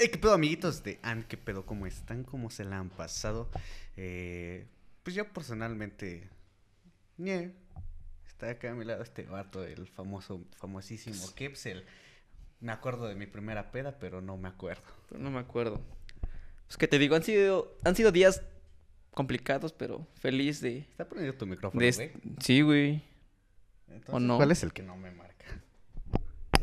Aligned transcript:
Hey, 0.00 0.10
¿Qué 0.10 0.18
pedo, 0.18 0.32
amiguitos 0.32 0.84
de 0.84 1.00
An? 1.02 1.24
¿Qué 1.24 1.36
pedo? 1.36 1.66
¿Cómo 1.66 1.84
están? 1.84 2.22
¿Cómo 2.22 2.50
se 2.50 2.62
la 2.62 2.78
han 2.78 2.88
pasado? 2.88 3.50
Eh, 3.96 4.64
pues 5.02 5.16
yo 5.16 5.26
personalmente... 5.32 6.28
está 8.24 8.50
acá 8.50 8.70
a 8.70 8.74
mi 8.74 8.84
lado 8.84 9.02
este 9.02 9.24
vato, 9.24 9.64
el 9.64 9.88
famoso, 9.88 10.44
famosísimo 10.56 11.34
Kepsel. 11.34 11.84
Me 12.60 12.70
acuerdo 12.70 13.08
de 13.08 13.16
mi 13.16 13.26
primera 13.26 13.72
peda, 13.72 13.98
pero 13.98 14.20
no 14.20 14.36
me 14.36 14.48
acuerdo. 14.48 14.84
No 15.18 15.32
me 15.32 15.40
acuerdo. 15.40 15.80
Pues 16.68 16.76
que 16.76 16.86
te 16.86 17.00
digo, 17.00 17.16
han 17.16 17.24
sido, 17.24 17.76
han 17.82 17.96
sido 17.96 18.12
días 18.12 18.42
complicados, 19.10 19.72
pero 19.72 20.06
feliz 20.14 20.60
de... 20.60 20.78
Está 20.78 21.08
prendido 21.08 21.34
tu 21.34 21.44
micrófono, 21.44 21.84
de 21.84 21.90
güey. 21.90 22.12
Sí, 22.38 22.60
güey. 22.60 23.02
Entonces, 23.88 24.22
no? 24.22 24.36
¿Cuál 24.36 24.52
es 24.52 24.62
el 24.62 24.72
que 24.72 24.84
no 24.84 24.96
me 24.96 25.10
marca? 25.10 25.46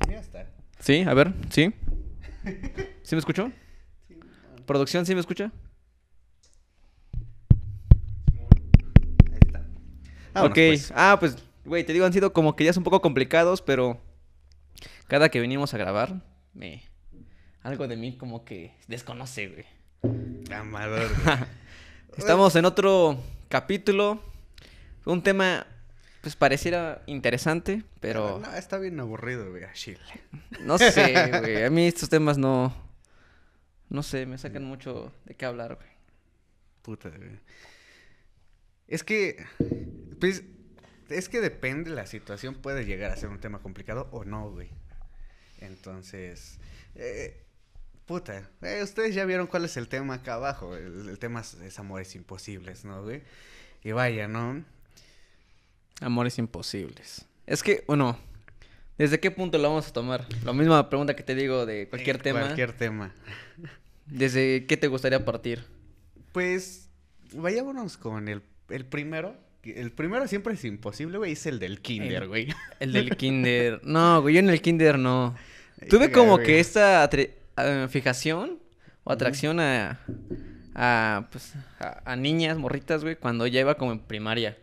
Ya 0.07 0.21
está. 0.21 0.47
Sí, 0.79 1.01
a 1.01 1.13
ver, 1.13 1.33
sí. 1.49 1.73
¿Sí 3.03 3.15
me 3.15 3.19
escuchó? 3.19 3.51
¿Producción 4.65 5.05
sí 5.05 5.13
me 5.13 5.21
escucha? 5.21 5.51
Ahí 9.31 9.39
está. 9.45 9.65
Vámonos, 10.33 10.51
ok. 10.51 10.53
pues. 10.53 10.93
Ah, 10.95 11.17
pues, 11.19 11.37
güey, 11.65 11.83
te 11.83 11.93
digo, 11.93 12.05
han 12.05 12.13
sido 12.13 12.33
como 12.33 12.55
que 12.55 12.63
días 12.63 12.77
un 12.77 12.83
poco 12.83 13.01
complicados, 13.01 13.61
pero 13.61 14.01
cada 15.07 15.29
que 15.29 15.39
venimos 15.39 15.73
a 15.73 15.77
grabar, 15.77 16.21
me... 16.53 16.83
Algo 17.61 17.87
de 17.87 17.97
mí 17.97 18.15
como 18.15 18.45
que 18.45 18.75
desconoce, 18.87 19.47
güey. 19.47 19.65
Amador. 20.53 21.09
Estamos 22.17 22.55
en 22.55 22.65
otro 22.65 23.17
capítulo. 23.49 24.21
Un 25.05 25.23
tema, 25.23 25.65
pues 26.25 26.35
pareciera 26.35 27.03
interesante, 27.05 27.83
pero 27.99 28.39
No, 28.39 28.55
está 28.55 28.79
bien 28.79 28.99
aburrido, 28.99 29.51
güey, 29.51 29.63
a 29.63 29.71
Chile. 29.73 30.01
no 30.61 30.79
sé, 30.79 31.13
güey. 31.39 31.63
A 31.63 31.69
mí 31.69 31.85
estos 31.85 32.09
temas 32.09 32.39
no. 32.39 32.75
No 33.89 34.01
sé, 34.01 34.25
me 34.25 34.39
sacan 34.39 34.63
mucho 34.63 35.13
de 35.25 35.35
qué 35.35 35.45
hablar, 35.45 35.75
güey. 35.75 35.87
Puta, 36.81 37.09
güey. 37.09 37.39
Es 38.87 39.03
que, 39.03 39.45
pues, 40.19 40.41
es 41.09 41.29
que 41.29 41.41
depende 41.41 41.91
la 41.91 42.07
situación, 42.07 42.55
puede 42.55 42.85
llegar 42.85 43.11
a 43.11 43.17
ser 43.17 43.29
un 43.29 43.39
tema 43.39 43.59
complicado 43.59 44.09
o 44.11 44.25
no, 44.25 44.49
güey. 44.49 44.71
Entonces, 45.59 46.57
eh, 46.95 47.45
puta, 48.07 48.49
eh, 48.63 48.81
ustedes 48.81 49.13
ya 49.13 49.25
vieron 49.25 49.45
cuál 49.45 49.65
es 49.65 49.77
el 49.77 49.89
tema 49.89 50.15
acá 50.15 50.33
abajo. 50.33 50.75
El, 50.75 51.07
el 51.07 51.19
tema 51.19 51.41
es, 51.41 51.53
es 51.53 51.77
amores 51.77 52.15
imposibles, 52.15 52.83
¿no, 52.83 53.03
güey? 53.03 53.21
Y 53.83 53.91
vaya, 53.91 54.27
¿no? 54.27 54.65
Amores 56.01 56.37
imposibles. 56.37 57.25
Es 57.47 57.63
que, 57.63 57.83
bueno, 57.87 58.17
¿desde 58.97 59.19
qué 59.19 59.31
punto 59.31 59.57
lo 59.57 59.69
vamos 59.69 59.87
a 59.87 59.93
tomar? 59.93 60.25
La 60.43 60.53
misma 60.53 60.89
pregunta 60.89 61.15
que 61.15 61.23
te 61.23 61.35
digo 61.35 61.65
de 61.65 61.87
cualquier 61.89 62.17
Eh, 62.17 62.19
tema. 62.19 62.41
Cualquier 62.41 62.73
tema. 62.73 63.13
¿Desde 64.05 64.65
qué 64.67 64.77
te 64.77 64.87
gustaría 64.87 65.23
partir? 65.25 65.63
Pues, 66.31 66.89
vayámonos 67.33 67.97
con 67.97 68.27
el, 68.27 68.41
el 68.69 68.85
primero. 68.85 69.35
El 69.63 69.91
primero 69.91 70.27
siempre 70.27 70.53
es 70.53 70.63
imposible, 70.63 71.17
güey, 71.17 71.31
es 71.31 71.45
el 71.47 71.57
del 71.59 71.81
kinder, 71.81 72.23
El- 72.23 72.27
güey. 72.29 72.47
El 72.79 72.93
del 72.93 73.15
kinder. 73.17 73.81
No, 73.83 74.21
güey, 74.21 74.35
yo 74.35 74.39
en 74.39 74.49
el 74.49 74.61
kinder 74.61 74.99
no. 74.99 75.35
Tuve 75.89 76.11
como 76.11 76.37
que 76.37 76.59
esta 76.59 77.03
ah, 77.57 77.87
fijación 77.89 78.59
o 79.03 79.11
atracción 79.11 79.59
a, 79.59 79.99
a, 80.75 81.27
pues, 81.31 81.53
a, 81.79 82.11
a 82.11 82.15
niñas, 82.15 82.57
morritas, 82.57 83.01
güey, 83.03 83.15
cuando 83.15 83.47
ya 83.47 83.59
iba 83.61 83.75
como 83.75 83.91
en 83.91 83.99
primaria. 83.99 84.55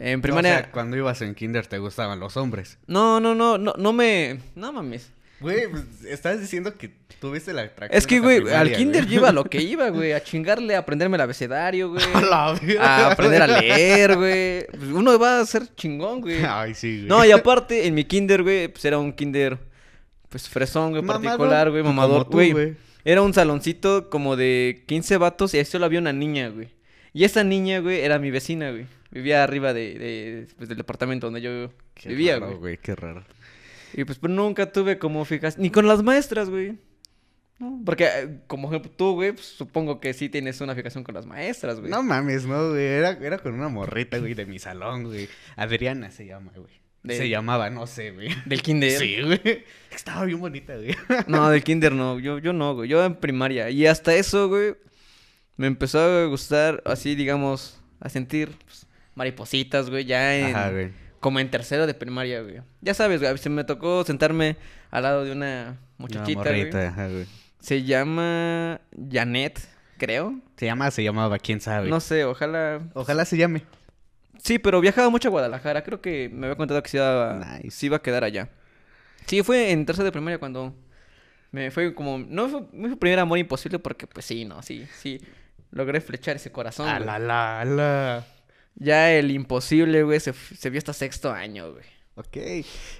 En 0.00 0.18
O 0.18 0.22
primaria... 0.22 0.50
sea, 0.56 0.70
cuando 0.72 0.96
ibas 0.96 1.20
en 1.20 1.34
kinder 1.34 1.66
te 1.66 1.78
gustaban 1.78 2.18
los 2.18 2.36
hombres. 2.38 2.78
No, 2.86 3.20
no, 3.20 3.34
no, 3.34 3.58
no, 3.58 3.74
no 3.76 3.92
me... 3.92 4.40
No 4.54 4.72
mames. 4.72 5.12
Güey, 5.40 5.68
pues 5.70 6.04
estás 6.04 6.40
diciendo 6.40 6.74
que 6.74 6.90
tuviste 7.18 7.52
la 7.52 7.62
atracción. 7.62 7.96
Es 7.96 8.06
que, 8.06 8.18
güey, 8.20 8.48
al 8.50 8.72
kinder 8.72 9.06
yo 9.06 9.20
iba 9.20 9.30
lo 9.32 9.44
que 9.44 9.60
iba, 9.62 9.88
güey, 9.90 10.12
a 10.12 10.22
chingarle, 10.22 10.74
a 10.74 10.80
aprenderme 10.80 11.16
el 11.16 11.20
abecedario, 11.20 11.90
güey. 11.90 12.02
A. 12.32 12.56
A 12.80 13.12
aprender 13.12 13.42
a 13.42 13.46
leer, 13.46 14.16
güey. 14.16 14.66
Pues 14.66 14.90
Uno 14.90 15.18
va 15.18 15.40
a 15.40 15.46
ser 15.46 15.74
chingón, 15.74 16.22
güey. 16.22 16.44
Ay, 16.44 16.74
sí, 16.74 16.96
güey. 16.98 17.08
No, 17.08 17.24
y 17.24 17.30
aparte, 17.30 17.86
en 17.86 17.94
mi 17.94 18.04
kinder, 18.04 18.42
güey, 18.42 18.68
pues 18.68 18.84
era 18.84 18.98
un 18.98 19.12
kinder, 19.12 19.58
pues 20.28 20.48
fresón, 20.48 20.90
güey, 20.90 21.02
particular, 21.04 21.70
güey, 21.70 21.82
mamador, 21.82 22.24
güey. 22.24 22.76
Era 23.04 23.22
un 23.22 23.32
saloncito 23.32 24.10
como 24.10 24.36
de 24.36 24.84
15 24.86 25.16
vatos 25.16 25.54
y 25.54 25.58
ahí 25.58 25.64
solo 25.64 25.86
había 25.86 26.00
una 26.00 26.12
niña, 26.12 26.48
güey. 26.48 26.68
Y 27.12 27.24
esa 27.24 27.44
niña, 27.44 27.80
güey, 27.80 28.00
era 28.00 28.18
mi 28.18 28.30
vecina, 28.30 28.70
güey. 28.70 28.86
Vivía 29.10 29.42
arriba 29.42 29.72
de, 29.72 29.98
de- 29.98 30.46
pues, 30.56 30.68
del 30.68 30.78
departamento 30.78 31.26
donde 31.26 31.40
yo 31.40 31.70
Qué 31.94 32.08
vivía, 32.10 32.38
raro, 32.38 32.58
güey. 32.58 32.76
Qué 32.78 32.94
raro. 32.94 33.24
Y 33.92 34.04
pues, 34.04 34.18
pues 34.18 34.32
nunca 34.32 34.70
tuve 34.70 34.98
como 34.98 35.24
fijas, 35.24 35.58
ni 35.58 35.70
con 35.70 35.88
las 35.88 36.02
maestras, 36.02 36.48
güey. 36.48 36.78
No, 37.58 37.82
porque 37.84 38.04
eh, 38.04 38.38
como 38.46 38.68
ejemplo 38.68 38.90
tú, 38.96 39.14
güey, 39.14 39.32
pues, 39.32 39.44
supongo 39.46 40.00
que 40.00 40.14
sí 40.14 40.28
tienes 40.28 40.60
una 40.60 40.74
fijación 40.74 41.04
con 41.04 41.14
las 41.14 41.26
maestras, 41.26 41.78
güey. 41.80 41.90
No 41.90 42.02
mames, 42.02 42.46
no, 42.46 42.70
güey. 42.70 42.84
Era, 42.84 43.10
era 43.20 43.38
con 43.38 43.52
una 43.54 43.68
morrita, 43.68 44.18
güey, 44.18 44.34
de 44.34 44.46
mi 44.46 44.58
salón, 44.58 45.04
güey. 45.04 45.28
Adriana 45.56 46.10
se 46.10 46.24
llama, 46.26 46.52
güey. 46.56 46.80
De- 47.02 47.16
Se 47.16 47.28
llamaba, 47.28 47.68
no 47.70 47.86
sé, 47.86 48.12
güey. 48.12 48.28
Del 48.46 48.62
kinder. 48.62 48.98
Sí, 48.98 49.16
güey. 49.22 49.64
Estaba 49.90 50.24
bien 50.24 50.38
bonita, 50.40 50.76
güey. 50.76 50.94
No, 51.26 51.50
del 51.50 51.64
kinder 51.64 51.92
no, 51.92 52.18
yo, 52.20 52.38
yo 52.38 52.52
no, 52.52 52.74
güey, 52.74 52.88
yo 52.88 53.04
en 53.04 53.16
primaria. 53.16 53.68
Y 53.70 53.86
hasta 53.86 54.14
eso, 54.14 54.48
güey, 54.48 54.74
me 55.56 55.66
empezó 55.66 55.98
a 56.00 56.26
gustar, 56.26 56.82
así, 56.86 57.14
digamos, 57.14 57.78
a 58.00 58.08
sentir 58.08 58.50
pues, 58.64 58.86
maripositas, 59.20 59.90
güey, 59.90 60.06
ya 60.06 60.34
en... 60.38 60.56
Ajá, 60.56 60.70
güey. 60.70 60.90
Como 61.20 61.38
en 61.40 61.50
tercero 61.50 61.86
de 61.86 61.92
primaria, 61.92 62.40
güey. 62.40 62.62
Ya 62.80 62.94
sabes, 62.94 63.20
güey, 63.20 63.36
se 63.36 63.50
me 63.50 63.64
tocó 63.64 64.02
sentarme 64.04 64.56
al 64.90 65.02
lado 65.02 65.24
de 65.24 65.32
una 65.32 65.78
muchachita, 65.98 66.40
Una 66.40 66.50
güey. 66.50 66.60
morrita, 66.60 66.88
ajá, 66.88 67.08
güey. 67.08 67.26
Se 67.60 67.82
llama 67.82 68.80
Janet, 69.12 69.60
creo. 69.98 70.40
Se 70.56 70.64
llama, 70.64 70.90
se 70.90 71.04
llamaba, 71.04 71.38
quién 71.38 71.60
sabe. 71.60 71.90
No 71.90 72.00
sé, 72.00 72.24
ojalá... 72.24 72.80
Ojalá 72.94 73.26
se 73.26 73.36
llame. 73.36 73.64
Sí, 74.42 74.58
pero 74.58 74.80
viajaba 74.80 75.10
mucho 75.10 75.28
a 75.28 75.30
Guadalajara. 75.32 75.84
Creo 75.84 76.00
que 76.00 76.30
me 76.32 76.46
había 76.46 76.56
contado 76.56 76.82
que 76.82 76.88
se 76.88 76.96
iba, 76.96 77.34
Nice. 77.58 77.70
se 77.72 77.84
iba 77.86 77.98
a 77.98 78.02
quedar 78.02 78.24
allá. 78.24 78.48
Sí, 79.26 79.42
fue 79.42 79.70
en 79.72 79.84
tercero 79.84 80.06
de 80.06 80.12
primaria 80.12 80.38
cuando 80.38 80.74
me 81.52 81.70
fue 81.70 81.94
como... 81.94 82.16
No 82.18 82.48
fue 82.48 82.62
mi 82.72 82.96
primer 82.96 83.18
amor 83.18 83.36
imposible 83.38 83.78
porque, 83.78 84.06
pues 84.06 84.24
sí, 84.24 84.46
no, 84.46 84.62
sí, 84.62 84.86
sí. 84.98 85.20
Logré 85.70 86.00
flechar 86.00 86.36
ese 86.36 86.50
corazón, 86.50 86.88
A 86.88 86.94
güey. 86.94 87.04
la, 87.06 87.18
la, 87.18 87.64
la. 87.66 88.24
Ya 88.76 89.12
el 89.12 89.30
imposible, 89.30 90.02
güey, 90.02 90.20
se, 90.20 90.32
se 90.32 90.70
vio 90.70 90.78
hasta 90.78 90.92
sexto 90.92 91.32
año, 91.32 91.72
güey. 91.72 91.84
Ok. 92.14 92.36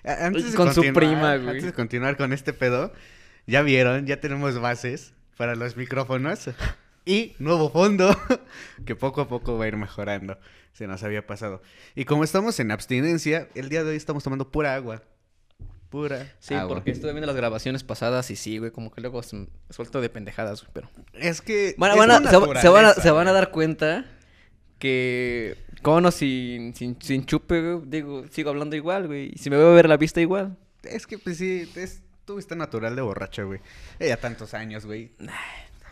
Antes 0.05 0.51
de 0.53 0.57
Con 0.57 0.69
su 0.75 0.83
continuar- 0.83 0.95
prima, 0.95 1.37
güey. 1.37 1.49
Antes 1.49 1.65
de 1.65 1.73
continuar 1.73 2.17
con 2.17 2.33
este 2.33 2.53
pedo, 2.53 2.93
ya 3.47 3.63
vieron, 3.63 4.07
ya 4.07 4.21
tenemos 4.21 4.59
bases 4.61 5.13
para 5.37 5.55
los 5.55 5.77
micrófonos 5.77 6.51
y 7.05 7.35
nuevo 7.39 7.71
fondo 7.71 8.15
que 8.87 8.95
poco 8.97 9.23
a 9.23 9.29
poco 9.29 9.57
va 9.59 9.65
a 9.65 9.69
ir 9.69 9.77
mejorando. 9.77 10.39
Se 10.73 10.87
nos 10.87 11.03
había 11.03 11.27
pasado. 11.27 11.61
Y 11.95 12.05
como 12.05 12.25
estamos 12.25 12.61
en 12.61 12.71
abstinencia, 12.71 13.49
el 13.55 13.69
día 13.69 13.83
de 13.85 13.91
hoy 13.91 13.97
estamos 13.97 14.23
tomando 14.23 14.51
pura 14.51 14.75
agua. 14.75 15.03
Pura 15.89 16.33
Sí, 16.39 16.55
agua. 16.55 16.69
porque 16.77 16.93
estuve 16.93 17.11
viendo 17.13 17.27
las 17.27 17.35
grabaciones 17.37 17.83
pasadas 17.83 18.31
y 18.31 18.37
sí, 18.37 18.59
güey, 18.59 18.71
como 18.71 18.93
que 18.93 19.01
luego 19.01 19.21
suelto 19.71 20.01
de 20.01 20.09
pendejadas, 20.09 20.61
güey, 20.63 20.71
pero... 20.73 20.89
Es 21.15 21.41
que. 21.43 21.75
Bueno, 21.77 21.95
es 21.95 21.99
van 21.99 22.11
a- 22.13 22.31
se, 22.31 22.37
va- 22.37 22.61
se 22.61 22.69
van 22.69 22.85
a, 22.85 22.95
se 22.95 23.11
van 23.11 23.27
a 23.27 23.33
dar 23.33 23.51
cuenta 23.51 24.07
que 24.81 25.57
cono 25.83 26.11
sin, 26.11 26.75
sin, 26.75 27.01
sin 27.01 27.25
chupe, 27.25 27.61
güey, 27.63 27.85
digo, 27.87 28.25
sigo 28.31 28.51
hablando 28.51 28.75
igual, 28.75 29.07
güey. 29.07 29.31
Y 29.35 29.39
si 29.39 29.49
me 29.51 29.57
veo 29.57 29.71
a 29.71 29.75
ver 29.75 29.89
la 29.89 29.97
vista 29.97 30.21
igual. 30.21 30.57
Es 30.83 31.07
que, 31.07 31.19
pues 31.19 31.37
sí, 31.39 31.71
es 31.77 32.03
tu 32.25 32.37
vista 32.37 32.57
natural 32.57 32.97
de 32.97 33.03
borracho, 33.03 33.47
güey. 33.47 33.61
Eh, 34.01 34.09
Ya 34.09 34.17
tantos 34.17 34.55
años, 34.55 34.85
güey. 34.87 35.13
No 35.19 35.31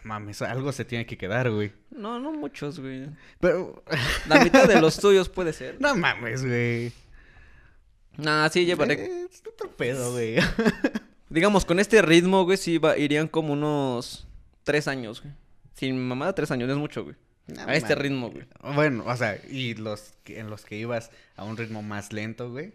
Mames, 0.04 0.40
algo 0.42 0.72
se 0.72 0.84
tiene 0.84 1.04
que 1.06 1.18
quedar, 1.18 1.50
güey. 1.50 1.72
No, 1.90 2.18
no 2.18 2.32
muchos, 2.32 2.80
güey. 2.80 3.06
Pero. 3.40 3.82
La 4.28 4.42
mitad 4.42 4.66
de 4.66 4.80
los 4.80 4.98
tuyos 4.98 5.28
puede 5.28 5.52
ser. 5.52 5.76
No 5.80 5.94
mames, 5.96 6.44
güey. 6.44 6.92
Nah, 8.16 8.48
sí, 8.48 8.64
llevaré. 8.64 8.94
Eh, 8.94 9.26
Es 9.30 9.42
otro 9.46 9.70
pedo, 9.76 10.12
güey. 10.12 10.36
Digamos, 11.30 11.64
con 11.64 11.78
este 11.78 12.00
ritmo, 12.00 12.44
güey, 12.44 12.56
sí 12.56 12.78
va- 12.78 12.96
irían 12.96 13.28
como 13.28 13.52
unos 13.52 14.26
tres 14.64 14.88
años, 14.88 15.20
güey. 15.22 15.34
Sin 15.74 16.00
mamada, 16.08 16.34
tres 16.34 16.50
años, 16.50 16.66
no 16.68 16.74
es 16.74 16.80
mucho, 16.80 17.04
güey. 17.04 17.16
No 17.48 17.62
a 17.66 17.74
este 17.74 17.94
ritmo, 17.94 18.30
güey. 18.30 18.44
Bueno, 18.74 19.04
o 19.06 19.16
sea, 19.16 19.38
y 19.50 19.74
los 19.74 20.12
que- 20.24 20.38
en 20.38 20.50
los 20.50 20.64
que 20.64 20.76
ibas 20.76 21.10
a 21.36 21.44
un 21.44 21.56
ritmo 21.56 21.82
más 21.82 22.12
lento, 22.12 22.50
güey. 22.50 22.72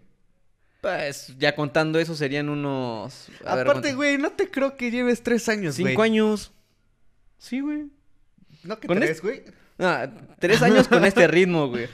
Pues, 0.81 1.33
ya 1.37 1.55
contando 1.55 1.99
eso 1.99 2.15
serían 2.15 2.49
unos. 2.49 3.29
a 3.45 3.53
Aparte, 3.61 3.93
güey, 3.93 4.17
no 4.17 4.31
te 4.31 4.49
creo 4.49 4.75
que 4.75 4.91
lleves 4.91 5.23
tres 5.23 5.47
años, 5.47 5.79
güey. 5.79 5.91
Cinco 5.93 6.01
años. 6.01 6.51
Sí, 7.37 7.61
güey. 7.61 7.85
No 8.63 8.79
que 8.79 8.87
Con 8.87 8.99
tres, 8.99 9.21
güey. 9.21 9.43
Ah, 9.79 10.09
tres 10.39 10.61
años 10.61 10.87
con 10.87 11.05
este 11.05 11.27
ritmo, 11.27 11.67
güey. 11.69 11.87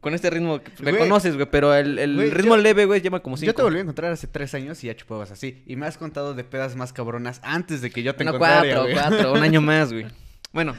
Con 0.00 0.12
este 0.14 0.28
ritmo, 0.28 0.60
me 0.80 0.90
Güey. 0.90 1.02
conoces, 1.02 1.34
güey, 1.34 1.48
pero 1.50 1.74
el, 1.74 1.98
el 1.98 2.14
Güey, 2.16 2.30
ritmo 2.30 2.56
yo- 2.56 2.62
leve, 2.62 2.84
güey, 2.84 3.00
lleva 3.00 3.22
como 3.22 3.36
cinco. 3.38 3.46
Yo 3.46 3.54
te 3.54 3.62
volví 3.62 3.78
a 3.78 3.82
encontrar 3.82 4.12
hace 4.12 4.26
tres 4.26 4.52
años 4.54 4.82
y 4.84 4.88
ya 4.88 4.96
chupabas 4.96 5.30
así. 5.30 5.62
Y 5.66 5.76
me 5.76 5.86
has 5.86 5.96
contado 5.96 6.34
de 6.34 6.44
pedas 6.44 6.76
más 6.76 6.92
cabronas 6.92 7.40
antes 7.42 7.80
de 7.80 7.90
que 7.90 8.02
yo 8.02 8.14
te 8.14 8.24
No, 8.24 8.32
encontrara, 8.34 8.60
cuatro, 8.60 8.82
güey. 8.82 8.92
cuatro, 8.94 9.32
un 9.32 9.42
año 9.42 9.60
más, 9.62 9.92
güey. 9.92 10.06
Bueno, 10.52 10.76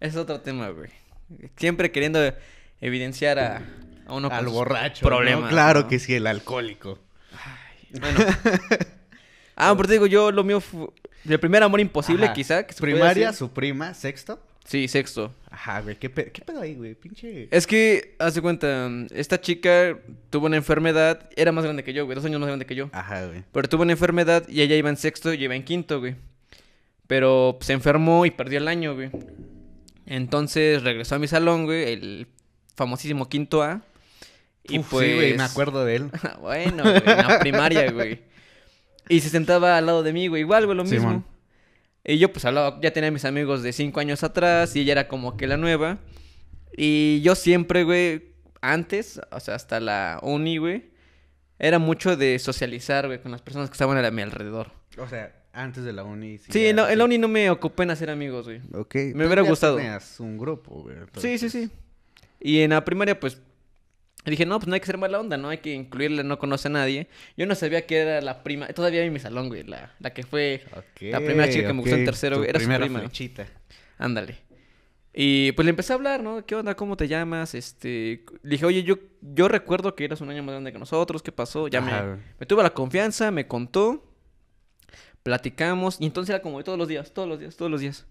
es 0.00 0.16
otro 0.16 0.40
tema, 0.40 0.68
güey. 0.70 0.90
Siempre 1.56 1.90
queriendo 1.90 2.20
evidenciar 2.80 3.38
a, 3.38 3.62
a 4.06 4.14
uno 4.14 4.28
con 4.28 4.38
Al 4.38 4.44
sus 4.44 4.52
borracho. 4.52 5.04
¿no? 5.04 5.08
Problemas. 5.16 5.50
Claro 5.50 5.80
¿no? 5.82 5.88
que 5.88 5.98
sí, 5.98 6.14
el 6.14 6.26
alcohólico. 6.26 6.98
Bueno. 8.00 8.18
Ah, 9.56 9.74
pero 9.76 9.88
te 9.88 9.94
digo, 9.94 10.06
yo 10.06 10.30
lo 10.30 10.44
mío 10.44 10.60
fue... 10.60 10.88
El 11.28 11.40
primer 11.40 11.62
amor 11.62 11.80
imposible, 11.80 12.26
Ajá. 12.26 12.34
quizá. 12.34 12.62
Que 12.64 12.72
se 12.72 12.80
Primaria, 12.80 13.32
su 13.32 13.50
prima, 13.50 13.92
sexto. 13.92 14.40
Sí, 14.64 14.86
sexto. 14.86 15.34
Ajá, 15.50 15.80
güey, 15.80 15.96
¿qué, 15.96 16.08
pe- 16.10 16.30
qué 16.30 16.42
pedo 16.42 16.60
ahí, 16.60 16.74
güey? 16.74 16.94
Pinche... 16.94 17.48
Es 17.50 17.66
que, 17.66 18.14
haz 18.18 18.34
de 18.34 18.42
cuenta, 18.42 18.88
esta 19.10 19.40
chica 19.40 19.98
tuvo 20.30 20.46
una 20.46 20.56
enfermedad, 20.56 21.28
era 21.36 21.50
más 21.52 21.64
grande 21.64 21.82
que 21.82 21.92
yo, 21.94 22.04
güey, 22.04 22.14
dos 22.14 22.24
años 22.24 22.38
más 22.38 22.46
grande 22.48 22.66
que 22.66 22.74
yo. 22.74 22.88
Ajá, 22.92 23.26
güey. 23.26 23.42
Pero 23.50 23.68
tuvo 23.68 23.82
una 23.82 23.92
enfermedad 23.92 24.46
y 24.46 24.60
ella 24.60 24.76
iba 24.76 24.90
en 24.90 24.96
sexto 24.98 25.32
y 25.32 25.38
yo 25.38 25.44
iba 25.44 25.56
en 25.56 25.64
quinto, 25.64 25.98
güey. 26.00 26.16
Pero 27.06 27.58
se 27.62 27.72
enfermó 27.72 28.26
y 28.26 28.30
perdió 28.30 28.58
el 28.58 28.68
año, 28.68 28.94
güey. 28.94 29.10
Entonces 30.08 30.82
regresó 30.82 31.16
a 31.16 31.18
mi 31.18 31.28
salón, 31.28 31.66
güey, 31.66 31.92
el 31.92 32.28
famosísimo 32.74 33.28
quinto 33.28 33.62
A. 33.62 33.82
Y 34.64 34.78
Uf, 34.78 34.88
pues... 34.90 35.06
Sí, 35.06 35.14
güey, 35.14 35.36
me 35.36 35.42
acuerdo 35.42 35.84
de 35.84 35.96
él. 35.96 36.10
bueno, 36.40 36.82
güey, 36.82 37.02
en 37.04 37.28
la 37.28 37.38
primaria, 37.38 37.90
güey. 37.92 38.22
Y 39.08 39.20
se 39.20 39.28
sentaba 39.28 39.76
al 39.76 39.86
lado 39.86 40.02
de 40.02 40.12
mí, 40.12 40.26
güey, 40.28 40.42
igual, 40.42 40.64
güey, 40.64 40.76
lo 40.76 40.84
mismo. 40.84 41.24
Y 42.04 42.18
yo 42.18 42.32
pues 42.32 42.44
hablaba, 42.46 42.78
ya 42.80 42.90
tenía 42.90 43.10
mis 43.10 43.26
amigos 43.26 43.62
de 43.62 43.72
cinco 43.72 44.00
años 44.00 44.24
atrás 44.24 44.74
y 44.74 44.80
ella 44.80 44.92
era 44.92 45.08
como 45.08 45.36
que 45.36 45.46
la 45.46 45.58
nueva. 45.58 45.98
Y 46.74 47.20
yo 47.20 47.34
siempre, 47.34 47.84
güey, 47.84 48.32
antes, 48.62 49.20
o 49.30 49.40
sea, 49.40 49.56
hasta 49.56 49.78
la 49.78 50.18
uni, 50.22 50.56
güey, 50.56 50.90
era 51.58 51.78
mucho 51.78 52.16
de 52.16 52.38
socializar, 52.38 53.06
güey, 53.06 53.20
con 53.20 53.32
las 53.32 53.42
personas 53.42 53.68
que 53.68 53.74
estaban 53.74 54.02
a 54.02 54.10
mi 54.10 54.22
alrededor. 54.22 54.72
O 54.96 55.06
sea, 55.06 55.37
antes 55.62 55.84
de 55.84 55.92
la 55.92 56.04
uni. 56.04 56.38
Sí, 56.38 56.66
en 56.66 56.76
la, 56.76 56.92
en 56.92 56.98
la 56.98 57.04
uni 57.04 57.18
no 57.18 57.28
me 57.28 57.50
ocupé 57.50 57.82
en 57.82 57.90
hacer 57.90 58.10
amigos, 58.10 58.46
güey. 58.46 58.60
Ok. 58.74 58.94
Me 59.14 59.26
hubiera 59.26 59.42
gustado. 59.42 59.76
tenías 59.76 60.20
un 60.20 60.38
grupo, 60.38 60.82
güey. 60.82 60.96
Sí, 61.16 61.38
sí, 61.38 61.50
sí. 61.50 61.70
Y 62.40 62.60
en 62.60 62.70
la 62.70 62.84
primaria, 62.84 63.18
pues, 63.18 63.40
dije, 64.24 64.46
no, 64.46 64.58
pues 64.58 64.68
no 64.68 64.74
hay 64.74 64.80
que 64.80 64.86
ser 64.86 64.98
mala 64.98 65.18
onda, 65.18 65.36
no 65.36 65.48
hay 65.48 65.58
que 65.58 65.74
incluirle, 65.74 66.22
no 66.22 66.38
conoce 66.38 66.68
a 66.68 66.70
nadie. 66.70 67.08
Yo 67.36 67.46
no 67.46 67.54
sabía 67.54 67.86
que 67.86 67.96
era 67.98 68.20
la 68.20 68.42
prima, 68.42 68.68
todavía 68.68 69.02
en 69.04 69.12
mi 69.12 69.18
salón, 69.18 69.48
güey, 69.48 69.64
la, 69.64 69.94
la 69.98 70.10
que 70.14 70.22
fue, 70.22 70.62
La 71.00 71.18
primera 71.18 71.48
chica 71.50 71.66
que 71.66 71.72
me 71.72 71.80
gustó 71.80 71.96
en 71.96 72.04
tercero, 72.04 72.36
tu 72.36 72.40
güey, 72.40 72.50
era 72.50 72.60
su 72.60 72.64
primera 72.66 72.84
prima. 72.84 73.00
flechita. 73.00 73.46
ándale. 73.98 74.36
Y 75.20 75.50
pues 75.52 75.64
le 75.64 75.70
empecé 75.70 75.92
a 75.92 75.96
hablar, 75.96 76.22
¿no? 76.22 76.46
¿Qué 76.46 76.54
onda? 76.54 76.76
¿Cómo 76.76 76.96
te 76.96 77.08
llamas? 77.08 77.54
Este, 77.56 78.24
le 78.42 78.50
dije, 78.50 78.64
oye, 78.66 78.84
yo, 78.84 78.96
yo 79.20 79.48
recuerdo 79.48 79.96
que 79.96 80.04
eras 80.04 80.20
un 80.20 80.30
año 80.30 80.44
más 80.44 80.52
grande 80.52 80.72
que 80.72 80.78
nosotros, 80.78 81.22
¿qué 81.24 81.32
pasó? 81.32 81.66
Ya 81.66 81.80
Ajá, 81.80 82.02
me, 82.04 82.22
me 82.38 82.46
tuvo 82.46 82.62
la 82.62 82.70
confianza, 82.70 83.32
me 83.32 83.48
contó, 83.48 84.07
platicamos, 85.28 85.98
y 86.00 86.06
entonces 86.06 86.30
era 86.30 86.40
como 86.40 86.56
de 86.56 86.64
todos 86.64 86.78
los 86.78 86.88
días, 86.88 87.12
todos 87.12 87.28
los 87.28 87.38
días, 87.38 87.54
todos 87.54 87.70
los 87.70 87.82
días. 87.82 88.06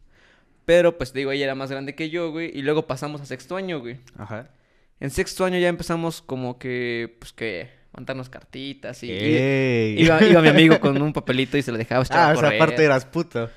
Pero 0.66 1.00
pues 1.00 1.14
digo, 1.14 1.32
ella 1.32 1.46
era 1.46 1.56
más 1.56 1.72
grande 1.72 1.96
que 1.96 2.12
yo, 2.12 2.30
güey, 2.30 2.52
y 2.56 2.62
luego 2.62 2.86
pasamos 2.86 3.22
a 3.22 3.26
sexto 3.26 3.56
año, 3.56 3.80
güey. 3.80 3.98
Ajá. 4.18 4.52
En 5.00 5.10
sexto 5.10 5.44
año 5.44 5.58
ya 5.58 5.68
empezamos 5.68 6.22
como 6.22 6.60
que, 6.60 7.18
pues 7.20 7.34
que, 7.34 7.72
mandarnos 7.92 8.30
cartitas 8.30 9.02
y... 9.02 9.12
y-. 9.12 9.96
Iba, 10.04 10.24
iba 10.24 10.42
mi 10.44 10.50
amigo 10.50 10.80
con 10.80 11.02
un 11.02 11.12
papelito 11.12 11.58
y 11.58 11.64
se 11.64 11.72
lo 11.72 11.80
dejaba 11.80 12.04
echar 12.04 12.18
Ah, 12.20 12.30
a 12.30 12.34
o 12.34 12.40
sea, 12.40 12.50
aparte 12.50 12.84
eras 12.84 13.06
puto. 13.06 13.50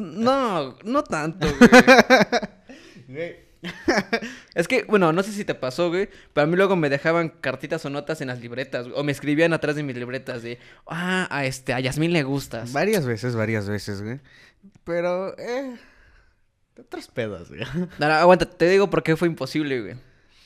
No, 0.00 0.76
no 0.84 1.02
tanto, 1.02 1.48
güey. 3.08 3.49
Es 4.54 4.68
que, 4.68 4.84
bueno, 4.84 5.12
no 5.12 5.22
sé 5.22 5.32
si 5.32 5.44
te 5.44 5.54
pasó, 5.54 5.88
güey, 5.90 6.08
pero 6.32 6.44
a 6.44 6.46
mí 6.46 6.56
luego 6.56 6.76
me 6.76 6.88
dejaban 6.88 7.28
cartitas 7.28 7.84
o 7.84 7.90
notas 7.90 8.20
en 8.20 8.28
las 8.28 8.40
libretas, 8.40 8.88
güey, 8.88 8.98
o 8.98 9.04
me 9.04 9.12
escribían 9.12 9.52
atrás 9.52 9.76
de 9.76 9.82
mis 9.82 9.96
libretas 9.96 10.42
de, 10.42 10.58
ah, 10.86 11.26
a 11.30 11.44
este, 11.44 11.72
a 11.72 11.80
Yasmín 11.80 12.12
le 12.12 12.22
gustas. 12.22 12.72
Varias 12.72 13.04
veces, 13.06 13.36
varias 13.36 13.68
veces, 13.68 14.02
güey. 14.02 14.20
Pero, 14.84 15.36
eh. 15.38 15.76
Otros 16.78 17.08
pedos, 17.08 17.48
güey. 17.50 17.60
No, 17.98 18.08
no, 18.08 18.14
aguanta, 18.14 18.46
te 18.46 18.68
digo 18.68 18.88
por 18.88 19.02
qué 19.02 19.16
fue 19.16 19.28
imposible, 19.28 19.80
güey. 19.82 19.94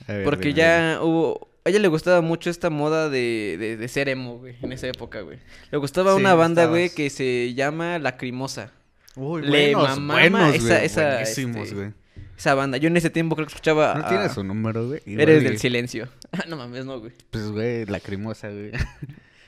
Ver, 0.08 0.24
Porque 0.24 0.52
ya 0.52 0.98
hubo, 1.00 1.48
a 1.64 1.70
ella 1.70 1.78
le 1.78 1.88
gustaba 1.88 2.20
mucho 2.20 2.50
esta 2.50 2.68
moda 2.68 3.08
de, 3.08 3.56
de, 3.58 3.76
de 3.76 3.88
ser 3.88 4.08
emo, 4.08 4.38
güey, 4.38 4.56
en 4.60 4.72
esa 4.72 4.88
época, 4.88 5.20
güey. 5.20 5.38
Le 5.70 5.78
gustaba 5.78 6.12
Sí, 6.14 6.20
una 6.20 6.34
banda, 6.34 6.66
güey, 6.66 6.90
que 6.90 7.08
se 7.10 7.54
llama 7.54 7.98
Lacrimosa. 8.00 8.72
Uy, 9.16 9.42
le 9.42 9.72
buenos, 9.72 9.98
mamaba 10.00 10.20
buenos, 10.20 10.54
esa- 10.56 10.66
güey. 10.74 10.84
esa, 10.86 11.10
Buenísimos, 11.12 11.62
este, 11.62 11.74
güey. 11.76 11.92
Esa 12.36 12.54
banda. 12.54 12.78
Yo 12.78 12.88
en 12.88 12.96
ese 12.96 13.10
tiempo 13.10 13.36
creo 13.36 13.46
que 13.46 13.52
escuchaba. 13.52 13.94
¿No 13.94 14.04
a- 14.06 14.08
tienes 14.08 14.32
su 14.32 14.42
número, 14.44 14.86
güey? 14.88 15.00
Igual 15.06 15.28
Eres 15.28 15.42
y- 15.42 15.46
del 15.46 15.58
silencio. 15.58 16.08
no 16.48 16.56
mames, 16.56 16.84
no, 16.84 17.00
güey. 17.00 17.12
Pues, 17.30 17.50
güey, 17.50 17.84
lacrimosa, 17.86 18.48
güey. 18.50 18.72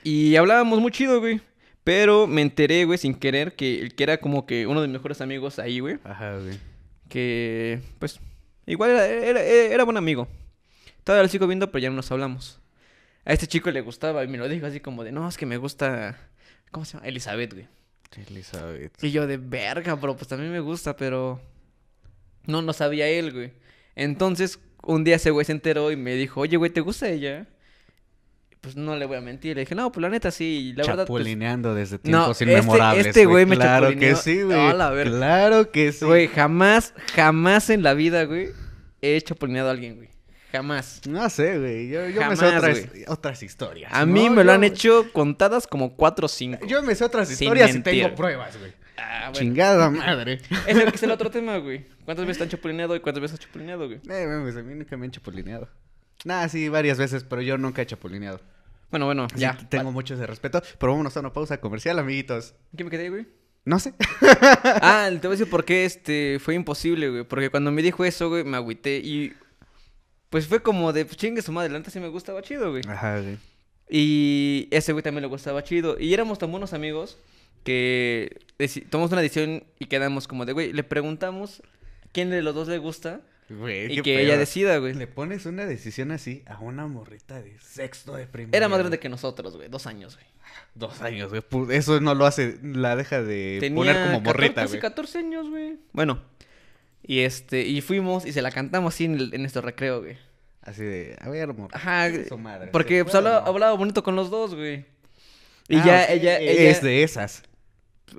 Y 0.03 0.35
hablábamos 0.37 0.79
muy 0.79 0.91
chido, 0.91 1.19
güey. 1.19 1.41
Pero 1.83 2.27
me 2.27 2.41
enteré, 2.41 2.85
güey, 2.85 2.97
sin 2.97 3.13
querer, 3.15 3.55
que 3.55 3.79
el 3.81 3.95
que 3.95 4.03
era 4.03 4.17
como 4.17 4.45
que 4.45 4.67
uno 4.67 4.81
de 4.81 4.87
mis 4.87 4.93
mejores 4.95 5.21
amigos 5.21 5.57
ahí, 5.59 5.79
güey. 5.79 5.97
Ajá, 6.03 6.37
güey. 6.37 6.57
Que, 7.09 7.79
pues, 7.99 8.19
igual 8.65 8.89
era, 8.91 9.05
era, 9.07 9.41
era 9.41 9.83
buen 9.85 9.95
amigo. 9.97 10.27
Todavía 11.05 11.23
lo 11.23 11.29
sigo 11.29 11.47
viendo, 11.47 11.71
pero 11.71 11.81
ya 11.83 11.89
no 11.89 11.95
nos 11.95 12.11
hablamos. 12.11 12.59
A 13.23 13.31
este 13.33 13.47
chico 13.47 13.71
le 13.71 13.79
gustaba 13.81 14.23
y 14.23 14.27
me 14.27 14.37
lo 14.37 14.49
dijo 14.49 14.65
así 14.65 14.79
como 14.81 15.03
de, 15.05 15.11
no, 15.13 15.27
es 15.27 15.37
que 15.37 15.45
me 15.45 15.55
gusta... 15.57 16.17
¿Cómo 16.71 16.85
se 16.85 16.93
llama? 16.97 17.07
Elizabeth, 17.07 17.53
güey. 17.53 17.67
Elizabeth. 18.29 18.91
Y 19.03 19.11
yo 19.11 19.25
de 19.27 19.37
verga, 19.37 19.95
bro, 19.95 20.15
pues 20.17 20.27
también 20.27 20.51
me 20.51 20.59
gusta, 20.59 20.95
pero... 20.97 21.41
No, 22.47 22.61
no 22.63 22.73
sabía 22.73 23.07
él, 23.07 23.31
güey. 23.33 23.51
Entonces, 23.95 24.59
un 24.83 25.03
día 25.03 25.17
ese 25.17 25.29
güey 25.31 25.45
se 25.45 25.51
enteró 25.51 25.91
y 25.91 25.95
me 25.95 26.15
dijo, 26.15 26.41
oye, 26.41 26.57
güey, 26.57 26.71
¿te 26.71 26.81
gusta 26.81 27.07
ella? 27.09 27.45
Pues 28.61 28.75
no 28.75 28.95
le 28.95 29.05
voy 29.05 29.17
a 29.17 29.21
mentir. 29.21 29.55
Le 29.55 29.61
dije, 29.61 29.75
no, 29.75 29.91
pues 29.91 30.01
la 30.01 30.09
neta 30.09 30.31
sí. 30.31 30.73
La 30.75 30.83
verdad, 30.85 31.05
pues... 31.07 31.19
Chapulineando 31.21 31.75
desde 31.75 31.97
No, 31.97 32.01
tiempos 32.01 32.41
este- 32.41 32.51
inmemorables. 32.53 33.05
este 33.07 33.25
güey 33.25 33.45
me 33.45 33.55
Claro 33.55 33.87
chapulineó. 33.89 34.15
que 34.15 34.21
sí, 34.21 34.41
güey. 34.41 34.59
A 34.59 34.73
la 34.73 34.89
verga. 34.89 35.17
Claro 35.17 35.71
que 35.71 35.91
sí. 35.91 36.05
Güey, 36.05 36.27
jamás, 36.27 36.93
jamás 37.15 37.69
en 37.69 37.83
la 37.83 37.93
vida, 37.93 38.23
güey, 38.23 38.49
he 39.01 39.15
hecho 39.15 39.35
polineado 39.35 39.69
a 39.69 39.71
alguien, 39.71 39.95
güey. 39.97 40.09
Jamás. 40.51 41.01
No 41.07 41.29
sé, 41.29 41.59
güey. 41.59 41.89
Yo, 41.89 42.09
yo 42.09 42.27
me 42.27 42.35
sé 42.35 42.45
otras, 42.45 42.79
otras 43.07 43.43
historias. 43.43 43.91
A 43.93 44.05
mí 44.05 44.25
¿no? 44.27 44.35
me 44.35 44.43
lo 44.43 44.53
han 44.53 44.63
hecho 44.63 45.05
contadas 45.13 45.67
como 45.67 45.95
cuatro 45.95 46.25
o 46.25 46.29
cinco. 46.29 46.65
Yo 46.65 46.81
me 46.81 46.95
sé 46.95 47.03
otras 47.03 47.27
Sin 47.27 47.33
historias 47.47 47.75
y 47.75 47.81
tengo 47.81 48.15
pruebas, 48.15 48.57
güey. 48.57 48.71
Ah, 48.97 49.29
bueno. 49.31 49.33
Chingada 49.39 49.89
madre. 49.89 50.41
Ese 50.67 50.87
es 50.87 51.03
el 51.03 51.11
otro 51.11 51.29
tema, 51.29 51.57
güey. 51.57 51.85
¿Cuántas 52.03 52.25
veces 52.25 52.39
te 52.39 52.43
han 52.45 52.49
chapulineado 52.49 52.95
y 52.95 52.99
cuántas 52.99 53.21
veces 53.21 53.39
has 53.39 53.45
chapulineado, 53.45 53.85
güey? 53.87 54.01
Eh, 54.09 54.25
mames, 54.27 54.55
a 54.55 54.63
mí 54.63 54.73
nunca 54.73 54.97
me 54.97 55.05
han 55.05 55.11
chapulineado. 55.11 55.69
Nah, 56.25 56.47
sí, 56.47 56.67
varias 56.67 56.97
veces, 56.97 57.23
pero 57.23 57.41
yo 57.41 57.57
nunca 57.57 57.81
he 57.81 57.85
chapulineado. 57.85 58.41
Bueno, 58.89 59.05
bueno, 59.05 59.25
Así 59.25 59.39
ya. 59.39 59.57
tengo 59.69 59.91
mucho 59.91 60.15
ese 60.15 60.25
respeto. 60.25 60.61
Pero 60.79 60.93
vámonos 60.93 61.15
a 61.15 61.19
una 61.19 61.31
pausa 61.31 61.59
comercial, 61.59 61.99
amiguitos. 61.99 62.55
¿Qué 62.75 62.83
me 62.83 62.89
quedé, 62.89 63.09
güey? 63.09 63.27
No 63.65 63.79
sé. 63.79 63.93
Ah, 64.81 65.09
te 65.11 65.27
voy 65.27 65.35
a 65.35 65.37
decir 65.37 65.49
por 65.49 65.65
qué 65.65 65.85
este 65.85 66.39
fue 66.39 66.55
imposible, 66.55 67.09
güey. 67.09 67.23
Porque 67.23 67.49
cuando 67.49 67.71
me 67.71 67.81
dijo 67.81 68.03
eso, 68.05 68.29
güey, 68.29 68.43
me 68.43 68.57
agüité 68.57 68.97
y. 68.97 69.33
Pues 70.29 70.47
fue 70.47 70.61
como 70.61 70.91
de, 70.91 71.05
pues, 71.05 71.17
chingue 71.17 71.41
su 71.41 71.51
madre, 71.51 71.71
neta 71.71 71.89
sí 71.89 71.99
me 71.99 72.07
gustaba 72.09 72.41
chido, 72.41 72.71
güey. 72.71 72.83
Ajá, 72.87 73.19
güey. 73.19 73.37
Y 73.89 74.67
ese 74.71 74.91
güey 74.91 75.03
también 75.03 75.21
le 75.21 75.27
gustaba 75.27 75.63
chido. 75.63 75.97
Y 75.99 76.13
éramos 76.13 76.39
tan 76.39 76.51
buenos 76.51 76.73
amigos 76.73 77.17
que 77.67 78.37
tomamos 78.89 79.11
una 79.11 79.21
decisión 79.21 79.63
y 79.77 79.85
quedamos 79.87 80.27
como 80.27 80.45
de, 80.45 80.53
güey, 80.53 80.71
le 80.73 80.83
preguntamos 80.83 81.61
quién 82.13 82.29
de 82.29 82.41
los 82.41 82.55
dos 82.55 82.67
le 82.67 82.77
gusta 82.77 83.21
Güey, 83.49 83.99
y 83.99 84.01
que 84.01 84.21
ella 84.21 84.37
decida, 84.37 84.77
güey. 84.77 84.93
Le 84.93 85.07
pones 85.07 85.45
una 85.45 85.65
decisión 85.65 86.11
así 86.11 86.43
a 86.47 86.59
una 86.59 86.85
morrita 86.87 87.41
de 87.41 87.57
sexto 87.59 88.15
de 88.15 88.27
primaria. 88.27 88.57
Era 88.57 88.67
más 88.67 88.79
grande 88.79 88.99
que 88.99 89.07
nosotros, 89.09 89.55
güey, 89.55 89.69
dos 89.69 89.85
años, 89.87 90.15
güey. 90.15 90.27
Dos 90.75 91.01
años, 91.01 91.29
güey. 91.29 91.77
Eso 91.77 91.99
no 92.01 92.13
lo 92.15 92.25
hace, 92.25 92.57
la 92.61 92.95
deja 92.95 93.21
de 93.21 93.57
Tenía 93.59 93.75
poner 93.75 93.95
como 93.95 94.17
14, 94.19 94.23
morrita, 94.23 94.65
güey. 94.65 94.79
14 94.79 95.17
años, 95.19 95.49
güey. 95.49 95.77
Bueno, 95.93 96.21
y 97.03 97.19
este, 97.19 97.61
y 97.65 97.79
fuimos 97.81 98.25
y 98.25 98.33
se 98.33 98.41
la 98.41 98.51
cantamos 98.51 98.93
así 98.93 99.05
en, 99.05 99.15
el- 99.15 99.33
en 99.33 99.41
nuestro 99.41 99.61
recreo, 99.61 100.01
güey. 100.01 100.17
Así 100.61 100.83
de, 100.83 101.15
a 101.21 101.29
ver, 101.29 101.49
amor. 101.49 101.69
Ajá, 101.73 102.09
madre, 102.37 102.67
porque 102.73 102.97
¿se 102.97 103.03
pues, 103.05 103.15
hablaba, 103.15 103.41
no? 103.41 103.47
hablaba 103.47 103.73
bonito 103.77 104.03
con 104.03 104.15
los 104.17 104.29
dos, 104.29 104.55
güey. 104.55 104.85
Y 105.69 105.77
Ah, 105.77 105.85
ya 105.85 106.05
ella, 106.05 106.39
ella... 106.39 106.69
Es 106.69 106.81
de 106.81 107.03
esas. 107.03 107.43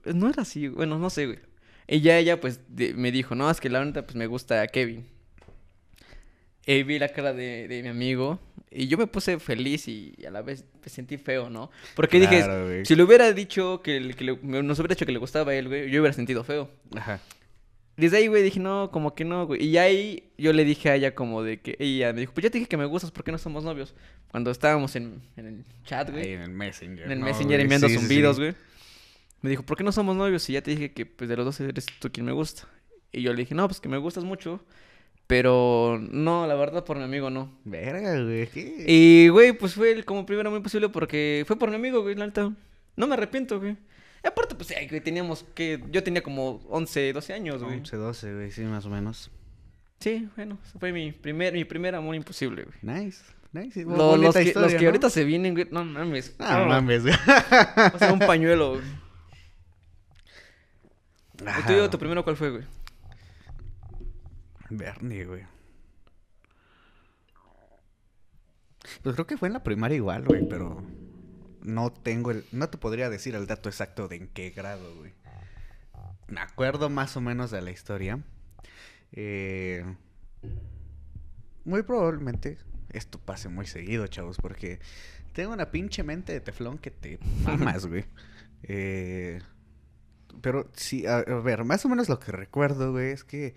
No 0.04 0.28
era 0.28 0.42
así, 0.42 0.68
bueno, 0.68 0.99
no 0.99 1.11
sé, 1.11 1.26
güey. 1.26 1.38
Y 1.87 2.00
ya 2.00 2.18
ella, 2.18 2.40
pues, 2.40 2.61
de- 2.68 2.92
me 2.95 3.11
dijo, 3.11 3.35
no, 3.35 3.50
es 3.50 3.61
que 3.61 3.71
la 3.71 3.85
neta, 3.85 4.02
pues, 4.04 4.14
me 4.16 4.26
gusta 4.26 4.66
Kevin. 4.68 5.07
Y 6.66 6.83
vi 6.83 6.99
la 6.99 7.09
cara 7.09 7.33
de, 7.33 7.66
de 7.66 7.83
mi 7.83 7.88
amigo 7.88 8.38
y 8.71 8.88
yo 8.88 8.99
me 8.99 9.07
puse 9.07 9.38
feliz 9.38 9.88
y, 9.88 10.14
a 10.26 10.30
la 10.30 10.42
vez 10.42 10.64
me 10.83 10.88
sentí 10.90 11.16
feo, 11.16 11.49
¿no? 11.49 11.71
Porque 11.95 12.21
Claro, 12.21 12.37
dije, 12.37 12.73
güey. 12.75 12.85
si 12.85 12.95
le 12.95 13.02
hubiera 13.04 13.33
dicho 13.33 13.80
que, 13.83 14.14
que 14.16 14.25
le- 14.25 14.37
nos 14.62 14.78
hubiera 14.78 14.95
dicho 14.95 15.07
que 15.07 15.12
le 15.12 15.18
gustaba 15.18 15.52
a 15.52 15.54
él, 15.54 15.68
güey, 15.68 15.90
yo 15.90 16.00
hubiera 16.02 16.12
sentido 16.12 16.45
feo. 16.45 16.71
Ajá. 16.95 17.21
Desde 17.97 18.18
ahí, 18.18 18.26
güey, 18.26 18.42
dije, 18.42 18.61
no, 18.61 18.90
como 18.92 19.14
que 19.14 19.25
no, 19.25 19.47
güey. 19.47 19.64
Y 19.64 19.78
ahí 19.78 20.30
yo 20.37 20.52
le 20.52 20.64
dije 20.66 20.90
a 20.90 20.95
ella 20.95 21.14
como 21.14 21.42
de 21.42 21.59
que 21.61 21.76
ella 21.80 22.12
me 22.12 22.21
dijo, 22.21 22.35
pues 22.35 22.45
ya 22.45 22.50
te 22.50 22.59
dije 22.59 22.68
que 22.68 22.76
me 22.76 22.85
gustas, 22.85 23.11
¿por 23.11 23.25
qué 23.25 23.33
no 23.33 23.38
somos 23.38 23.64
novios? 23.64 23.95
Cuando 24.30 24.50
estábamos 24.50 24.95
en, 24.95 25.23
en 25.37 25.47
el 25.47 25.64
chat, 25.85 26.11
güey. 26.11 26.25
Ahí 26.25 26.33
en 26.35 26.42
el 26.42 26.50
Messenger. 26.50 27.07
En 27.07 27.12
el 27.12 27.21
¿no, 27.21 27.25
Messenger 27.25 27.61
enviando 27.61 27.88
Sí, 27.88 27.95
sí, 27.95 28.00
zumbidos, 28.00 28.37
sí. 28.37 28.42
güey. 28.42 28.54
Me 29.40 29.50
dijo, 29.50 29.62
¿por 29.62 29.76
qué 29.76 29.85
no 29.85 29.92
somos 29.92 30.16
novios? 30.16 30.49
Y 30.50 30.54
ya 30.54 30.62
te 30.62 30.73
dije 30.73 30.92
que 30.92 31.07
pues 31.07 31.28
de 31.30 31.37
los 31.37 31.45
dos 31.45 31.61
eres 31.61 31.87
tú 32.00 32.11
quien 32.11 32.26
me 32.26 32.33
gusta. 32.33 32.66
Y 33.12 33.23
yo 33.23 33.33
le 33.33 33.38
dije, 33.38 33.54
no, 33.54 33.66
pues 33.68 33.80
que 33.80 33.88
me 33.88 33.97
gustas 33.99 34.25
mucho. 34.25 34.61
Pero 35.26 35.99
no, 36.11 36.47
la 36.47 36.54
verdad 36.54 36.85
por 36.85 36.97
mi 36.97 37.04
amigo 37.04 37.28
no. 37.30 37.52
Verga, 37.64 38.23
güey. 38.23 38.47
¿qué? 38.49 38.85
Y, 38.87 39.28
güey, 39.28 39.52
pues 39.52 39.75
fue 39.75 39.92
el 39.92 40.04
como 40.04 40.25
primero 40.25 40.50
muy 40.50 40.61
posible 40.61 40.88
porque 40.88 41.45
fue 41.47 41.57
por 41.59 41.68
mi 41.68 41.76
amigo, 41.76 42.00
güey, 42.02 42.14
la 42.14 42.26
neta. 42.26 42.50
No 42.97 43.07
me 43.07 43.14
arrepiento, 43.14 43.61
güey. 43.61 43.76
Y 44.25 44.26
aparte, 44.26 44.54
pues, 44.54 44.73
ay, 44.76 44.88
güey, 44.88 45.00
teníamos 45.02 45.45
que... 45.54 45.85
Yo 45.90 46.02
tenía 46.02 46.23
como 46.23 46.61
11, 46.71 47.12
12 47.12 47.33
años, 47.35 47.62
güey. 47.62 47.76
11, 47.78 47.97
12, 47.97 48.35
güey, 48.35 48.50
sí, 48.50 48.62
más 48.62 48.87
o 48.87 48.90
menos. 48.90 49.30
Sí, 50.00 50.28
bueno, 50.35 50.59
fue 50.80 50.92
mi 50.92 51.12
primer, 51.12 51.52
mi 51.52 51.64
primer 51.64 51.95
amor 51.95 52.14
imposible, 52.14 52.64
güey. 52.64 52.78
Nice. 53.04 53.23
Nice, 53.52 53.85
Lo- 53.85 54.16
los, 54.16 54.35
que, 54.35 54.42
historia, 54.42 54.66
los 54.68 54.75
que 54.75 54.83
¿no? 54.85 54.88
ahorita 54.88 55.11
se 55.11 55.25
vienen, 55.25 55.54
güey. 55.54 55.68
No 55.71 55.85
mames. 55.85 56.35
Ah, 56.38 56.64
mames, 56.68 57.02
güey. 57.02 57.14
O 57.95 57.99
sea, 57.99 58.12
un 58.12 58.18
pañuelo, 58.18 58.73
güey. 58.73 58.83
¿El 61.40 61.49
Ajá. 61.49 61.66
tuyo, 61.66 61.90
tu 61.90 61.99
primero 61.99 62.25
cuál 62.25 62.37
fue, 62.37 62.50
güey? 62.50 62.64
Bernie, 64.71 65.25
güey. 65.25 65.42
Pues 69.02 69.14
creo 69.14 69.26
que 69.26 69.37
fue 69.37 69.49
en 69.49 69.54
la 69.54 69.62
primaria 69.62 69.97
igual, 69.97 70.25
güey, 70.25 70.49
pero 70.49 70.83
no 71.62 71.92
tengo 71.92 72.30
el... 72.30 72.45
No 72.52 72.68
te 72.68 72.78
podría 72.78 73.11
decir 73.11 73.35
el 73.35 73.47
dato 73.47 73.68
exacto 73.68 74.09
de 74.09 74.16
en 74.16 74.28
qué 74.28 74.50
grado, 74.50 74.95
güey. 74.97 75.12
Me 76.26 76.40
acuerdo 76.40 76.90
más 76.90 77.16
o 77.16 77.21
menos 77.21 77.50
de 77.50 77.62
la 77.62 77.71
historia. 77.71 78.21
Eh, 79.12 79.85
muy 81.64 81.83
probablemente 81.83 82.59
esto 82.90 83.18
pase 83.18 83.49
muy 83.49 83.66
seguido, 83.66 84.07
chavos, 84.07 84.37
porque 84.38 84.80
tengo 85.33 85.52
una 85.52 85.71
pinche 85.71 86.02
mente 86.02 86.33
de 86.33 86.40
teflón 86.40 86.78
que 86.78 86.90
te 86.90 87.18
mamas, 87.45 87.87
güey. 87.87 88.04
Eh, 88.62 89.40
pero 90.40 90.71
sí, 90.75 91.07
a, 91.07 91.18
a 91.18 91.40
ver, 91.40 91.64
más 91.64 91.85
o 91.85 91.88
menos 91.88 92.09
lo 92.09 92.18
que 92.18 92.33
recuerdo, 92.33 92.92
güey, 92.92 93.11
es 93.11 93.25
que 93.25 93.54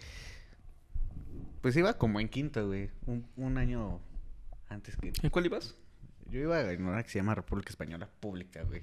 pues 1.61 1.75
iba 1.75 1.97
como 1.97 2.19
en 2.19 2.27
quinto, 2.27 2.67
güey. 2.67 2.89
Un, 3.05 3.27
un 3.37 3.57
año 3.57 3.99
antes 4.69 4.97
que... 4.97 5.13
¿En 5.21 5.29
cuál 5.29 5.45
ibas? 5.45 5.75
Yo 6.29 6.39
iba 6.39 6.59
en 6.71 6.85
una 6.85 7.03
que 7.03 7.09
se 7.09 7.19
llama 7.19 7.35
República 7.35 7.69
Española 7.69 8.09
Pública, 8.19 8.63
güey. 8.63 8.81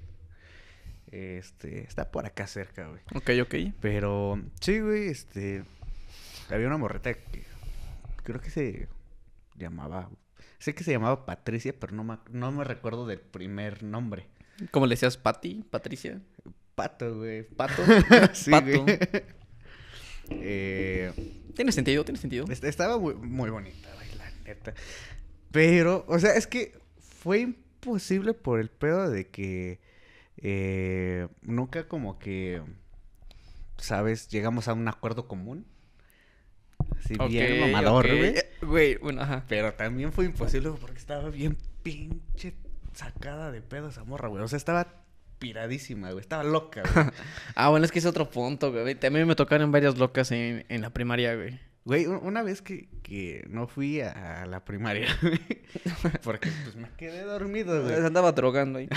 Este, 1.10 1.82
está 1.82 2.10
por 2.10 2.24
acá 2.24 2.46
cerca, 2.46 2.86
güey. 2.86 3.00
Ok, 3.14 3.30
ok. 3.42 3.74
Pero, 3.80 4.40
sí, 4.60 4.78
güey, 4.80 5.08
este... 5.08 5.64
Había 6.50 6.68
una 6.68 6.78
morreta 6.78 7.12
que 7.14 7.42
creo 8.22 8.40
que 8.40 8.50
se 8.50 8.88
llamaba... 9.56 10.08
Sé 10.60 10.74
que 10.74 10.84
se 10.84 10.92
llamaba 10.92 11.26
Patricia, 11.26 11.74
pero 11.78 11.94
no 11.94 12.04
me, 12.04 12.18
no 12.30 12.52
me 12.52 12.64
recuerdo 12.64 13.06
del 13.06 13.20
primer 13.20 13.82
nombre. 13.82 14.28
¿Cómo 14.70 14.86
le 14.86 14.94
decías, 14.94 15.16
Patty? 15.16 15.64
¿Patricia? 15.68 16.20
Pato, 16.78 17.16
güey. 17.18 17.42
¿Pato? 17.42 17.82
sí, 18.32 18.50
Pato. 18.50 18.82
güey. 18.84 18.98
Eh, 20.30 21.12
Tiene 21.54 21.72
sentido, 21.72 22.04
tiene 22.04 22.18
sentido. 22.20 22.46
Est- 22.50 22.64
Estaba 22.64 22.98
muy, 22.98 23.14
muy 23.14 23.50
bonita, 23.50 23.88
güey, 23.94 24.08
la 24.16 24.30
neta. 24.44 24.74
Pero, 25.50 26.04
o 26.08 26.18
sea, 26.18 26.34
es 26.34 26.46
que 26.46 26.78
fue 26.98 27.40
imposible 27.40 28.34
por 28.34 28.60
el 28.60 28.68
pedo 28.70 29.10
de 29.10 29.28
que 29.28 29.80
eh, 30.36 31.26
nunca 31.42 31.88
como 31.88 32.18
que, 32.18 32.62
¿sabes? 33.78 34.28
Llegamos 34.28 34.68
a 34.68 34.74
un 34.74 34.86
acuerdo 34.88 35.26
común. 35.26 35.66
Así 36.98 37.14
bien 37.28 37.60
mamador, 37.60 38.06
ok. 38.06 38.12
güey. 38.16 38.28
Eh, 38.36 38.44
Güey, 38.60 38.96
bueno, 38.96 39.22
ajá. 39.22 39.44
Pero 39.48 39.72
también 39.74 40.12
fue 40.12 40.24
imposible 40.26 40.70
porque 40.80 40.98
estaba 40.98 41.30
bien 41.30 41.56
pinche 41.82 42.54
sacada 42.92 43.50
de 43.52 43.62
pedo 43.62 43.88
esa 43.88 44.04
morra, 44.04 44.28
güey. 44.28 44.42
O 44.42 44.48
sea, 44.48 44.56
estaba 44.56 45.04
piradísima, 45.38 46.10
güey. 46.10 46.20
Estaba 46.20 46.44
loca, 46.44 46.82
güey. 46.82 47.06
Ah, 47.54 47.68
bueno, 47.70 47.84
es 47.86 47.92
que 47.92 47.98
es 47.98 48.06
otro 48.06 48.28
punto, 48.30 48.70
güey. 48.72 48.94
También 48.94 49.26
me 49.26 49.34
tocaron 49.34 49.70
varias 49.72 49.96
locas 49.98 50.30
en, 50.32 50.64
en 50.68 50.80
la 50.82 50.90
primaria, 50.90 51.34
güey. 51.34 51.58
Güey, 51.84 52.04
una 52.06 52.42
vez 52.42 52.60
que, 52.60 52.88
que 53.02 53.46
no 53.48 53.66
fui 53.66 54.02
a, 54.02 54.42
a 54.42 54.46
la 54.46 54.62
primaria, 54.66 55.08
güey, 55.22 55.40
porque 56.22 56.50
pues 56.64 56.76
me 56.76 56.90
quedé 56.98 57.22
dormido, 57.22 57.80
Se 57.88 57.94
güey. 57.94 58.06
andaba 58.06 58.32
drogando 58.32 58.78
ahí. 58.80 58.88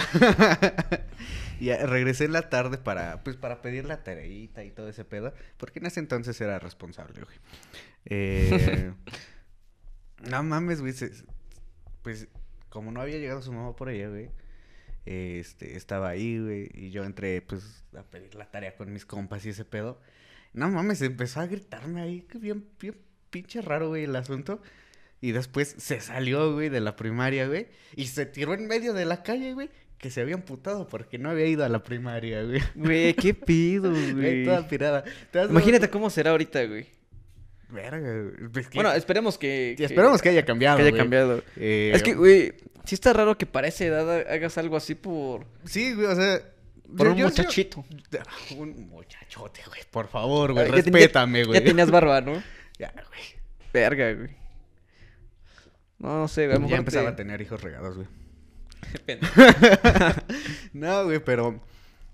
y 1.62 1.72
regresé 1.72 2.26
en 2.26 2.34
la 2.34 2.50
tarde 2.50 2.78
para, 2.78 3.24
pues, 3.24 3.38
para 3.38 3.62
pedir 3.62 3.86
la 3.86 4.04
tareita 4.04 4.66
y 4.66 4.72
todo 4.72 4.90
ese 4.90 5.06
pedo, 5.06 5.34
porque 5.58 5.80
en 5.80 5.86
ese 5.86 6.02
entonces 6.02 6.42
era 6.42 6.60
responsable, 6.60 7.22
güey. 7.22 7.38
Eh, 8.06 8.92
no 10.30 10.44
mames, 10.44 10.82
güey, 10.82 10.92
se- 10.92 11.12
pues, 12.02 12.28
como 12.68 12.92
no 12.92 13.00
había 13.00 13.20
llegado 13.20 13.42
su 13.42 13.54
mamá 13.54 13.74
por 13.76 13.88
allá, 13.88 14.10
güey, 14.10 14.32
este, 15.05 15.75
estaba 15.75 16.10
ahí, 16.10 16.39
güey, 16.39 16.70
y 16.74 16.91
yo 16.91 17.03
entré, 17.03 17.41
pues, 17.41 17.84
a 17.98 18.03
pedir 18.03 18.36
la 18.36 18.50
tarea 18.50 18.75
con 18.75 18.91
mis 18.93 19.05
compas 19.05 19.46
y 19.46 19.50
ese 19.50 19.65
pedo. 19.65 20.00
No 20.53 20.70
mames, 20.70 21.01
empezó 21.01 21.39
a 21.39 21.48
gritarme 21.48 22.01
ahí, 22.01 22.22
que 22.22 22.38
bien, 22.38 22.65
bien 22.79 22.96
pinche 23.29 23.62
raro, 23.62 23.89
güey, 23.89 24.03
el 24.03 24.15
asunto. 24.15 24.62
Y 25.22 25.31
después 25.31 25.75
se 25.77 26.01
salió, 26.01 26.53
güey, 26.53 26.70
de 26.70 26.81
la 26.81 26.96
primaria, 26.96 27.48
güey. 27.48 27.67
Y 27.96 28.08
se 28.08 28.25
tiró 28.25 28.53
en 28.53 28.67
medio 28.67 28.93
de 28.93 29.05
la 29.05 29.24
calle, 29.24 29.53
güey. 29.53 29.70
Que 29.98 30.10
se 30.10 30.20
había 30.20 30.34
amputado 30.34 30.88
porque 30.88 31.20
no 31.20 31.29
había 31.29 31.46
ido 31.46 31.63
a 31.63 31.70
la 31.70 31.84
primaria, 31.84 32.43
güey. 32.43 32.62
Güey, 32.74 33.13
qué 33.13 33.36
pido, 33.36 33.91
Güey, 34.13 34.46
toda 34.46 34.67
pirada. 34.67 35.03
¿Te 35.03 35.10
has 35.12 35.31
dado 35.48 35.51
Imagínate 35.51 35.89
cómo 35.89 36.10
será 36.10 36.31
ahorita, 36.31 36.65
güey. 36.65 36.88
Verga, 37.72 38.32
que- 38.51 38.68
Bueno, 38.75 38.92
esperemos 38.94 39.38
que... 39.38 39.75
que 39.78 39.86
esperemos 39.86 40.22
que 40.22 40.30
haya 40.30 40.44
cambiado, 40.46 40.78
que 40.78 40.84
haya 40.84 40.90
güey. 40.92 41.01
cambiado. 41.01 41.44
Eh, 41.56 41.92
Es 41.96 42.04
que, 42.04 42.13
güey, 42.16 42.54
sí 42.86 42.96
está 42.96 43.13
raro 43.13 43.38
que 43.38 43.46
para 43.46 43.68
esa 43.68 43.86
edad 43.86 44.10
hagas 44.30 44.58
algo 44.58 44.75
así 44.75 44.94
por... 44.96 45.46
Sí, 45.66 45.94
güey, 45.94 46.08
o 46.08 46.16
sea... 46.16 46.42
Por 46.98 47.08
yo- 47.08 47.12
un 47.13 47.18
yo- 47.20 47.25
muchachito. 47.28 47.86
yo- 48.12 48.58
un 48.58 48.90
muchachote, 48.90 49.62
güey. 49.68 49.80
Por 49.90 50.10
favor, 50.10 50.51
güey. 50.51 50.66
Ah, 50.68 50.72
respétame, 50.72 51.40
ya- 51.40 51.46
güey. 51.46 51.60
Ya 51.60 51.66
tenías 51.66 51.90
barba, 51.92 52.20
¿no? 52.22 52.44
Ya, 52.80 52.92
güey. 52.92 53.22
Verga, 53.72 54.13
güey. 54.13 54.30
No, 56.00 56.20
no 56.20 56.28
sé, 56.28 56.48
güey. 56.48 56.68
Ya 56.70 56.78
empezaba 56.78 57.06
te- 57.10 57.13
a 57.13 57.16
tener 57.16 57.42
hijos 57.42 57.62
regados, 57.62 57.96
güey. 57.96 58.08
No, 60.74 61.06
güey, 61.06 61.20
pero. 61.24 61.62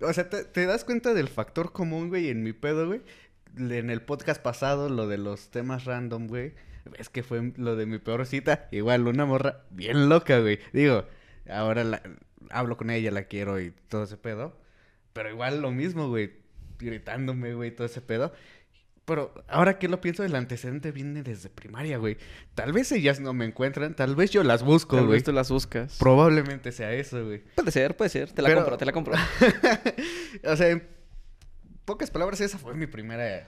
O 0.02 0.14
sea, 0.14 0.30
te, 0.30 0.44
te 0.44 0.66
das 0.68 0.84
cuenta 0.84 1.14
del 1.14 1.28
factor 1.28 1.72
común, 1.72 2.10
güey, 2.10 2.30
en 2.30 2.44
mi 2.44 2.54
pedo, 2.54 2.86
güey. 2.88 3.02
En 3.58 3.90
el 3.90 4.02
podcast 4.02 4.42
pasado, 4.42 4.90
lo 4.90 5.08
de 5.08 5.18
los 5.18 5.50
temas 5.50 5.86
random, 5.86 6.28
güey. 6.28 6.54
Es 6.98 7.10
que 7.10 7.24
fue 7.24 7.52
lo 7.58 7.76
de 7.76 7.86
mi 7.86 8.00
peor 8.00 8.26
cita. 8.26 8.68
Igual, 8.72 9.08
una 9.08 9.26
morra 9.26 9.64
bien 9.72 10.10
loca, 10.10 10.40
güey. 10.40 10.60
Digo, 10.74 11.06
ahora 11.50 11.84
la- 11.84 12.02
hablo 12.50 12.78
con 12.78 12.90
ella, 12.90 13.12
la 13.12 13.24
quiero 13.24 13.60
y 13.60 13.72
todo 13.90 14.04
ese 14.04 14.18
pedo. 14.18 14.58
Pero 15.14 15.30
igual 15.30 15.62
lo 15.62 15.72
mismo, 15.72 16.08
güey. 16.10 16.32
Gritándome, 16.80 17.54
güey, 17.56 17.72
todo 17.76 17.88
ese 17.88 18.02
pedo. 18.02 18.32
Pero 19.06 19.34
ahora 19.48 19.80
que 19.80 19.88
lo 19.88 20.02
pienso, 20.02 20.24
el 20.26 20.36
antecedente 20.36 20.92
viene 20.92 21.24
desde 21.24 21.50
primaria, 21.50 21.98
güey. 21.98 22.18
Tal 22.56 22.74
vez 22.74 22.92
ellas 22.92 23.20
no 23.22 23.34
me 23.34 23.46
encuentran, 23.46 23.96
tal 23.96 24.16
vez 24.18 24.32
yo 24.32 24.44
las 24.44 24.64
busco, 24.64 24.98
Tal 24.98 25.06
güey. 25.06 25.16
vez 25.18 25.24
tú 25.24 25.32
las 25.32 25.50
buscas. 25.50 25.98
Probablemente 25.98 26.72
sea 26.74 26.92
eso, 26.94 27.26
güey. 27.26 27.42
Puede 27.56 27.72
ser, 27.72 27.96
puede 27.98 28.10
ser. 28.10 28.32
Te 28.34 28.42
la 28.42 28.50
Pero- 28.50 28.60
compro, 28.62 28.78
te 28.78 28.86
la 28.86 28.92
compro. 28.92 29.14
o 30.44 30.56
sea, 30.58 30.82
pocas 31.88 32.12
palabras, 32.12 32.42
esa 32.42 32.58
fue 32.58 32.76
mi 32.76 32.86
primera. 32.86 33.48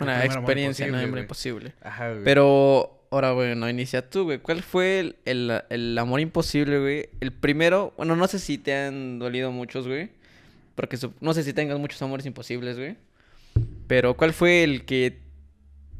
Una 0.00 0.18
primer 0.18 0.36
amor 0.36 0.50
experiencia, 0.50 0.86
no, 0.88 1.18
imposible. 1.18 1.72
Ajá, 1.80 2.10
güey. 2.10 2.24
Pero, 2.24 3.06
ahora, 3.12 3.30
güey, 3.30 3.54
no 3.54 3.70
inicia 3.70 4.10
tú, 4.10 4.24
güey. 4.24 4.38
¿Cuál 4.40 4.62
fue 4.64 4.98
el, 4.98 5.16
el- 5.24 5.62
el 5.70 5.96
amor 5.96 6.18
imposible, 6.18 6.80
güey? 6.80 7.08
El 7.20 7.32
primero, 7.32 7.94
bueno, 7.96 8.16
no 8.16 8.26
sé 8.26 8.40
si 8.40 8.58
te 8.58 8.74
han 8.76 9.20
dolido 9.20 9.52
muchos, 9.52 9.86
güey. 9.86 10.10
Porque 10.74 10.98
no 11.20 11.32
sé 11.32 11.44
si 11.44 11.52
tengas 11.52 11.78
muchos 11.78 12.02
amores 12.02 12.26
imposibles, 12.26 12.76
güey. 12.76 12.96
Pero, 13.86 14.16
¿cuál 14.16 14.32
fue 14.32 14.64
el 14.64 14.84
que... 14.84 15.20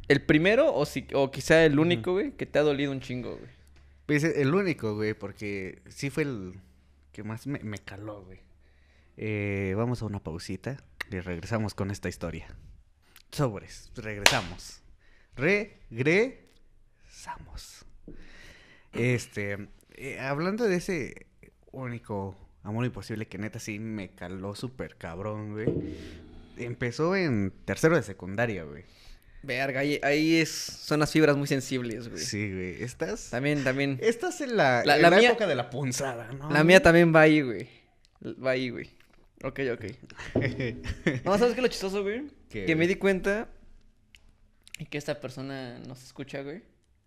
El 0.08 0.20
primero 0.22 0.74
o, 0.74 0.84
si, 0.84 1.06
o 1.14 1.30
quizá 1.30 1.64
el 1.64 1.78
único, 1.78 2.12
güey, 2.12 2.32
que 2.32 2.46
te 2.46 2.58
ha 2.58 2.62
dolido 2.62 2.90
un 2.90 3.00
chingo, 3.00 3.36
güey? 3.36 3.50
Pues 4.06 4.24
el 4.24 4.52
único, 4.52 4.96
güey, 4.96 5.14
porque 5.14 5.78
sí 5.88 6.10
fue 6.10 6.24
el 6.24 6.54
que 7.12 7.22
más 7.22 7.46
me, 7.46 7.60
me 7.60 7.78
caló, 7.78 8.22
güey. 8.24 8.40
Eh, 9.16 9.72
vamos 9.76 10.02
a 10.02 10.06
una 10.06 10.18
pausita 10.18 10.76
y 11.10 11.20
regresamos 11.20 11.74
con 11.74 11.90
esta 11.90 12.08
historia. 12.08 12.46
Sobres, 13.30 13.90
regresamos. 13.96 14.80
Regresamos. 15.36 16.44
Este, 18.92 19.68
eh, 19.96 20.20
hablando 20.20 20.64
de 20.64 20.76
ese 20.76 21.26
único 21.72 22.36
amor 22.62 22.84
imposible 22.84 23.26
que 23.26 23.38
neta 23.38 23.58
sí 23.58 23.78
me 23.78 24.10
caló 24.14 24.54
súper 24.54 24.96
cabrón, 24.96 25.52
güey. 25.52 25.66
Empezó 26.56 27.16
en 27.16 27.52
tercero 27.64 27.96
de 27.96 28.02
secundaria, 28.02 28.64
güey. 28.64 28.84
Verga, 29.42 29.80
ahí, 29.80 30.00
ahí 30.02 30.36
es, 30.36 30.48
son 30.50 31.00
las 31.00 31.10
fibras 31.12 31.36
muy 31.36 31.46
sensibles, 31.46 32.08
güey. 32.08 32.22
Sí, 32.22 32.50
güey. 32.52 32.82
Estás. 32.82 33.28
También, 33.30 33.62
también. 33.64 33.98
Estás 34.00 34.40
en 34.40 34.56
la, 34.56 34.82
La- 34.84 34.96
en 34.96 35.02
la 35.02 35.10
la 35.10 35.18
mía- 35.18 35.28
época 35.30 35.46
de 35.46 35.54
la 35.54 35.68
punzada, 35.68 36.32
¿no? 36.32 36.50
La 36.50 36.64
mía 36.64 36.82
también 36.82 37.14
va 37.14 37.22
ahí, 37.22 37.42
güey. 37.42 37.68
Va 38.42 38.52
ahí, 38.52 38.70
güey. 38.70 38.88
Ok, 39.44 39.60
ok. 39.72 39.84
No, 41.24 41.38
¿sabes 41.38 41.54
qué 41.54 41.60
es 41.60 41.62
lo 41.62 41.68
chistoso, 41.68 42.02
güey? 42.02 42.24
¿Qué, 42.50 42.64
Que 42.64 42.76
me 42.76 42.86
di 42.86 42.96
cuenta 42.96 43.48
que 44.90 44.98
esta 44.98 45.20
persona 45.20 45.78
nos 45.86 46.02
escucha, 46.02 46.42
güey. 46.42 46.62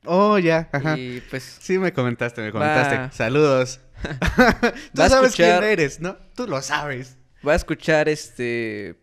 Oh, 0.05 0.37
ya, 0.39 0.69
ajá. 0.71 0.97
Y 0.97 1.21
pues, 1.29 1.43
Sí, 1.59 1.77
me 1.79 1.91
comentaste, 1.91 2.41
me 2.41 2.51
comentaste. 2.51 2.95
Va. 2.97 3.11
Saludos. 3.11 3.79
Tú 4.93 5.01
sabes 5.01 5.31
escuchar- 5.31 5.59
quién 5.59 5.71
eres, 5.71 5.99
¿no? 5.99 6.15
Tú 6.35 6.47
lo 6.47 6.61
sabes. 6.61 7.17
va 7.45 7.53
a 7.53 7.55
escuchar 7.55 8.07
este. 8.07 8.95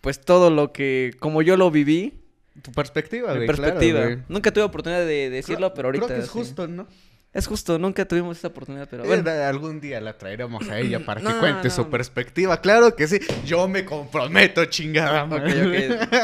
Pues 0.00 0.20
todo 0.20 0.50
lo 0.50 0.72
que. 0.72 1.12
Como 1.18 1.42
yo 1.42 1.56
lo 1.56 1.70
viví. 1.70 2.18
Tu 2.60 2.70
perspectiva, 2.72 3.30
Mi 3.32 3.36
güey. 3.36 3.46
claro, 3.48 3.62
perspectiva. 3.62 4.04
güey. 4.04 4.18
Nunca 4.28 4.52
tuve 4.52 4.64
oportunidad 4.64 5.00
de 5.06 5.30
decirlo, 5.30 5.68
Creo- 5.68 5.74
pero 5.74 5.88
ahorita. 5.88 6.06
Creo 6.06 6.18
que 6.18 6.24
es 6.24 6.30
sí. 6.30 6.38
justo, 6.38 6.68
¿no? 6.68 6.86
Es 7.32 7.46
justo, 7.46 7.78
nunca 7.78 8.04
tuvimos 8.06 8.36
esa 8.38 8.48
oportunidad, 8.48 8.88
pero 8.90 9.04
Eh, 9.04 9.06
bueno. 9.06 9.22
da- 9.22 9.48
algún 9.48 9.80
día 9.80 10.00
la 10.02 10.18
traeremos 10.18 10.68
a 10.68 10.78
ella 10.78 11.00
para 11.04 11.20
que 11.22 11.28
No, 11.28 11.40
cuente 11.40 11.68
no. 11.68 11.74
su 11.74 11.88
perspectiva. 11.88 12.60
Claro 12.60 12.94
que 12.94 13.06
sí. 13.08 13.20
Yo 13.46 13.68
me 13.68 13.84
comprometo, 13.86 14.64
chingada. 14.66 15.26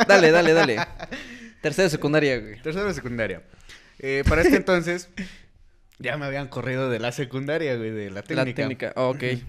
Dale, 0.07 0.31
dale, 0.31 0.53
dale. 0.53 0.77
Tercera 1.63 1.85
de 1.85 1.91
secundaria, 1.91 2.39
güey. 2.39 2.61
Tercero 2.61 2.87
de 2.87 2.95
secundaria. 2.95 3.43
Eh, 3.99 4.23
para 4.29 4.43
este 4.43 4.57
entonces, 4.57 5.09
ya 5.99 6.17
me 6.19 6.27
habían 6.27 6.47
corrido 6.49 6.91
de 6.91 6.99
la 7.01 7.11
secundaria, 7.11 7.75
güey, 7.77 7.91
de 7.91 8.11
la 8.11 8.23
técnica. 8.23 8.45
La 8.45 8.55
técnica, 8.55 8.93
oh, 8.97 9.11
ok. 9.11 9.23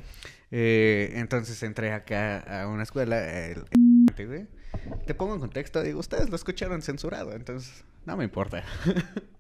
Eh, 0.52 1.12
entonces 1.18 1.62
entré 1.62 1.92
acá 1.92 2.40
a 2.64 2.68
una 2.68 2.82
escuela, 2.82 3.20
el, 3.46 3.66
güey. 4.26 4.48
Te 5.06 5.14
pongo 5.14 5.36
en 5.36 5.40
contexto, 5.42 5.84
digo, 5.84 6.00
ustedes 6.00 6.28
lo 6.32 6.36
escucharon 6.36 6.82
censurado, 6.82 7.34
entonces 7.34 7.84
no 8.08 8.18
me 8.18 8.24
importa. 8.24 8.64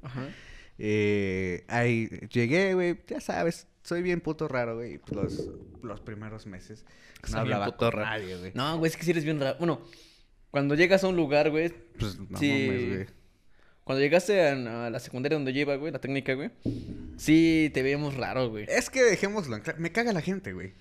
Ajá. 0.03 0.21
Eh, 0.79 1.65
ahí 1.67 2.07
llegué, 2.31 2.73
güey, 2.73 2.97
ya 3.05 3.19
sabes, 3.19 3.67
soy 3.83 4.01
bien 4.01 4.21
puto 4.21 4.47
raro, 4.47 4.75
güey. 4.75 4.99
Los, 5.11 5.49
los 5.83 5.99
primeros 5.99 6.45
meses 6.45 6.85
no 7.23 7.27
Soy 7.27 7.39
hablaba 7.41 7.65
puto 7.65 7.91
con 7.91 8.01
nadie, 8.01 8.37
güey. 8.37 8.51
No, 8.55 8.77
güey, 8.77 8.89
es 8.89 8.97
que 8.97 9.03
si 9.03 9.11
eres 9.11 9.25
bien 9.25 9.39
raro. 9.39 9.57
Bueno, 9.59 9.81
cuando 10.51 10.75
llegas 10.75 11.03
a 11.03 11.07
un 11.09 11.17
lugar, 11.17 11.49
güey. 11.51 11.69
Pues 11.99 12.17
no 12.17 12.39
sí. 12.39 12.65
mames, 12.67 12.87
güey. 12.87 13.07
Cuando 13.83 14.01
llegaste 14.01 14.47
a, 14.47 14.85
a 14.85 14.89
la 14.89 14.99
secundaria 14.99 15.35
donde 15.35 15.51
yo 15.51 15.61
iba, 15.61 15.75
güey, 15.75 15.91
la 15.91 15.99
técnica, 15.99 16.33
güey. 16.33 16.51
Sí, 17.17 17.71
te 17.73 17.81
veíamos 17.81 18.15
raro, 18.15 18.49
güey. 18.49 18.65
Es 18.69 18.89
que 18.89 19.03
dejémoslo 19.03 19.55
en 19.55 19.63
claro. 19.63 19.79
Me 19.79 19.91
caga 19.91 20.13
la 20.13 20.21
gente, 20.21 20.53
güey. 20.53 20.73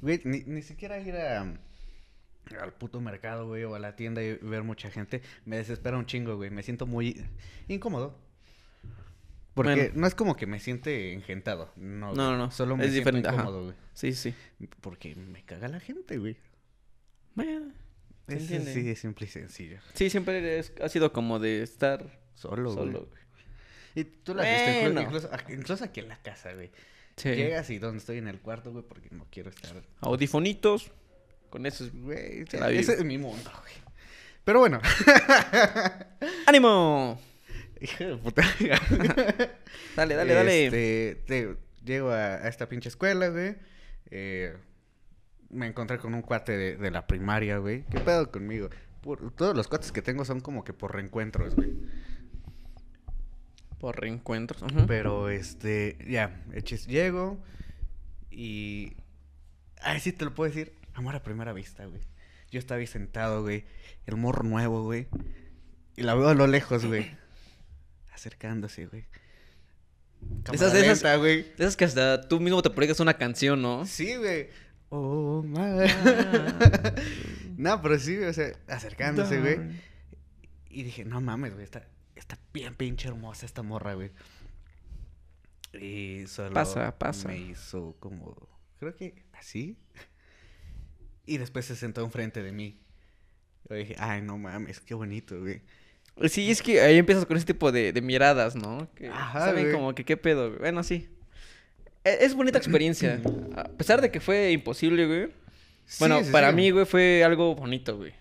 Güey, 0.00 0.20
ni, 0.24 0.44
ni 0.44 0.62
siquiera 0.62 0.98
ir 1.00 1.16
a, 1.16 1.40
al 2.60 2.72
puto 2.78 3.00
mercado, 3.00 3.48
güey, 3.48 3.64
o 3.64 3.74
a 3.74 3.78
la 3.78 3.96
tienda 3.96 4.22
y 4.22 4.34
ver 4.36 4.62
mucha 4.62 4.90
gente. 4.90 5.22
Me 5.44 5.56
desespera 5.56 5.98
un 5.98 6.06
chingo, 6.06 6.36
güey. 6.36 6.50
Me 6.50 6.62
siento 6.62 6.86
muy 6.86 7.22
incómodo. 7.66 8.27
Porque 9.58 9.74
Bueno. 9.74 9.90
no 9.96 10.06
es 10.06 10.14
como 10.14 10.36
que 10.36 10.46
me 10.46 10.60
siente 10.60 11.12
engentado. 11.12 11.72
No, 11.76 12.14
No, 12.14 12.36
no. 12.36 12.50
Solo 12.50 12.76
me 12.76 12.84
Es 12.86 12.92
siento 12.92 13.10
diferente, 13.10 13.28
incómodo, 13.36 13.64
güey. 13.64 13.74
Sí, 13.92 14.12
sí. 14.14 14.34
Porque 14.80 15.14
me 15.16 15.42
caga 15.44 15.68
la 15.68 15.80
gente, 15.80 16.16
güey. 16.18 16.36
Bueno, 17.34 17.72
Es 18.28 18.44
así 18.52 18.82
de 18.82 18.94
simple 18.96 19.26
y 19.26 19.28
sencillo. 19.30 19.78
Sí, 19.94 20.10
siempre 20.10 20.58
es- 20.58 20.72
ha 20.82 20.88
sido 20.88 21.12
como 21.12 21.38
de 21.38 21.62
estar 21.62 22.04
Solo, 22.34 22.72
güey. 22.74 22.86
solo, 22.86 23.00
güey. 23.06 23.18
Y 23.94 24.04
tú 24.04 24.34
la 24.34 24.42
viste, 24.44 24.80
Bueno. 24.82 25.02
incluso, 25.02 25.30
incluso 25.48 25.84
aquí 25.84 26.00
en 26.00 26.08
la 26.08 26.16
casa, 26.22 26.52
güey. 26.54 26.70
Sí. 27.16 27.30
Llegas 27.30 27.68
y 27.70 27.78
donde 27.78 27.98
estoy 27.98 28.18
en 28.18 28.28
el 28.28 28.38
cuarto, 28.38 28.70
güey, 28.70 28.84
porque 28.86 29.08
no 29.10 29.26
quiero 29.30 29.50
estar 29.50 29.74
Audifonitos. 30.00 30.92
Con 31.50 31.66
esos. 31.66 31.90
Güey, 31.92 32.44
ese 32.76 32.92
es 32.94 33.04
mi 33.04 33.18
mundo, 33.18 33.50
güey. 33.60 33.74
Pero 34.44 34.60
bueno. 34.60 34.80
¡Ánimo! 36.46 37.20
Hijo 37.80 38.04
de 38.04 38.16
puta. 38.16 38.42
Dale, 39.96 40.14
dale, 40.14 40.34
dale. 40.34 40.64
Este, 40.66 41.22
te- 41.26 41.56
llego 41.84 42.10
a, 42.10 42.34
a 42.36 42.48
esta 42.48 42.68
pinche 42.68 42.88
escuela, 42.88 43.28
güey. 43.28 43.56
Eh, 44.10 44.56
me 45.50 45.66
encontré 45.66 45.98
con 45.98 46.14
un 46.14 46.22
cuate 46.22 46.56
de, 46.56 46.76
de 46.76 46.90
la 46.90 47.06
primaria, 47.06 47.58
güey. 47.58 47.84
¿Qué 47.90 48.00
pedo 48.00 48.30
conmigo? 48.30 48.68
Por- 49.00 49.30
todos 49.34 49.56
los 49.56 49.68
cuates 49.68 49.92
que 49.92 50.02
tengo 50.02 50.24
son 50.24 50.40
como 50.40 50.64
que 50.64 50.72
por 50.72 50.94
reencuentros, 50.94 51.54
güey. 51.56 51.72
Por 53.78 54.00
reencuentros. 54.00 54.62
Pero, 54.86 55.28
este, 55.30 55.96
ya, 56.08 56.42
hechis, 56.52 56.86
llego 56.86 57.38
y... 58.30 58.94
Ay, 59.80 60.00
sí 60.00 60.12
te 60.12 60.24
lo 60.24 60.34
puedo 60.34 60.50
decir. 60.50 60.72
Amor 60.94 61.14
a 61.14 61.22
primera 61.22 61.52
vista, 61.52 61.86
güey. 61.86 62.00
Yo 62.50 62.58
estaba 62.58 62.80
ahí 62.80 62.86
sentado, 62.88 63.42
güey. 63.42 63.64
El 64.06 64.16
morro 64.16 64.42
nuevo, 64.42 64.82
güey. 64.82 65.06
Y 65.96 66.02
la 66.02 66.14
veo 66.14 66.28
a 66.28 66.34
lo 66.34 66.46
lejos, 66.48 66.84
güey. 66.84 67.16
Acercándose, 68.18 68.86
güey. 68.86 69.04
Esas- 69.04 70.42
Cámara 70.42 70.66
esas- 70.66 71.02
lenta, 71.02 71.16
güey. 71.16 71.42
De 71.42 71.64
esas 71.64 71.76
que 71.76 71.84
hasta 71.84 72.26
tú 72.28 72.40
mismo 72.40 72.60
te 72.62 72.70
proyectas 72.70 72.98
una 72.98 73.14
canción, 73.14 73.62
¿no? 73.62 73.86
Sí, 73.86 74.16
güey. 74.16 74.48
Oh, 74.88 75.42
my. 75.44 75.86
no, 77.56 77.80
pero 77.80 77.96
sí, 78.00 78.16
o 78.18 78.32
sea, 78.32 78.52
acercándose, 78.66 79.38
güey. 79.40 79.60
Y 80.68 80.82
dije, 80.82 81.04
no 81.04 81.20
mames, 81.20 81.52
güey, 81.52 81.62
está, 81.62 81.86
está 82.16 82.38
bien 82.52 82.74
pinche 82.74 83.06
hermosa 83.06 83.46
esta 83.46 83.62
morra, 83.62 83.94
güey. 83.94 84.10
Y 85.74 86.26
solo 86.26 86.52
Pasa, 86.54 86.98
pasa. 86.98 87.28
me 87.28 87.38
hizo 87.38 87.94
como, 88.00 88.34
creo 88.80 88.96
que 88.96 89.22
así. 89.34 89.76
Y 91.26 91.38
después 91.38 91.66
se 91.66 91.76
sentó 91.76 92.02
enfrente 92.02 92.42
de 92.42 92.50
mí. 92.52 92.80
Yo 93.68 93.76
dije, 93.76 93.94
ay, 93.98 94.22
no 94.22 94.38
mames, 94.38 94.80
qué 94.80 94.94
bonito, 94.94 95.38
güey. 95.38 95.62
Sí, 96.28 96.50
es 96.50 96.62
que 96.62 96.80
ahí 96.80 96.98
empiezas 96.98 97.26
con 97.26 97.36
ese 97.36 97.46
tipo 97.46 97.70
de, 97.70 97.92
de 97.92 98.00
miradas, 98.02 98.56
¿no? 98.56 98.88
Que 98.94 99.08
Ajá, 99.08 99.40
saben 99.40 99.64
güey. 99.64 99.74
como 99.74 99.94
que 99.94 100.04
qué 100.04 100.16
pedo, 100.16 100.48
güey. 100.48 100.58
Bueno, 100.60 100.82
sí. 100.82 101.08
E- 102.04 102.18
Es 102.22 102.34
bonita 102.34 102.58
experiencia. 102.58 103.20
A 103.56 103.64
pesar 103.64 104.00
de 104.00 104.10
que 104.10 104.20
fue 104.20 104.50
imposible, 104.52 105.06
güey. 105.06 105.28
Bueno, 106.00 106.18
Sí, 106.18 106.26
sí, 106.26 106.32
para 106.32 106.50
sí. 106.50 106.56
mí, 106.56 106.70
güey, 106.70 106.86
fue 106.86 107.22
algo 107.24 107.54
bonito, 107.54 107.96
güey. 107.96 108.12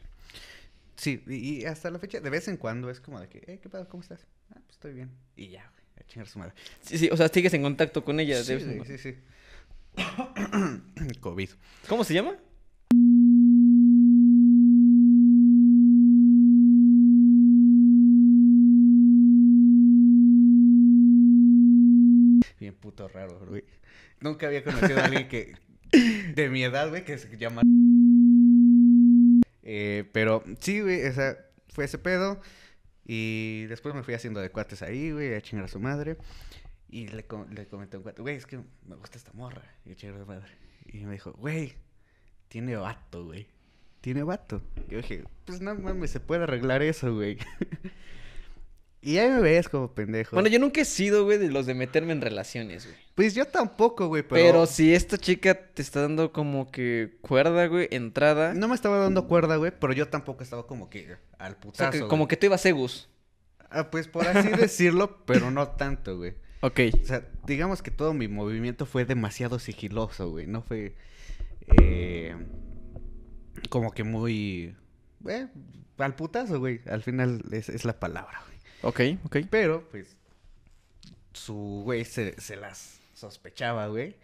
Sí, 0.95 1.21
y, 1.27 1.65
hasta 1.65 1.91
la 1.91 1.99
fecha, 1.99 2.19
de 2.19 2.29
vez 2.29 2.47
en 2.47 2.57
cuando 2.57 2.89
es 2.89 2.99
como 2.99 3.19
de 3.19 3.27
que, 3.29 3.37
eh, 3.45 3.59
¿qué 3.61 3.69
pedo? 3.69 3.87
¿Cómo 3.87 4.01
estás? 4.01 4.25
Ah, 4.51 4.55
pues 4.65 4.77
estoy 4.77 4.93
bien. 4.93 5.11
Y 5.35 5.49
ya, 5.49 5.69
güey, 5.71 5.83
a 5.99 6.03
chingar 6.07 6.27
su 6.27 6.39
madre. 6.39 6.53
Sí, 6.81 6.97
sí, 6.97 7.09
o 7.11 7.17
sea, 7.17 7.27
sigues 7.27 7.53
en 7.53 7.61
contacto 7.61 8.03
con 8.03 8.19
ella. 8.19 8.37
de 8.37 8.43
Sí, 8.43 8.53
vez 8.53 8.63
en 8.63 8.77
güey, 8.77 8.79
cuando. 8.79 8.97
sí, 8.97 9.11
sí. 9.11 11.13
COVID. 11.19 11.49
¿Cómo 11.87 12.03
se 12.03 12.13
llama? 12.13 12.35
Bien 22.59 22.75
puto 22.75 23.07
raro, 23.07 23.39
güey. 23.47 23.63
Nunca 24.27 24.47
había 24.47 24.63
conocido 24.63 24.99
a 24.99 25.05
alguien 25.05 25.27
que... 25.27 25.55
De 26.35 26.49
mi 26.49 26.63
edad, 26.63 26.89
güey, 26.89 27.03
que 27.05 27.17
se 27.17 27.37
llama... 27.37 27.61
Eh, 29.63 30.09
pero 30.13 30.43
sí, 30.59 30.81
güey, 30.81 31.05
o 31.05 31.13
fue 31.69 31.85
ese 31.85 31.97
pedo. 31.97 32.39
Y 33.05 33.65
después 33.67 33.95
me 33.95 34.03
fui 34.03 34.13
haciendo 34.13 34.39
de 34.41 34.49
cuates 34.49 34.81
ahí, 34.81 35.11
güey, 35.11 35.33
a 35.33 35.41
chingar 35.41 35.65
a 35.65 35.69
su 35.69 35.79
madre. 35.79 36.17
Y 36.89 37.07
le, 37.07 37.25
co- 37.25 37.47
le 37.51 37.67
comenté 37.67 37.97
un 37.97 38.03
cuate, 38.03 38.21
güey, 38.21 38.35
es 38.35 38.45
que 38.45 38.57
me 38.85 38.95
gusta 38.95 39.17
esta 39.17 39.31
morra. 39.33 39.61
Y 39.85 39.95
chingar 39.95 40.17
a 40.17 40.19
su 40.23 40.25
madre. 40.25 40.47
Y 40.85 41.05
me 41.05 41.13
dijo, 41.13 41.31
güey, 41.33 41.73
tiene 42.49 42.75
vato, 42.75 43.25
güey. 43.25 43.47
Tiene 44.01 44.23
vato. 44.23 44.61
Y 44.87 44.91
yo 44.91 44.97
dije, 44.97 45.23
pues 45.45 45.59
no 45.61 45.73
mames, 45.75 46.11
se 46.11 46.19
puede 46.19 46.43
arreglar 46.43 46.81
eso, 46.81 47.13
güey. 47.13 47.37
y 49.07 49.19
ahí 49.19 49.29
me 49.29 49.39
ves 49.39 49.69
como 49.69 49.93
pendejo. 49.93 50.35
Bueno, 50.35 50.49
yo 50.49 50.59
nunca 50.59 50.81
he 50.81 50.85
sido, 50.85 51.23
güey, 51.23 51.37
de 51.37 51.49
los 51.49 51.65
de 51.65 51.73
meterme 51.73 52.11
en 52.11 52.19
relaciones, 52.19 52.83
güey. 52.85 52.97
Pues 53.15 53.33
yo 53.33 53.45
tampoco, 53.45 54.07
güey, 54.09 54.21
pero... 54.21 54.35
Pero... 54.35 54.65
si 54.65 54.93
esta 54.93 55.17
chica 55.17 55.53
te 55.53 55.81
está 55.81 56.01
dando 56.01 56.33
como 56.33 56.69
que 56.69 57.17
cuerda, 57.21 57.67
güey, 57.67 57.87
entrada. 57.91 58.53
No 58.53 58.67
me 58.67 58.75
estaba 58.75 58.97
dando 58.97 59.25
cuerda, 59.29 59.55
güey, 59.55 59.71
pero 59.79 59.93
yo 59.93 60.09
tampoco 60.09 60.43
estaba 60.43 60.67
como 60.67 60.89
que 60.89 61.15
al 61.39 61.53
o 61.53 61.55
sea, 61.55 61.59
putazo, 61.61 61.91
que, 61.91 62.07
como 62.09 62.27
que 62.27 62.35
tú 62.35 62.47
ibas 62.47 62.59
Segus. 62.59 63.07
Ah, 63.69 63.89
pues 63.89 64.09
por 64.09 64.27
así 64.27 64.49
decirlo, 64.59 65.23
pero 65.25 65.51
no 65.51 65.69
tanto, 65.69 66.17
güey. 66.17 66.33
Ok. 66.59 66.81
O 67.01 67.05
sea, 67.05 67.25
digamos 67.45 67.81
que 67.81 67.91
todo 67.91 68.13
mi 68.13 68.27
movimiento 68.27 68.85
fue 68.85 69.05
demasiado 69.05 69.57
sigiloso, 69.57 70.31
güey. 70.31 70.47
No 70.47 70.63
fue... 70.63 70.95
eh, 71.79 72.35
como 73.69 73.91
que 73.91 74.03
muy... 74.03 74.75
Eh, 75.29 75.47
al 75.97 76.15
putazo, 76.15 76.59
güey. 76.59 76.81
Al 76.89 77.03
final 77.03 77.41
es, 77.51 77.69
es 77.69 77.85
la 77.85 78.01
palabra, 78.01 78.41
güey. 78.45 78.56
Ok, 78.81 79.01
ok. 79.25 79.37
Pero, 79.49 79.87
pues, 79.89 80.15
su 81.33 81.81
güey 81.83 82.05
se, 82.05 82.39
se 82.39 82.55
las 82.55 82.99
sospechaba, 83.13 83.87
güey. 83.87 84.15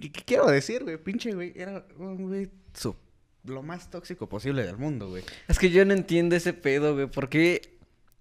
¿Qué, 0.00 0.10
qué 0.12 0.22
quiero 0.24 0.46
decir, 0.46 0.82
güey? 0.84 0.96
Pinche, 0.98 1.32
güey. 1.32 1.52
Era 1.56 1.86
un 1.98 2.28
güey 2.28 2.50
su- 2.74 2.96
lo 3.44 3.62
más 3.62 3.90
tóxico 3.90 4.28
posible 4.28 4.64
del 4.64 4.76
mundo, 4.76 5.08
güey. 5.10 5.22
Es 5.48 5.58
que 5.58 5.70
yo 5.70 5.84
no 5.84 5.92
entiendo 5.94 6.34
ese 6.36 6.52
pedo, 6.52 6.94
güey. 6.94 7.06
¿Por 7.06 7.28
qué 7.28 7.60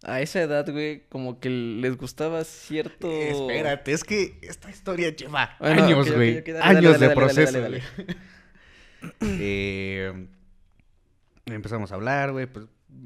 a 0.03 0.19
esa 0.21 0.41
edad, 0.41 0.69
güey, 0.69 1.03
como 1.07 1.39
que 1.39 1.49
les 1.49 1.95
gustaba 1.95 2.43
cierto... 2.43 3.09
Espérate, 3.09 3.93
es 3.93 4.03
que 4.03 4.37
esta 4.41 4.69
historia 4.69 5.15
lleva 5.15 5.55
Bueno, 5.61 5.85
años, 5.85 6.11
güey. 6.11 6.41
dale, 6.41 6.59
años 6.61 6.83
dale, 6.83 6.83
de 6.83 6.91
dale, 6.91 6.99
dale, 7.07 7.15
proceso, 7.15 7.61
dale, 7.61 7.81
güey. 7.95 8.07
Eh, 9.21 10.27
empezamos 11.45 11.91
a 11.91 11.95
hablar, 11.95 12.31
güey. 12.31 12.45
Pues, 12.47 12.65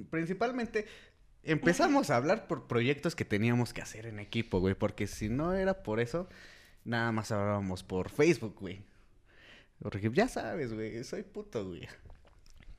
principalmente 0.09 0.85
empezamos 1.43 2.09
a 2.09 2.17
hablar 2.17 2.47
por 2.47 2.67
proyectos 2.67 3.15
que 3.15 3.25
teníamos 3.25 3.73
que 3.73 3.81
hacer 3.81 4.05
en 4.05 4.19
equipo, 4.19 4.59
güey. 4.59 4.75
Porque 4.75 5.07
si 5.07 5.29
no 5.29 5.53
era 5.53 5.83
por 5.83 5.99
eso, 5.99 6.29
nada 6.85 7.11
más 7.11 7.31
hablábamos 7.31 7.83
por 7.83 8.09
Facebook, 8.09 8.55
güey. 8.59 8.81
Porque 9.81 10.09
ya 10.13 10.27
sabes, 10.27 10.73
güey, 10.73 11.03
soy 11.03 11.23
puto, 11.23 11.65
güey. 11.67 11.87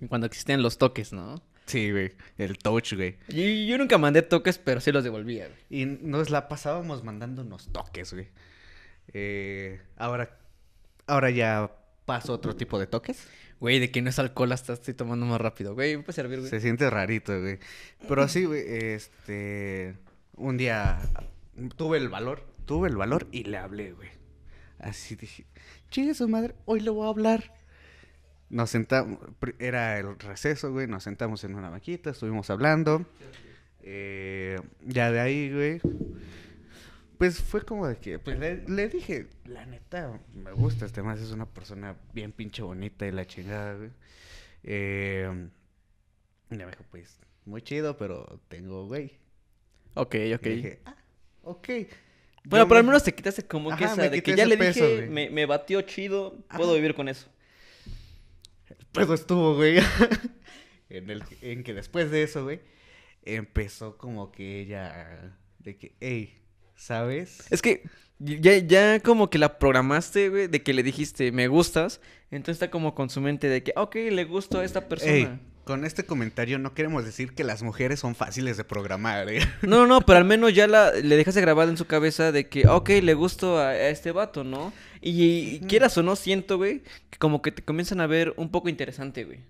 Cuando 0.08 0.26
existían 0.26 0.62
los 0.62 0.78
toques, 0.78 1.12
¿no? 1.12 1.42
Sí, 1.66 1.90
güey, 1.90 2.12
el 2.38 2.56
touch, 2.56 2.94
güey. 2.94 3.18
Yo, 3.28 3.42
yo 3.44 3.78
nunca 3.78 3.98
mandé 3.98 4.22
toques, 4.22 4.58
pero 4.58 4.80
sí 4.80 4.90
los 4.90 5.04
devolvía, 5.04 5.48
güey. 5.48 5.82
Y 5.82 5.84
nos 5.84 6.30
la 6.30 6.48
pasábamos 6.48 7.04
mandándonos 7.04 7.70
toques, 7.72 8.14
güey. 8.14 8.28
Eh, 9.12 9.80
ahora, 9.96 10.38
ahora 11.06 11.30
ya 11.30 11.70
paso 12.06 12.32
otro 12.32 12.56
tipo 12.56 12.78
de 12.78 12.86
toques. 12.86 13.28
Güey, 13.60 13.80
de 13.80 13.90
que 13.90 14.02
no 14.02 14.10
es 14.10 14.18
alcohol 14.18 14.52
hasta 14.52 14.72
estoy 14.72 14.94
tomando 14.94 15.26
más 15.26 15.40
rápido. 15.40 15.74
Güey, 15.74 15.96
¿me 15.96 16.02
puede 16.02 16.14
servir, 16.14 16.38
güey? 16.38 16.50
Se 16.50 16.60
siente 16.60 16.88
rarito, 16.90 17.40
güey. 17.40 17.58
Pero 18.06 18.28
sí, 18.28 18.44
güey, 18.44 18.62
este... 18.66 19.96
Un 20.36 20.56
día 20.56 21.00
tuve 21.76 21.98
el 21.98 22.08
valor, 22.08 22.44
tuve 22.64 22.88
el 22.88 22.96
valor 22.96 23.26
y 23.32 23.44
le 23.44 23.56
hablé, 23.56 23.92
güey. 23.92 24.08
Así 24.78 25.16
dije, 25.16 25.46
chingue 25.90 26.14
su 26.14 26.28
madre, 26.28 26.54
hoy 26.64 26.80
le 26.80 26.90
voy 26.90 27.06
a 27.06 27.10
hablar. 27.10 27.54
Nos 28.48 28.70
sentamos, 28.70 29.18
era 29.58 29.98
el 29.98 30.18
receso, 30.18 30.72
güey, 30.72 30.86
nos 30.86 31.02
sentamos 31.02 31.42
en 31.42 31.56
una 31.56 31.70
maquita, 31.70 32.10
estuvimos 32.10 32.48
hablando. 32.50 33.04
Eh, 33.82 34.60
ya 34.86 35.10
de 35.10 35.20
ahí, 35.20 35.52
güey, 35.52 35.80
pues 37.18 37.40
fue 37.42 37.62
como 37.62 37.86
de 37.86 37.96
que, 37.96 38.18
pues 38.18 38.38
le, 38.38 38.62
le 38.68 38.88
dije, 38.88 39.26
la 39.44 39.66
neta, 39.66 40.20
me 40.34 40.52
gusta 40.52 40.86
este 40.86 41.02
más, 41.02 41.20
es 41.20 41.30
una 41.32 41.46
persona 41.46 41.96
bien 42.14 42.32
pinche 42.32 42.62
bonita 42.62 43.06
y 43.06 43.10
la 43.12 43.26
chingada, 43.26 43.74
güey. 43.74 43.90
Eh, 44.62 45.48
y 46.50 46.54
me 46.54 46.66
dijo, 46.66 46.84
pues, 46.90 47.18
muy 47.44 47.62
chido, 47.62 47.96
pero 47.96 48.40
tengo 48.48 48.86
güey. 48.86 49.18
Ok, 49.94 50.14
ok. 50.34 50.46
Y 50.46 50.50
dije, 50.50 50.80
ah, 50.84 50.96
ok. 51.42 51.68
Bueno, 52.44 52.64
Yo 52.64 52.68
pero 52.68 52.78
al 52.78 52.84
me- 52.84 52.88
menos 52.90 53.02
te 53.04 53.14
quitaste 53.14 53.42
como 53.46 53.68
que 53.76 53.84
Ajá, 53.84 53.92
esa 53.94 54.08
de 54.08 54.22
que 54.22 54.34
ya 54.36 54.46
le 54.46 54.56
peso, 54.56 54.86
dije, 54.88 55.06
me, 55.08 55.28
me 55.28 55.44
batió 55.44 55.82
chido, 55.82 56.38
Ajá. 56.48 56.56
puedo 56.58 56.74
vivir 56.74 56.94
con 56.94 57.08
eso. 57.08 57.28
Pero 58.92 59.14
estuvo, 59.14 59.54
güey. 59.56 59.78
en, 60.88 61.10
el, 61.10 61.22
en 61.42 61.62
que 61.62 61.74
después 61.74 62.10
de 62.10 62.22
eso, 62.22 62.44
güey, 62.44 62.60
empezó 63.24 63.98
como 63.98 64.30
que 64.32 64.60
ella, 64.60 65.36
de 65.58 65.76
que, 65.76 65.94
hey, 66.00 66.34
¿sabes? 66.78 67.44
Es 67.50 67.60
que 67.60 67.82
ya, 68.18 68.56
ya 68.56 69.00
como 69.00 69.28
que 69.28 69.38
la 69.38 69.58
programaste, 69.58 70.30
güey, 70.30 70.46
de 70.46 70.62
que 70.62 70.72
le 70.72 70.82
dijiste, 70.82 71.30
me 71.32 71.48
gustas. 71.48 72.00
Entonces 72.30 72.56
está 72.56 72.70
como 72.70 72.94
con 72.94 73.10
su 73.10 73.20
mente 73.20 73.48
de 73.48 73.62
que, 73.62 73.72
ok, 73.76 73.94
le 74.10 74.24
gusto 74.24 74.60
a 74.60 74.64
esta 74.64 74.88
persona. 74.88 75.12
Ey, 75.12 75.28
con 75.64 75.84
este 75.84 76.04
comentario 76.04 76.58
no 76.58 76.74
queremos 76.74 77.04
decir 77.04 77.34
que 77.34 77.44
las 77.44 77.62
mujeres 77.62 78.00
son 78.00 78.14
fáciles 78.14 78.56
de 78.56 78.64
programar, 78.64 79.28
¿eh? 79.28 79.40
No, 79.62 79.86
no, 79.86 80.00
pero 80.00 80.18
al 80.18 80.24
menos 80.24 80.54
ya 80.54 80.66
la, 80.66 80.92
le 80.92 81.16
dejaste 81.16 81.40
grabado 81.40 81.70
en 81.70 81.76
su 81.76 81.86
cabeza 81.86 82.32
de 82.32 82.48
que, 82.48 82.66
ok, 82.66 82.88
le 83.02 83.14
gusto 83.14 83.58
a, 83.58 83.68
a 83.68 83.88
este 83.88 84.12
vato, 84.12 84.44
¿no? 84.44 84.72
Y, 85.00 85.56
y 85.56 85.60
quieras 85.60 85.96
o 85.98 86.02
no, 86.02 86.16
siento, 86.16 86.56
güey, 86.56 86.82
que 87.10 87.18
como 87.18 87.42
que 87.42 87.52
te 87.52 87.62
comienzan 87.62 88.00
a 88.00 88.06
ver 88.06 88.34
un 88.36 88.50
poco 88.50 88.68
interesante, 88.68 89.24
güey. 89.24 89.40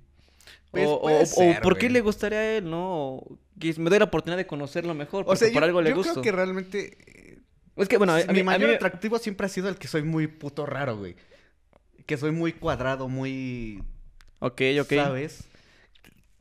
Pues, 0.70 0.86
o, 0.86 0.94
o- 0.94 1.02
puede 1.02 1.22
o 1.22 1.26
ser, 1.26 1.60
por 1.62 1.78
qué 1.78 1.88
le 1.90 2.00
gustaría 2.00 2.38
a 2.38 2.56
él, 2.58 2.68
¿no? 2.70 3.22
Que 3.58 3.74
me 3.78 3.90
doy 3.90 3.98
la 3.98 4.04
oportunidad 4.06 4.36
de 4.36 4.46
conocerlo 4.46 4.94
mejor, 4.94 5.24
O 5.26 5.34
sea, 5.36 5.48
por 5.52 5.62
yo, 5.62 5.66
algo 5.66 5.82
le 5.82 5.90
yo 5.90 5.96
gusto. 5.96 6.12
creo 6.12 6.22
que 6.22 6.32
realmente... 6.32 7.38
Es 7.76 7.88
que, 7.88 7.96
bueno, 7.96 8.12
a, 8.12 8.18
a 8.18 8.26
mi 8.26 8.32
mí, 8.34 8.40
a 8.40 8.44
mayor 8.44 8.68
mí- 8.70 8.74
atractivo 8.74 9.18
siempre 9.18 9.46
ha 9.46 9.48
sido 9.48 9.68
el 9.68 9.76
que 9.76 9.88
soy 9.88 10.02
muy 10.02 10.26
puto 10.26 10.66
raro, 10.66 10.96
güey. 10.96 11.16
Que 12.06 12.16
soy 12.16 12.32
muy 12.32 12.52
cuadrado, 12.52 13.08
muy... 13.08 13.82
Ok, 14.40 14.62
ok. 14.80 14.92
¿Sabes? 14.94 15.44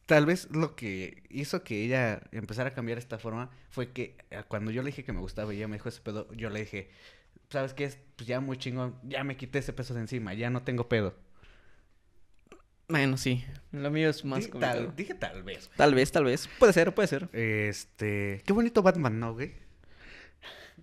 Tal 0.06 0.26
vez 0.26 0.48
lo 0.52 0.76
que 0.76 1.24
hizo 1.30 1.64
que 1.64 1.84
ella 1.84 2.22
empezara 2.32 2.70
a 2.70 2.74
cambiar 2.74 2.98
esta 2.98 3.20
forma 3.20 3.50
fue 3.70 3.92
que 3.92 4.16
eh, 4.32 4.44
cuando 4.48 4.72
yo 4.72 4.82
le 4.82 4.88
dije 4.88 5.04
que 5.04 5.12
me 5.14 5.20
gustaba 5.20 5.54
y 5.54 5.58
ella 5.58 5.68
me 5.68 5.76
dijo 5.76 5.90
ese 5.90 6.00
pedo, 6.02 6.32
yo 6.34 6.50
le 6.50 6.62
dije, 6.62 6.90
¿sabes 7.50 7.74
qué? 7.74 7.84
Es 7.84 7.98
pues 8.16 8.26
ya 8.28 8.40
muy 8.40 8.58
chingón, 8.58 8.96
ya 9.04 9.24
me 9.26 9.36
quité 9.36 9.60
ese 9.60 9.74
peso 9.74 9.94
de 9.94 10.00
encima, 10.02 10.34
ya 10.34 10.50
no 10.50 10.64
tengo 10.64 10.88
pedo. 10.88 11.14
Bueno, 12.90 13.18
sí. 13.18 13.44
Lo 13.74 13.92
mío 13.92 14.10
es 14.10 14.24
más 14.24 14.48
complicado. 14.48 14.86
tal, 14.86 14.96
dije 14.96 15.14
tal 15.14 15.44
vez. 15.44 15.70
Tal 15.76 15.94
vez, 15.94 16.12
tal 16.12 16.24
vez. 16.24 16.48
Puede 16.58 16.72
ser, 16.72 16.94
puede 16.96 17.08
ser. 17.10 17.28
Este, 17.34 18.42
qué 18.46 18.54
bonito 18.54 18.82
Batman, 18.82 19.20
¿no, 19.20 19.34
güey? 19.34 19.54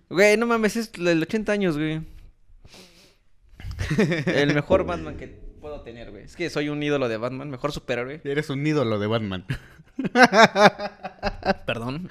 Güey, 0.09 0.37
no 0.37 0.45
mames, 0.45 0.75
es 0.75 0.91
el 0.99 1.21
80 1.23 1.51
años, 1.51 1.77
güey. 1.77 2.01
El 4.27 4.53
mejor 4.53 4.83
Batman 4.85 5.17
que 5.17 5.27
puedo 5.59 5.81
tener, 5.81 6.11
güey. 6.11 6.25
Es 6.25 6.35
que 6.35 6.49
soy 6.51 6.69
un 6.69 6.83
ídolo 6.83 7.09
de 7.09 7.17
Batman, 7.17 7.49
mejor 7.49 7.71
superhéroe. 7.71 8.21
Eres 8.23 8.51
un 8.51 8.65
ídolo 8.65 8.99
de 8.99 9.07
Batman. 9.07 9.45
Perdón. 11.65 12.07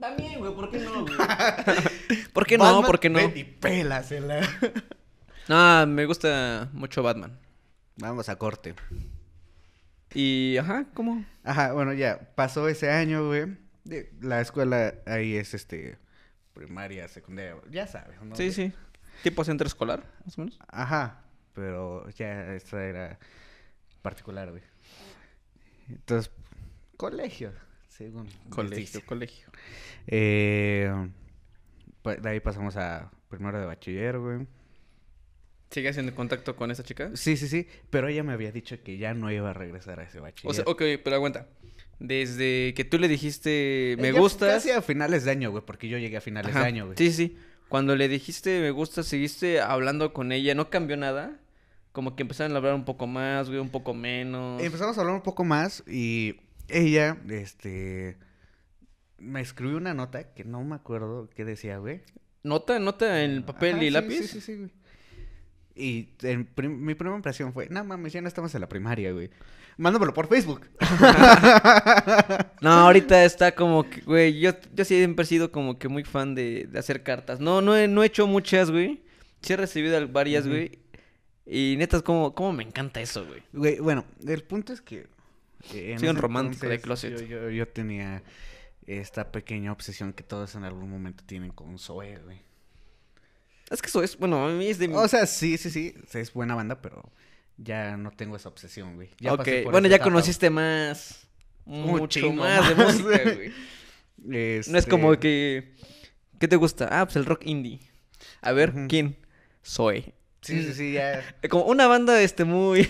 También, 0.00 0.38
güey, 0.38 0.54
¿por 0.54 0.70
qué 0.70 0.78
no, 0.78 1.02
güey? 1.02 1.14
¿Por 2.32 2.46
qué 2.46 2.56
no? 2.56 2.64
Batman, 2.64 2.86
¿Por 2.86 3.00
qué 3.00 3.10
no? 3.10 3.18
ven 3.18 3.32
y 3.36 3.44
pélasela. 3.44 4.40
No, 5.46 5.86
me 5.86 6.06
gusta 6.06 6.70
mucho 6.72 7.02
Batman. 7.02 7.38
Vamos 7.98 8.28
a 8.28 8.36
corte. 8.36 8.74
Y, 10.14 10.56
ajá, 10.56 10.86
¿cómo? 10.94 11.24
Ajá, 11.44 11.72
bueno, 11.72 11.92
ya 11.92 12.32
pasó 12.34 12.68
ese 12.68 12.90
año, 12.90 13.26
güey. 13.26 13.56
La 14.20 14.40
escuela 14.40 14.94
ahí 15.06 15.36
es 15.36 15.54
este 15.54 15.98
primaria, 16.54 17.06
secundaria, 17.08 17.56
ya 17.70 17.86
sabes, 17.86 18.20
¿no? 18.22 18.34
Sí, 18.36 18.44
güey? 18.44 18.52
sí. 18.52 18.72
Tipo 19.22 19.44
centro 19.44 19.66
escolar, 19.66 20.04
más 20.24 20.36
o 20.38 20.42
menos. 20.42 20.58
Ajá, 20.68 21.22
pero 21.54 22.08
ya 22.10 22.54
esta 22.54 22.84
era 22.84 23.18
particular, 24.02 24.50
güey. 24.50 24.62
Entonces, 25.88 26.30
colegio, 26.96 27.52
según 27.88 28.28
Colegio, 28.50 29.04
colegio. 29.06 29.48
Eh, 30.06 30.90
pa- 32.02 32.16
de 32.16 32.28
ahí 32.28 32.40
pasamos 32.40 32.76
a 32.76 33.10
primero 33.28 33.58
de 33.58 33.66
bachiller, 33.66 34.18
güey. 34.18 34.46
¿Sigues 35.70 35.98
en 35.98 36.10
contacto 36.12 36.56
con 36.56 36.70
esa 36.70 36.82
chica? 36.82 37.10
Sí, 37.14 37.36
sí, 37.36 37.46
sí, 37.46 37.66
pero 37.90 38.08
ella 38.08 38.22
me 38.22 38.32
había 38.32 38.52
dicho 38.52 38.82
que 38.82 38.96
ya 38.96 39.12
no 39.12 39.30
iba 39.30 39.50
a 39.50 39.52
regresar 39.52 40.00
a 40.00 40.04
ese 40.04 40.18
bachiller. 40.18 40.50
O 40.50 40.54
sea, 40.54 40.64
ok, 40.66 40.82
pero 41.04 41.16
aguanta. 41.16 41.46
Desde 41.98 42.74
que 42.74 42.84
tú 42.84 42.98
le 42.98 43.08
dijiste 43.08 43.96
me 43.98 44.10
Ella 44.10 44.20
gustas. 44.20 44.54
Casi 44.54 44.70
a 44.70 44.80
finales 44.82 45.24
de 45.24 45.32
año, 45.32 45.50
güey, 45.50 45.64
porque 45.64 45.88
yo 45.88 45.98
llegué 45.98 46.16
a 46.16 46.20
finales 46.20 46.52
Ajá, 46.52 46.60
de 46.60 46.66
año, 46.66 46.86
güey. 46.86 46.96
Sí, 46.96 47.12
sí. 47.12 47.36
Cuando 47.68 47.96
le 47.96 48.08
dijiste 48.08 48.60
me 48.60 48.70
gusta, 48.70 49.02
seguiste 49.02 49.60
hablando 49.60 50.12
con 50.12 50.32
ella, 50.32 50.54
no 50.54 50.70
cambió 50.70 50.96
nada. 50.96 51.38
Como 51.92 52.14
que 52.14 52.22
empezaron 52.22 52.52
a 52.52 52.58
hablar 52.58 52.74
un 52.74 52.84
poco 52.84 53.06
más, 53.06 53.48
güey, 53.48 53.60
un 53.60 53.70
poco 53.70 53.92
menos. 53.92 54.62
Empezamos 54.62 54.96
a 54.96 55.00
hablar 55.00 55.16
un 55.16 55.22
poco 55.22 55.44
más 55.44 55.82
y 55.86 56.36
ella, 56.68 57.18
este, 57.28 58.16
me 59.18 59.40
escribió 59.40 59.76
una 59.76 59.94
nota 59.94 60.32
que 60.34 60.44
no 60.44 60.62
me 60.62 60.76
acuerdo 60.76 61.28
qué 61.34 61.44
decía, 61.44 61.78
güey. 61.78 62.02
¿Nota, 62.42 62.78
nota 62.78 63.24
en 63.24 63.42
papel 63.42 63.74
Ajá, 63.74 63.84
y 63.84 63.86
sí, 63.86 63.90
lápiz? 63.90 64.16
Sí, 64.18 64.26
sí, 64.28 64.40
sí, 64.40 64.56
güey. 64.56 64.70
Y 65.80 66.08
en 66.22 66.44
prim- 66.44 66.80
mi 66.80 66.94
primera 66.94 67.16
impresión 67.16 67.52
fue, 67.52 67.68
no 67.70 67.84
mames, 67.84 68.12
ya 68.12 68.20
no 68.20 68.26
estamos 68.28 68.52
en 68.54 68.60
la 68.60 68.68
primaria, 68.68 69.12
güey. 69.12 69.30
Mándamelo 69.76 70.12
por 70.12 70.26
Facebook. 70.28 70.66
No, 72.60 72.70
ahorita 72.72 73.24
está 73.24 73.54
como 73.54 73.88
que, 73.88 74.00
güey, 74.00 74.40
yo, 74.40 74.50
yo 74.74 74.84
siempre 74.84 75.22
he 75.22 75.26
sido 75.26 75.52
como 75.52 75.78
que 75.78 75.88
muy 75.88 76.02
fan 76.04 76.34
de, 76.34 76.66
de 76.70 76.78
hacer 76.78 77.02
cartas. 77.04 77.38
No, 77.40 77.60
no 77.60 77.76
he, 77.76 77.86
no 77.86 78.02
he 78.02 78.06
hecho 78.06 78.26
muchas, 78.26 78.70
güey. 78.70 79.02
Sí 79.42 79.52
he 79.52 79.56
recibido 79.56 80.06
varias, 80.08 80.46
güey. 80.48 80.80
Y 81.46 81.76
neta, 81.78 81.96
es 81.98 82.02
como, 82.02 82.34
como 82.34 82.52
me 82.52 82.64
encanta 82.64 83.00
eso, 83.00 83.24
güey. 83.26 83.42
Güey, 83.52 83.78
bueno, 83.78 84.04
el 84.26 84.42
punto 84.42 84.72
es 84.72 84.80
que... 84.80 85.06
eh, 85.72 85.96
Soy 85.98 86.08
un 86.08 86.16
romántico 86.16 86.68
de 86.68 86.80
closet. 86.80 87.12
Yo, 87.20 87.24
yo, 87.24 87.50
yo 87.50 87.68
tenía 87.68 88.22
esta 88.86 89.30
pequeña 89.30 89.70
obsesión 89.72 90.12
que 90.12 90.24
todos 90.24 90.54
en 90.56 90.64
algún 90.64 90.90
momento 90.90 91.22
tienen 91.24 91.52
con 91.52 91.78
Zoe, 91.78 92.18
güey. 92.24 92.40
Es 93.70 93.82
que 93.82 93.88
eso 93.88 94.02
es, 94.02 94.16
bueno, 94.16 94.46
a 94.46 94.50
mí 94.50 94.68
es 94.68 94.78
de... 94.78 94.88
O 94.88 95.08
sea, 95.08 95.26
sí, 95.26 95.58
sí, 95.58 95.70
sí, 95.70 95.94
es 96.14 96.32
buena 96.32 96.54
banda, 96.54 96.80
pero 96.80 97.12
ya 97.56 97.96
no 97.96 98.10
tengo 98.10 98.36
esa 98.36 98.48
obsesión, 98.48 98.94
güey. 98.94 99.10
Ya 99.20 99.32
ok, 99.32 99.38
pasé 99.38 99.62
por 99.62 99.72
bueno, 99.72 99.88
ya 99.88 99.96
etapa, 99.96 100.10
conociste 100.10 100.50
más. 100.50 101.26
Mucho 101.66 102.06
chingo 102.06 102.32
más 102.32 102.68
de 102.68 102.74
más. 102.74 103.00
música, 103.02 103.22
güey. 103.24 103.52
No 104.68 104.78
es 104.78 104.86
como 104.86 105.12
Este, 105.12 105.20
que... 105.20 105.76
¿Qué 106.38 106.48
te 106.48 106.56
gusta? 106.56 106.88
Ah, 106.90 107.04
pues 107.04 107.16
el 107.16 107.26
rock 107.26 107.42
indie. 107.44 107.80
A 108.40 108.52
ver. 108.52 108.72
¿quién? 108.88 109.16
Zoe. 109.64 110.14
Sí, 110.40 110.62
sí, 110.62 110.72
sí, 110.72 110.92
ya... 110.92 111.22
Como 111.50 111.64
una 111.64 111.86
banda, 111.88 112.22
este, 112.22 112.44
muy... 112.44 112.88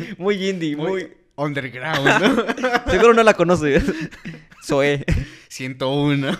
muy 0.18 0.48
indie, 0.48 0.76
muy... 0.76 0.90
Muy 0.90 1.12
underground, 1.36 2.04
¿no? 2.20 2.44
Seguro 2.90 3.14
no 3.14 3.22
la 3.22 3.34
conoces. 3.34 3.82
Zoe. 4.62 5.04
101. 5.48 6.38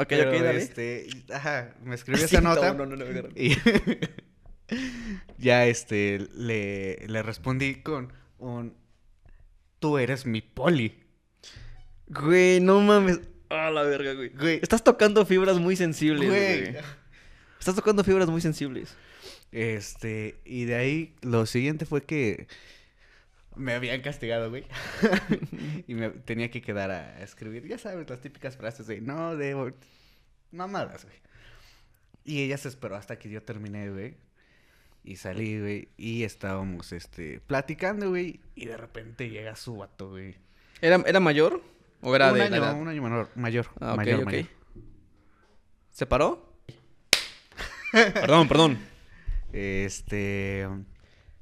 Ok, 0.00 0.08
Pero, 0.08 0.30
ok, 0.30 0.42
dale. 0.42 0.58
este, 0.58 1.08
ajá, 1.32 1.74
me 1.84 1.94
escribió 1.94 2.24
esa 2.24 2.40
nota 2.40 2.72
no, 2.74 2.86
no, 2.86 2.96
no, 2.96 3.04
y 3.36 3.54
ya, 5.38 5.66
este, 5.66 6.26
le, 6.34 7.06
le 7.06 7.22
respondí 7.22 7.76
con 7.82 8.12
un, 8.38 8.74
tú 9.78 9.98
eres 9.98 10.26
mi 10.26 10.40
poli. 10.40 10.94
Güey, 12.06 12.60
no 12.60 12.80
mames. 12.80 13.20
Ah, 13.50 13.70
la 13.70 13.82
verga, 13.82 14.14
güey. 14.14 14.30
Güey. 14.30 14.60
Estás 14.62 14.82
tocando 14.84 15.26
fibras 15.26 15.58
muy 15.58 15.76
sensibles, 15.76 16.28
Güey. 16.28 16.70
güey. 16.70 16.76
Estás 17.58 17.74
tocando 17.74 18.04
fibras 18.04 18.28
muy 18.28 18.40
sensibles. 18.40 18.96
Este, 19.52 20.40
y 20.44 20.64
de 20.64 20.76
ahí 20.76 21.14
lo 21.22 21.44
siguiente 21.46 21.84
fue 21.84 22.02
que 22.02 22.46
me 23.60 23.74
habían 23.74 24.00
castigado, 24.00 24.50
güey. 24.50 24.64
y 25.86 25.94
me 25.94 26.10
tenía 26.10 26.50
que 26.50 26.62
quedar 26.62 26.90
a 26.90 27.22
escribir, 27.22 27.66
ya 27.66 27.78
sabes, 27.78 28.08
las 28.08 28.20
típicas 28.20 28.56
frases 28.56 28.86
de 28.86 29.00
no 29.00 29.36
debo. 29.36 29.70
Mamadas, 30.50 31.04
güey. 31.04 31.16
Y 32.24 32.42
ella 32.42 32.58
se 32.58 32.68
esperó 32.68 32.96
hasta 32.96 33.18
que 33.18 33.30
yo 33.30 33.42
terminé, 33.42 33.90
güey. 33.90 34.16
Y 35.04 35.16
salí, 35.16 35.60
güey. 35.60 35.88
Y 35.96 36.24
estábamos, 36.24 36.92
este, 36.92 37.40
platicando, 37.46 38.10
güey. 38.10 38.40
Y 38.54 38.66
de 38.66 38.76
repente 38.76 39.30
llega 39.30 39.56
su 39.56 39.76
vato, 39.76 40.10
güey. 40.10 40.36
¿Era, 40.80 41.02
¿Era 41.06 41.20
mayor? 41.20 41.62
¿O 42.02 42.14
era 42.14 42.28
un 42.32 42.34
de 42.34 42.42
año, 42.42 42.50
la 42.50 42.56
edad? 42.56 42.74
un 42.74 42.88
año 42.88 43.02
menor, 43.02 43.28
mayor. 43.34 43.66
Ah, 43.80 43.94
mayor, 43.94 44.20
ok. 44.20 44.24
mayor. 44.24 44.46
¿Se 45.90 46.06
paró? 46.06 46.56
perdón, 47.92 48.48
perdón. 48.48 48.78
Este. 49.52 50.66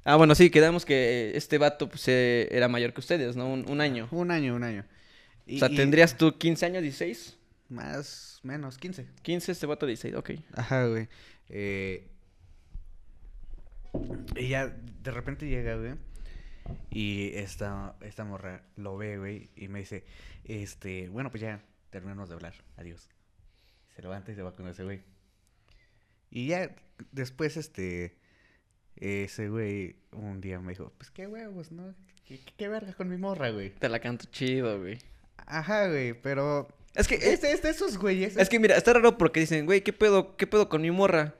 Ah, 0.05 0.15
bueno, 0.15 0.33
sí, 0.35 0.49
quedamos 0.49 0.85
que 0.85 1.31
este 1.35 1.57
vato 1.57 1.89
pues, 1.89 2.07
eh, 2.07 2.47
era 2.51 2.67
mayor 2.67 2.93
que 2.93 3.01
ustedes, 3.01 3.35
¿no? 3.35 3.47
Un, 3.51 3.69
un 3.69 3.81
año. 3.81 4.07
Un 4.11 4.31
año, 4.31 4.55
un 4.55 4.63
año. 4.63 4.85
Y- 5.45 5.57
o 5.57 5.59
sea, 5.59 5.69
y 5.69 5.75
¿tendrías 5.75 6.17
tú 6.17 6.37
15 6.37 6.65
años, 6.65 6.81
16? 6.83 7.37
Más, 7.69 8.39
menos, 8.43 8.77
15. 8.77 9.05
15, 9.21 9.51
este 9.51 9.65
vato 9.65 9.85
16, 9.85 10.15
ok. 10.15 10.31
Ajá, 10.55 10.87
güey. 10.87 11.07
Eh, 11.49 12.07
y 14.35 14.47
ya 14.49 14.67
de 14.67 15.11
repente 15.11 15.47
llega, 15.47 15.75
güey. 15.75 15.93
Y 16.91 17.31
esta, 17.35 17.95
esta 18.01 18.23
morra 18.23 18.63
lo 18.75 18.95
ve, 18.97 19.17
güey. 19.17 19.49
Y 19.55 19.67
me 19.67 19.79
dice, 19.79 20.05
este, 20.45 21.09
bueno, 21.09 21.31
pues 21.31 21.41
ya 21.41 21.61
terminamos 21.89 22.29
de 22.29 22.35
hablar. 22.35 22.53
Adiós. 22.77 23.09
Se 23.95 24.01
levanta 24.01 24.31
y 24.31 24.35
se 24.35 24.43
va 24.43 24.55
con 24.55 24.67
ese 24.67 24.83
güey. 24.83 25.01
Y 26.31 26.47
ya 26.47 26.75
después, 27.11 27.57
este, 27.57 28.17
ese 28.99 29.49
güey 29.49 29.95
un 30.11 30.41
día 30.41 30.59
me 30.59 30.69
dijo, 30.73 30.91
pues 30.97 31.09
qué 31.11 31.27
huevos, 31.27 31.71
¿no? 31.71 31.93
¿Qué, 32.27 32.39
qué, 32.39 32.53
qué 32.57 32.67
verga 32.67 32.93
con 32.93 33.09
mi 33.09 33.17
morra, 33.17 33.49
güey? 33.49 33.69
Te 33.71 33.89
la 33.89 33.99
canto 33.99 34.25
chido, 34.31 34.79
güey. 34.79 34.97
Ajá, 35.45 35.87
güey, 35.87 36.13
pero... 36.13 36.67
Es 36.95 37.07
que, 37.07 37.15
Es 37.15 37.41
de, 37.41 37.51
es 37.51 37.61
de 37.61 37.69
esos 37.69 37.97
güeyes. 37.97 38.35
es 38.35 38.49
que 38.49 38.59
mira, 38.59 38.75
está 38.75 38.93
raro 38.93 39.17
porque 39.17 39.39
dicen, 39.39 39.65
güey, 39.65 39.81
¿qué 39.81 39.93
pedo, 39.93 40.35
qué 40.37 40.47
pedo 40.47 40.69
con 40.69 40.81
mi 40.81 40.91
morra? 40.91 41.35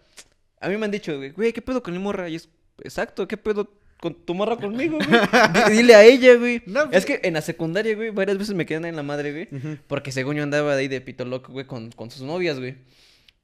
A 0.61 0.69
mí 0.69 0.77
me 0.77 0.85
han 0.85 0.91
dicho, 0.91 1.17
güey, 1.35 1.53
¿qué 1.53 1.61
pedo 1.61 1.81
con 1.83 1.93
mi 1.93 1.99
morra? 1.99 2.29
Y 2.29 2.35
es, 2.35 2.49
exacto, 2.83 3.27
¿qué 3.27 3.35
pedo 3.37 3.71
con 3.99 4.13
tu 4.25 4.33
morra 4.33 4.55
conmigo, 4.57 4.97
güey? 4.97 5.09
Di- 5.69 5.77
Dile 5.77 5.95
a 5.95 6.03
ella, 6.05 6.35
güey. 6.35 6.61
No, 6.65 6.83
es 6.83 6.87
pues- 6.89 7.05
que 7.05 7.19
en 7.23 7.33
la 7.33 7.41
secundaria, 7.41 7.95
güey, 7.95 8.11
varias 8.11 8.37
veces 8.37 8.55
me 8.55 8.65
quedan 8.65 8.85
en 8.85 8.95
la 8.95 9.03
madre, 9.03 9.31
güey. 9.49 9.77
Porque 9.87 10.11
según 10.11 10.35
yo 10.37 10.43
andaba 10.43 10.75
de 10.75 10.81
ahí 10.81 10.87
de 10.87 11.01
pito 11.01 11.25
loco, 11.25 11.51
güey, 11.51 11.65
con, 11.65 11.91
con 11.91 12.09
sus 12.11 12.21
novias, 12.21 12.59
güey. 12.59 12.75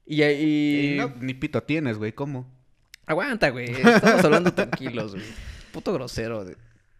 Y 0.06 0.22
ahí... 0.22 0.94
Y 0.94 0.98
no, 0.98 1.12
ni 1.20 1.34
pito 1.34 1.62
tienes, 1.64 1.98
güey, 1.98 2.12
¿cómo? 2.12 2.46
Aguanta, 3.06 3.50
güey. 3.50 3.70
Estamos 3.70 4.24
hablando 4.24 4.52
tranquilos, 4.52 5.12
güey. 5.12 5.24
Puto 5.72 5.92
grosero 5.92 6.44
de 6.44 6.56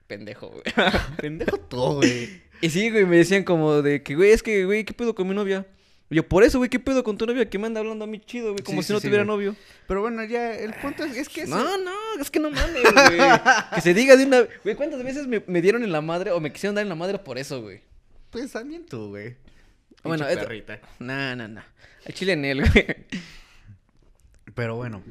pendejo, 0.07 0.49
güey. 0.49 0.63
Pendejo 1.21 1.59
tú, 1.59 1.95
güey. 1.97 2.43
y 2.61 2.71
sí, 2.71 2.91
güey, 2.91 3.05
me 3.07 3.17
decían 3.17 3.43
como 3.45 3.83
de 3.83 4.03
que, 4.03 4.15
güey, 4.15 4.31
es 4.31 4.43
que, 4.43 4.65
güey, 4.65 4.85
¿qué 4.85 4.93
pedo 4.95 5.15
con 5.15 5.29
mi 5.29 5.35
novia? 5.35 5.67
Y 6.09 6.15
yo, 6.15 6.29
por 6.29 6.45
eso, 6.45 6.59
güey, 6.59 6.71
¿qué 6.71 6.79
pedo 6.79 7.03
con 7.03 7.19
tu 7.19 7.27
novia 7.27 7.51
que 7.51 7.59
me 7.59 7.67
anda 7.67 7.81
hablando 7.81 8.05
a 8.05 8.07
mí 8.07 8.21
chido, 8.21 8.53
güey? 8.53 8.63
Como 8.63 8.81
Sí, 8.83 8.87
si 8.89 8.93
no 8.93 9.01
sí, 9.01 9.09
tuviera 9.09 9.25
novio. 9.25 9.57
Pero 9.89 10.03
bueno, 10.03 10.23
ya, 10.25 10.55
el 10.55 10.73
punto 10.75 11.03
es, 11.03 11.17
es 11.17 11.29
que... 11.29 11.41
ese- 11.43 11.51
No, 11.51 11.77
no, 11.79 11.93
es 12.21 12.31
que 12.31 12.39
no 12.39 12.51
mames, 12.53 12.83
güey. 12.83 13.19
que 13.75 13.81
se 13.81 13.93
diga 13.93 14.15
de 14.17 14.25
una... 14.27 14.43
Güey, 14.63 14.77
¿cuántas 14.77 15.03
veces 15.03 15.27
me, 15.27 15.43
me 15.49 15.61
dieron 15.61 15.83
en 15.83 15.91
la 15.91 16.01
madre 16.03 16.31
o 16.31 16.39
me 16.39 16.53
quisieron 16.53 16.77
dar 16.77 16.83
en 16.83 16.89
la 16.89 16.95
madre 16.95 17.19
por 17.19 17.39
eso, 17.39 17.61
güey? 17.63 17.81
Pues 18.31 18.53
también 18.53 18.87
tú, 18.87 19.09
güey. 19.09 19.35
Bueno, 20.05 20.25
Pinche 20.25 20.35
esto- 20.35 20.47
perrita. 20.47 20.81
No, 21.01 21.35
no, 21.35 21.49
no. 21.49 21.63
Al 22.07 22.15
chile 22.15 22.35
en 22.35 22.45
él, 22.45 22.61
güey. 22.61 22.87
Pero 24.55 24.77
bueno, 24.77 25.03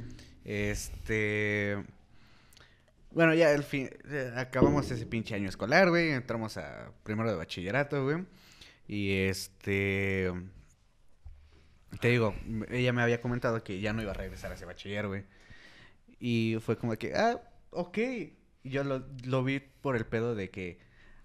este... 0.46 1.84
Bueno, 3.12 3.34
ya 3.34 3.50
al 3.50 3.64
fin, 3.64 3.90
acabamos 4.36 4.92
ese 4.92 5.06
pinche 5.06 5.36
año 5.36 5.50
escolar, 5.50 5.90
güey. 5.90 6.12
Entramos 6.12 6.58
a 6.58 6.92
primero 7.04 7.30
de 7.30 7.38
bachillerato, 7.38 8.04
güey. 8.04 8.26
Y 8.88 9.12
este... 9.24 10.32
Te 12.02 12.10
digo, 12.10 12.36
ella 12.70 12.94
me 12.94 13.02
había 13.02 13.22
comentado 13.22 13.64
que 13.64 13.80
ya 13.80 13.94
no 13.94 14.02
iba 14.02 14.12
a 14.12 14.16
regresar 14.16 14.52
a 14.52 14.56
ese 14.56 14.66
bachiller, 14.66 15.08
güey. 15.08 15.24
Y 16.20 16.58
fue 16.62 16.78
como 16.78 16.96
que, 16.98 17.14
ah, 17.16 17.42
ok. 17.72 17.98
Yo 18.64 18.84
lo, 18.84 19.06
lo 19.24 19.44
vi 19.44 19.60
por 19.60 19.96
el 19.96 20.06
pedo 20.06 20.36
de 20.36 20.50
que, 20.50 20.80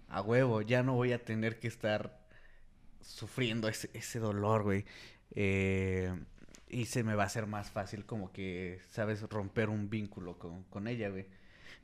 a 0.07 0.21
huevo, 0.21 0.61
ya 0.61 0.83
no 0.83 0.93
voy 0.93 1.11
a 1.11 1.23
tener 1.23 1.59
que 1.59 1.67
estar 1.67 2.21
sufriendo 3.01 3.67
ese, 3.67 3.89
ese 3.93 4.19
dolor, 4.19 4.63
güey. 4.63 4.85
Eh, 5.35 6.13
y 6.73 6.85
se 6.85 7.03
me 7.03 7.15
va 7.15 7.23
a 7.23 7.27
hacer 7.27 7.47
más 7.47 7.69
fácil 7.69 8.05
como 8.05 8.31
que, 8.31 8.79
¿sabes? 8.91 9.21
Romper 9.23 9.69
un 9.69 9.89
vínculo 9.89 10.37
con, 10.39 10.63
con 10.65 10.87
ella, 10.87 11.09
güey. 11.09 11.25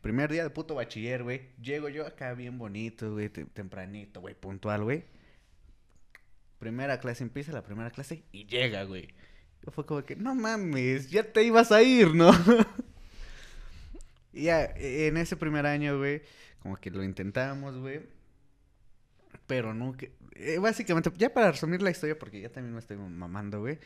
Primer 0.02 0.32
día 0.32 0.44
de 0.44 0.50
puto 0.50 0.76
bachiller, 0.76 1.24
güey. 1.24 1.42
Llego 1.62 1.90
yo 1.90 2.06
acá 2.08 2.34
bien 2.34 2.58
bonito, 2.58 3.12
güey, 3.12 3.30
te- 3.30 3.46
tempranito, 3.46 4.22
güey, 4.22 4.36
puntual, 4.36 4.84
güey. 4.84 5.04
Primera 6.60 7.00
clase 7.00 7.24
empieza 7.24 7.52
la 7.52 7.64
primera 7.64 7.92
clase 7.92 8.24
y 8.32 8.46
llega, 8.46 8.84
güey. 8.84 9.10
Yo 9.64 9.72
fue 9.72 9.86
como 9.86 10.04
que, 10.06 10.16
no 10.16 10.34
mames, 10.36 11.10
ya 11.10 11.24
te 11.24 11.44
ibas 11.44 11.72
a 11.72 11.82
ir, 11.84 12.14
¿no? 12.16 12.32
y 14.34 14.44
ya, 14.44 14.66
e- 14.78 15.08
en 15.08 15.18
ese 15.18 15.36
primer 15.36 15.66
año, 15.66 15.98
güey, 15.98 16.22
como 16.62 16.78
que 16.78 16.92
lo 16.92 17.04
intentamos, 17.04 17.76
güey. 17.78 18.02
Pero 19.48 19.74
nunca. 19.74 20.08
eh, 20.36 20.58
básicamente, 20.60 21.12
ya 21.18 21.34
para 21.34 21.52
resumir 21.52 21.82
la 21.82 21.92
historia, 21.92 22.18
porque 22.18 22.40
ya 22.42 22.50
también 22.50 22.74
me 22.74 22.80
estoy 22.80 22.98
mamando, 22.98 23.60
güey. 23.60 23.80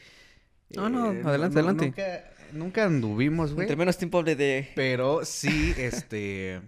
No, 0.75 0.89
no, 0.89 1.12
Eh, 1.12 1.21
adelante, 1.25 1.60
adelante. 1.60 1.86
Nunca, 1.86 2.23
nunca 2.53 2.86
anduvimos, 2.86 3.53
güey. 3.53 3.65
Entre 3.65 3.75
menos 3.75 3.97
tiempo 3.97 4.19
hable 4.19 4.36
de... 4.36 4.69
Pero 4.75 5.25
sí, 5.25 5.73
este. 5.77 6.62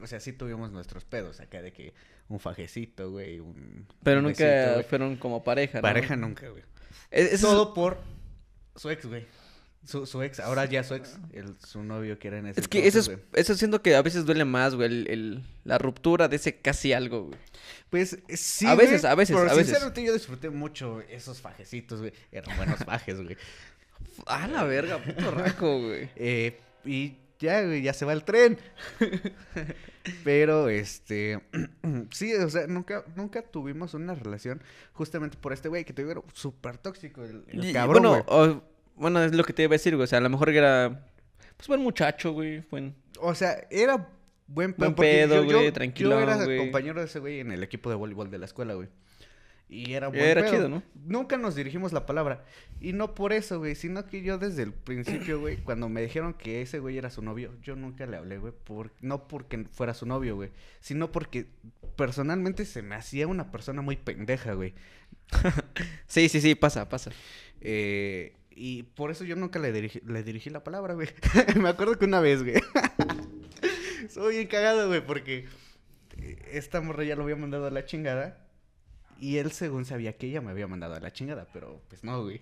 O 0.00 0.06
sea, 0.06 0.20
sí 0.20 0.32
tuvimos 0.32 0.70
nuestros 0.72 1.04
pedos 1.04 1.40
acá 1.40 1.62
de 1.62 1.72
que 1.72 1.94
un 2.28 2.38
fajecito, 2.40 3.10
güey. 3.10 3.40
Un, 3.40 3.86
Pero 4.02 4.18
un 4.18 4.26
nunca 4.26 4.44
besito, 4.44 4.88
fueron 4.88 5.16
como 5.16 5.42
pareja, 5.44 5.78
¿no? 5.78 5.82
Pareja 5.82 6.16
nunca, 6.16 6.48
güey. 6.48 6.62
Es, 7.10 7.32
es- 7.34 7.40
Todo 7.40 7.72
por 7.72 7.98
su 8.74 8.90
ex, 8.90 9.06
güey. 9.06 9.24
Su, 9.86 10.04
su 10.04 10.20
ex, 10.22 10.40
ahora 10.40 10.64
ya 10.64 10.82
su 10.84 10.94
ex, 10.94 11.16
el, 11.32 11.54
su 11.64 11.82
novio 11.82 12.18
que 12.18 12.28
era 12.28 12.38
en 12.38 12.46
ese 12.48 12.60
Es 12.60 12.68
que 12.68 12.86
eso 12.88 12.98
es, 12.98 13.06
güey. 13.08 13.18
eso 13.34 13.54
siento 13.54 13.80
que 13.82 13.94
a 13.94 14.02
veces 14.02 14.26
duele 14.26 14.44
más, 14.44 14.74
güey, 14.74 14.88
el, 14.88 15.06
el- 15.08 15.42
la 15.64 15.78
ruptura 15.78 16.26
de 16.28 16.36
ese 16.36 16.56
casi 16.56 16.92
algo, 16.92 17.26
güey. 17.26 17.38
Pues 17.88 18.18
sí. 18.28 18.66
A 18.66 18.74
güey, 18.74 18.86
veces, 18.88 19.04
a 19.04 19.14
veces, 19.14 19.34
pero 19.36 19.48
a 19.48 19.54
veces. 19.54 19.66
sinceramente 19.68 20.04
yo 20.04 20.12
disfruté 20.12 20.50
mucho 20.50 21.00
esos 21.02 21.40
fajecitos, 21.40 22.00
güey. 22.00 22.12
Eran 22.32 22.56
buenos 22.56 22.80
fajes, 22.84 23.20
güey. 23.22 23.36
Ah, 24.26 24.46
la 24.48 24.64
verga, 24.64 24.98
puto 24.98 25.30
raco, 25.30 25.78
güey. 25.80 26.08
Eh, 26.16 26.58
y 26.84 27.16
ya, 27.38 27.62
güey, 27.62 27.82
ya 27.82 27.92
se 27.92 28.04
va 28.06 28.12
el 28.14 28.24
tren. 28.24 28.58
Pero, 30.24 30.68
este, 30.68 31.40
sí, 32.12 32.32
o 32.34 32.48
sea, 32.48 32.66
nunca, 32.66 33.04
nunca 33.16 33.42
tuvimos 33.42 33.94
una 33.94 34.14
relación 34.14 34.62
justamente 34.92 35.36
por 35.36 35.52
este 35.52 35.68
güey 35.68 35.84
que 35.84 35.92
te 35.92 36.04
digo, 36.04 36.24
súper 36.32 36.78
tóxico, 36.78 37.24
el, 37.24 37.44
el 37.48 37.64
Y- 37.64 37.70
y 37.70 37.72
cabrón, 37.72 38.02
bueno, 38.02 38.24
güey. 38.26 38.48
o- 38.50 38.62
bueno, 38.96 39.22
es 39.22 39.34
lo 39.34 39.44
que 39.44 39.52
te 39.52 39.62
iba 39.62 39.70
a 39.70 39.78
decir, 39.78 39.94
güey. 39.94 40.04
O 40.04 40.06
sea, 40.06 40.18
a 40.18 40.22
lo 40.22 40.28
mejor 40.30 40.50
era, 40.50 41.06
pues, 41.56 41.68
buen 41.68 41.80
muchacho, 41.80 42.32
güey. 42.32 42.60
Buen... 42.70 42.94
O 43.20 43.34
sea, 43.34 43.66
era 43.70 44.08
buen 44.46 44.72
pedo. 44.72 44.86
Buen 44.90 44.94
pedo, 44.94 45.34
yo- 45.36 45.44
yo- 45.44 45.52
güey, 45.56 45.66
Yo 45.66 45.72
tranquilón, 45.72 46.22
era 46.22 46.44
güey. 46.44 46.58
compañero 46.58 47.00
de 47.00 47.06
ese 47.06 47.18
güey 47.18 47.40
en 47.40 47.52
el 47.52 47.62
equipo 47.62 47.90
de 47.90 47.96
voleibol 47.96 48.30
de 48.30 48.38
la 48.38 48.46
escuela, 48.46 48.74
güey. 48.74 48.88
Y 49.68 49.94
era 49.94 50.06
buen 50.06 50.20
Era 50.20 50.42
pedo. 50.42 50.52
chido, 50.54 50.68
¿no? 50.68 50.82
Nunca 50.94 51.36
nos 51.38 51.56
dirigimos 51.56 51.92
la 51.92 52.06
palabra. 52.06 52.44
Y 52.80 52.92
no 52.92 53.16
por 53.16 53.32
eso, 53.32 53.58
güey, 53.58 53.74
sino 53.74 54.06
que 54.06 54.22
yo 54.22 54.38
desde 54.38 54.62
el 54.62 54.72
principio, 54.72 55.40
güey, 55.40 55.56
cuando 55.56 55.88
me 55.88 56.02
dijeron 56.02 56.34
que 56.34 56.62
ese 56.62 56.78
güey 56.78 56.96
era 56.98 57.10
su 57.10 57.20
novio, 57.20 57.52
yo 57.62 57.74
nunca 57.74 58.06
le 58.06 58.16
hablé, 58.16 58.38
güey, 58.38 58.52
por... 58.64 58.92
no 59.00 59.26
porque 59.26 59.64
fuera 59.72 59.92
su 59.92 60.06
novio, 60.06 60.36
güey, 60.36 60.50
sino 60.78 61.10
porque 61.10 61.46
personalmente 61.96 62.64
se 62.64 62.82
me 62.82 62.94
hacía 62.94 63.26
una 63.26 63.50
persona 63.50 63.82
muy 63.82 63.96
pendeja, 63.96 64.52
güey. 64.52 64.72
Sí, 66.06 66.28
sí, 66.28 66.40
sí, 66.40 66.54
pasa, 66.54 66.88
pasa. 66.88 67.10
Eh, 67.60 68.34
y 68.56 68.82
por 68.84 69.10
eso 69.12 69.22
yo 69.24 69.36
nunca 69.36 69.58
le 69.60 69.70
dirigí, 69.70 70.00
le 70.06 70.22
dirigí 70.24 70.50
la 70.50 70.64
palabra, 70.64 70.94
güey. 70.94 71.08
me 71.60 71.68
acuerdo 71.68 71.96
que 71.98 72.06
una 72.06 72.20
vez, 72.20 72.42
güey. 72.42 72.56
Soy 74.08 74.36
bien 74.36 74.48
cagado, 74.48 74.88
güey, 74.88 75.04
porque 75.06 75.46
eh, 76.18 76.38
esta 76.52 76.80
morra 76.80 77.04
ya 77.04 77.14
lo 77.16 77.22
había 77.24 77.36
mandado 77.36 77.66
a 77.66 77.70
la 77.70 77.84
chingada. 77.84 78.42
Y 79.20 79.36
él, 79.38 79.50
según 79.52 79.84
sabía 79.84 80.16
que 80.16 80.26
ella 80.26 80.40
me 80.40 80.50
había 80.50 80.66
mandado 80.66 80.94
a 80.94 81.00
la 81.00 81.12
chingada, 81.12 81.46
pero 81.52 81.82
pues 81.88 82.02
no, 82.04 82.22
güey. 82.22 82.40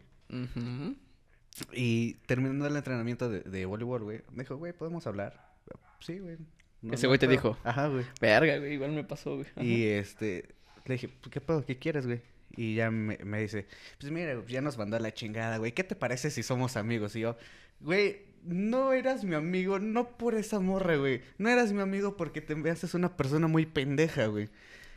Y 1.73 2.15
terminando 2.27 2.67
el 2.67 2.77
entrenamiento 2.77 3.29
de, 3.29 3.41
de 3.41 3.65
voleibol, 3.67 4.03
güey, 4.03 4.23
me 4.33 4.43
dijo, 4.43 4.57
güey, 4.57 4.73
¿podemos 4.73 5.07
hablar? 5.07 5.53
Sí, 6.01 6.19
güey. 6.19 6.37
no- 6.83 6.93
Ese 6.95 7.05
no 7.07 7.11
güey 7.11 7.19
te 7.19 7.27
hay 7.27 7.37
pedo". 7.37 7.51
dijo. 7.51 7.59
Ajá, 7.65 7.89
güey. 7.89 8.05
Verga, 8.21 8.59
güey, 8.59 8.73
igual 8.75 8.91
me 8.93 9.05
pasó, 9.05 9.37
güey. 9.37 9.47
Ajá. 9.53 9.63
Y 9.65 9.85
este, 9.85 10.49
le 10.85 10.95
dije, 10.95 11.09
"Pues, 11.09 11.31
¿qué 11.33 11.41
pedo? 11.41 11.65
¿Qué 11.65 11.79
quieres, 11.79 12.07
güey? 12.07 12.21
Y 12.57 12.75
ya 12.75 12.91
me, 12.91 13.19
me 13.25 13.41
dice, 13.41 13.67
pues 13.99 14.13
mira, 14.13 14.41
ya 14.47 14.61
nos 14.61 14.79
mandó 14.79 14.97
a 14.97 15.01
la 15.01 15.13
chingada, 15.15 15.59
güey. 15.59 15.73
¿Qué 15.73 15.85
te 15.85 15.95
parece 15.97 16.31
si 16.31 16.43
somos 16.43 16.77
amigos? 16.77 17.15
Y 17.17 17.21
yo, 17.21 17.37
güey, 17.81 18.23
no 18.45 18.93
eras 18.93 19.25
mi 19.25 19.35
amigo, 19.35 19.79
no 19.79 20.17
por 20.17 20.35
esa 20.35 20.61
morra, 20.61 20.97
güey. 20.97 21.23
No 21.39 21.49
eras 21.49 21.73
mi 21.73 21.81
amigo 21.81 22.17
porque 22.17 22.41
te 22.41 22.55
me 22.55 22.71
haces 22.71 22.95
una 22.95 23.17
persona 23.17 23.47
muy 23.49 23.67
pendeja, 23.67 24.27
güey. 24.27 24.49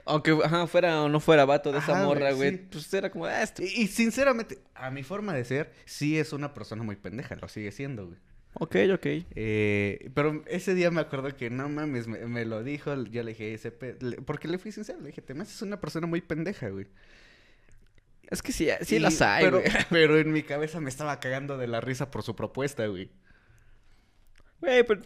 Aunque, 0.06 0.32
ajá, 0.44 0.68
fuera 0.68 1.02
o 1.04 1.10
no 1.10 1.20
fuera 1.20 1.44
vato 1.44 1.72
de 1.74 1.80
esa 1.80 1.92
Ajá, 1.94 2.06
morra, 2.06 2.32
güey. 2.32 2.52
sí. 2.52 2.62
Pues 2.72 2.94
era 2.94 3.10
como, 3.12 3.26
ah, 3.26 3.44
esto. 3.44 3.62
Y, 3.62 3.68
y 3.68 3.88
sinceramente, 3.88 4.60
a 4.74 4.90
mi 4.90 5.04
forma 5.04 5.34
de 5.34 5.44
ser, 5.44 5.74
sí 5.86 6.18
es 6.18 6.32
una 6.32 6.54
persona 6.54 6.82
muy 6.84 6.96
pendeja, 6.96 7.36
lo 7.36 7.48
sigue 7.50 7.72
siendo, 7.74 8.06
güey. 8.08 8.18
Ok, 8.60 8.76
ok. 8.94 9.06
Eh, 9.36 10.10
pero 10.16 10.44
ese 10.48 10.74
día 10.74 10.90
me 10.92 11.02
acuerdo 11.02 11.36
que 11.36 11.50
no 11.50 11.70
mames, 11.70 12.08
me, 12.08 12.26
me 12.26 12.44
lo 12.46 12.64
dijo, 12.64 12.96
yo 13.04 13.22
le 13.22 13.32
dije, 13.32 13.54
ese 13.54 13.70
pe- 13.72 13.96
porque 14.26 14.48
le 14.48 14.58
fui 14.58 14.72
sincero, 14.72 15.00
le 15.02 15.08
dije, 15.08 15.22
te 15.22 15.34
me 15.34 15.44
haces 15.44 15.62
una 15.62 15.80
persona 15.80 16.08
muy 16.08 16.22
pendeja, 16.22 16.70
güey. 16.70 16.88
Es 18.30 18.42
que 18.42 18.52
sí, 18.52 18.68
sí 18.82 18.98
Y- 18.98 19.00
las 19.00 19.22
hay, 19.22 19.46
pero, 19.46 19.60
güey. 19.62 19.72
pero 19.90 20.18
en 20.20 20.32
mi 20.32 20.44
cabeza 20.44 20.80
me 20.80 20.90
estaba 20.90 21.20
cagando 21.20 21.58
de 21.58 21.68
la 21.68 21.82
risa 21.82 22.12
por 22.12 22.24
su 22.24 22.36
propuesta, 22.36 22.86
güey. 22.88 23.10
Güey, 24.60 24.84
pero 24.84 25.02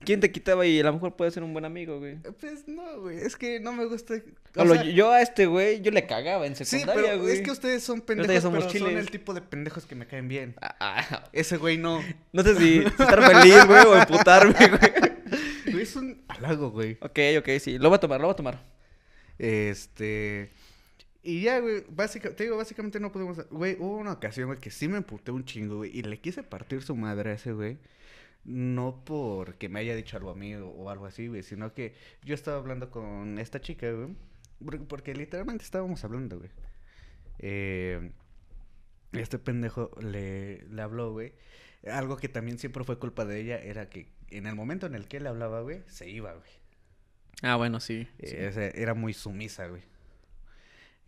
¿quién 0.00 0.20
te 0.20 0.30
quitaba 0.30 0.66
y 0.66 0.80
a 0.80 0.84
lo 0.84 0.92
mejor 0.92 1.16
puede 1.16 1.30
ser 1.30 1.42
un 1.44 1.52
buen 1.52 1.64
amigo, 1.64 1.98
güey? 1.98 2.16
Pues 2.40 2.66
no, 2.68 3.00
güey, 3.00 3.18
es 3.18 3.36
que 3.36 3.58
no 3.60 3.72
me 3.72 3.84
gusta. 3.86 4.14
o 4.56 4.64
lo- 4.64 4.82
yo 4.84 5.10
a 5.12 5.22
este 5.22 5.46
güey, 5.46 5.80
yo 5.80 5.90
le 5.92 6.06
cagaba 6.06 6.46
en 6.46 6.56
sí, 6.56 6.64
secundaria, 6.64 7.02
pero 7.12 7.22
güey. 7.22 7.34
es 7.36 7.42
que 7.42 7.50
ustedes 7.52 7.82
son 7.82 8.00
pendejos, 8.00 8.42
somos 8.42 8.64
pero 8.64 8.70
son 8.78 8.88
chiles. 8.88 9.00
el 9.04 9.10
tipo 9.10 9.34
de 9.34 9.40
pendejos 9.40 9.86
que 9.86 9.94
me 9.94 10.06
caen 10.06 10.28
bien. 10.28 10.54
Ah, 10.60 10.76
ah, 10.80 11.24
Ese 11.32 11.56
güey 11.56 11.78
no. 11.78 12.02
no 12.32 12.42
sé 12.42 12.54
si, 12.56 12.78
estar 12.86 13.22
feliz, 13.22 13.64
güey, 13.66 13.84
o 13.86 13.96
emputarme, 13.96 14.52
güey. 14.68 14.92
Güey, 15.72 15.82
es 15.82 15.96
un 15.96 16.22
halago, 16.28 16.70
güey. 16.70 16.98
Ok, 17.00 17.18
ok, 17.38 17.48
sí. 17.60 17.78
Lo 17.78 17.88
voy 17.88 17.96
a 17.96 18.00
tomar, 18.00 18.20
lo 18.20 18.26
voy 18.26 18.32
a 18.32 18.36
tomar. 18.36 18.64
Este. 19.38 20.50
Y 21.28 21.42
ya, 21.42 21.58
güey, 21.60 21.84
básica, 21.90 22.34
te 22.34 22.44
digo, 22.44 22.56
básicamente 22.56 22.98
no 23.00 23.12
pudimos. 23.12 23.46
Güey, 23.50 23.76
hubo 23.78 23.96
una 23.98 24.12
ocasión, 24.12 24.46
güey, 24.46 24.58
que 24.58 24.70
sí 24.70 24.88
me 24.88 24.96
emputé 24.96 25.30
un 25.30 25.44
chingo, 25.44 25.76
güey, 25.78 25.90
y 25.96 26.02
le 26.02 26.18
quise 26.20 26.42
partir 26.42 26.82
su 26.82 26.96
madre 26.96 27.30
a 27.30 27.34
ese, 27.34 27.52
güey. 27.52 27.76
No 28.44 29.02
porque 29.04 29.68
me 29.68 29.80
haya 29.80 29.94
dicho 29.94 30.16
algo 30.16 30.30
a 30.30 30.34
mí 30.34 30.54
o, 30.54 30.68
o 30.68 30.88
algo 30.90 31.04
así, 31.06 31.26
güey, 31.26 31.42
sino 31.42 31.74
que 31.74 31.92
yo 32.24 32.34
estaba 32.34 32.56
hablando 32.56 32.90
con 32.90 33.38
esta 33.38 33.60
chica, 33.60 33.90
güey. 33.92 34.16
por- 34.64 34.86
Porque 34.86 35.12
literalmente 35.14 35.64
estábamos 35.64 36.02
hablando, 36.04 36.38
güey. 36.38 36.50
Eh, 37.40 38.10
este 39.12 39.38
pendejo 39.38 39.90
le, 40.00 40.62
le 40.70 40.82
habló, 40.82 41.12
güey. 41.12 41.34
Algo 41.92 42.16
que 42.16 42.28
también 42.28 42.58
siempre 42.58 42.84
fue 42.84 42.98
culpa 42.98 43.24
de 43.24 43.40
ella 43.40 43.58
era 43.58 43.88
que 43.88 44.08
en 44.30 44.46
el 44.46 44.54
momento 44.54 44.86
en 44.86 44.94
el 44.94 45.06
que 45.08 45.20
le 45.20 45.28
hablaba, 45.28 45.60
güey, 45.60 45.82
se 45.86 46.08
iba, 46.08 46.32
güey. 46.32 46.50
Ah, 47.42 47.56
bueno, 47.56 47.80
sí. 47.80 48.08
sí. 48.24 48.34
Eh, 48.36 48.48
o 48.48 48.52
sea, 48.52 48.68
era 48.68 48.94
muy 48.94 49.12
sumisa, 49.12 49.66
güey. 49.68 49.82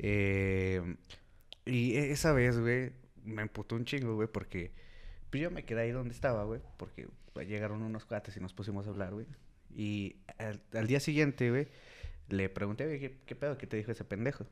Eh, 0.02 0.96
y 1.66 1.96
e- 1.96 2.10
esa 2.12 2.32
vez, 2.32 2.58
güey, 2.58 2.92
me 3.24 3.42
emputó 3.42 3.76
un 3.76 3.84
chingo, 3.84 4.14
güey, 4.14 4.28
porque 4.28 4.72
pues 5.30 5.42
yo 5.42 5.50
me 5.50 5.64
quedé 5.64 5.82
ahí 5.82 5.90
donde 5.92 6.14
estaba, 6.14 6.44
güey, 6.44 6.60
porque 6.76 7.08
llegaron 7.46 7.82
unos 7.82 8.04
cuates 8.04 8.36
y 8.36 8.40
nos 8.40 8.52
pusimos 8.52 8.86
a 8.86 8.90
hablar, 8.90 9.12
güey. 9.12 9.26
Y 9.74 10.16
al, 10.38 10.86
día 10.86 11.00
siguiente, 11.00 11.50
güey, 11.50 11.68
le 12.28 12.48
pregunté, 12.48 12.86
güey, 12.86 13.18
¿qué, 13.26 13.36
pedo? 13.36 13.58
¿Qué 13.58 13.66
te 13.66 13.76
dijo 13.76 13.92
ese 13.92 14.04
pendejo? 14.04 14.46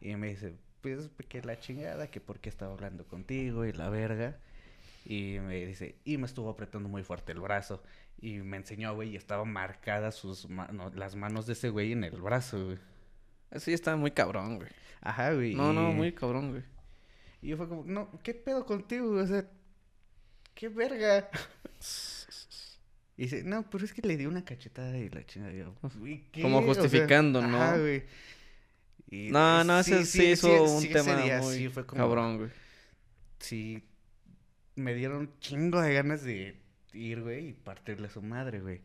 Y 0.00 0.16
me 0.16 0.28
dice, 0.28 0.54
pues 0.80 1.10
que 1.28 1.42
la 1.42 1.58
chingada, 1.58 2.10
que 2.10 2.20
por 2.20 2.40
qué 2.40 2.48
estaba 2.48 2.72
hablando 2.72 3.06
contigo 3.06 3.66
y 3.66 3.72
la 3.72 3.90
verga. 3.90 4.38
Y 5.04 5.38
me 5.40 5.66
dice, 5.66 5.96
y 6.04 6.16
me 6.18 6.26
estuvo 6.26 6.48
apretando 6.50 6.88
muy 6.88 7.02
fuerte 7.02 7.32
el 7.32 7.40
brazo. 7.40 7.82
Y 8.20 8.38
me 8.38 8.56
enseñó, 8.56 8.94
güey, 8.94 9.10
y 9.10 9.16
estaban 9.16 9.52
marcadas 9.52 10.14
sus 10.14 10.48
las 10.94 11.16
manos 11.16 11.46
de 11.46 11.54
ese 11.54 11.70
güey 11.70 11.92
en 11.92 12.04
el 12.04 12.20
brazo, 12.20 12.64
güey. 12.66 12.78
Sí, 13.56 13.72
está 13.72 13.96
muy 13.96 14.10
cabrón, 14.12 14.56
güey. 14.56 14.68
Ajá, 15.00 15.32
güey. 15.32 15.54
No, 15.54 15.72
no, 15.72 15.92
muy 15.92 16.12
cabrón, 16.12 16.50
güey. 16.50 16.62
Y 17.42 17.48
yo 17.48 17.56
fue 17.56 17.68
como, 17.68 17.84
no, 17.84 18.10
¿qué 18.22 18.34
pedo 18.34 18.64
contigo? 18.66 19.08
güey? 19.12 19.22
O 19.22 19.26
sea, 19.26 19.46
¿qué 20.54 20.68
verga? 20.68 21.28
Y 23.16 23.22
dice, 23.24 23.42
no, 23.44 23.68
pero 23.68 23.84
es 23.84 23.92
que 23.92 24.02
le 24.02 24.16
di 24.16 24.26
una 24.26 24.44
cachetada 24.44 24.96
y 24.96 25.08
la 25.10 25.24
chingada. 25.26 25.52
Yo, 25.52 25.74
"¿Y 26.06 26.18
qué?". 26.32 26.42
Como 26.42 26.58
O 26.58 26.62
sea, 26.62 26.74
justificando, 26.82 27.42
¿no? 27.42 27.60
Ajá, 27.62 27.78
güey. 27.78 28.04
Y, 29.10 29.30
No, 29.30 29.64
no, 29.64 29.80
ese 29.80 30.04
sí, 30.06 30.24
hizo 30.30 30.48
un 30.64 30.84
ese 30.84 30.88
tema 30.92 31.16
día 31.22 31.40
muy 31.40 31.54
sí 31.56 31.68
fue 31.68 31.84
como- 31.84 32.00
cabrón, 32.00 32.38
güey. 32.38 32.50
Sí, 33.40 33.82
me 34.76 34.94
dieron 34.94 35.32
chingo 35.40 35.80
de 35.80 35.92
ganas 35.94 36.22
de 36.22 36.56
ir, 36.92 37.20
güey, 37.22 37.48
y 37.48 37.52
partirle 37.52 38.06
a 38.06 38.10
su 38.10 38.22
madre, 38.22 38.60
güey. 38.60 38.80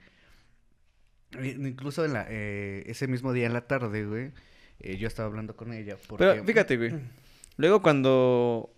Incluso 1.42 2.06
en 2.06 2.14
la, 2.14 2.26
eh, 2.30 2.84
ese 2.88 3.08
mismo 3.08 3.34
día 3.34 3.46
en 3.46 3.54
la 3.54 3.68
tarde, 3.68 4.06
güey, 4.06 4.32
eh, 4.80 4.98
yo 4.98 5.08
estaba 5.08 5.28
hablando 5.28 5.56
con 5.56 5.74
ella. 5.74 5.98
Porque... 6.08 6.24
Pero 6.26 6.44
fíjate, 6.44 6.78
güey. 6.78 6.92
Luego 7.58 7.82
cuando 7.82 8.70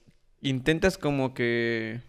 intentas 0.42 0.98
como 0.98 1.34
que 1.34 2.00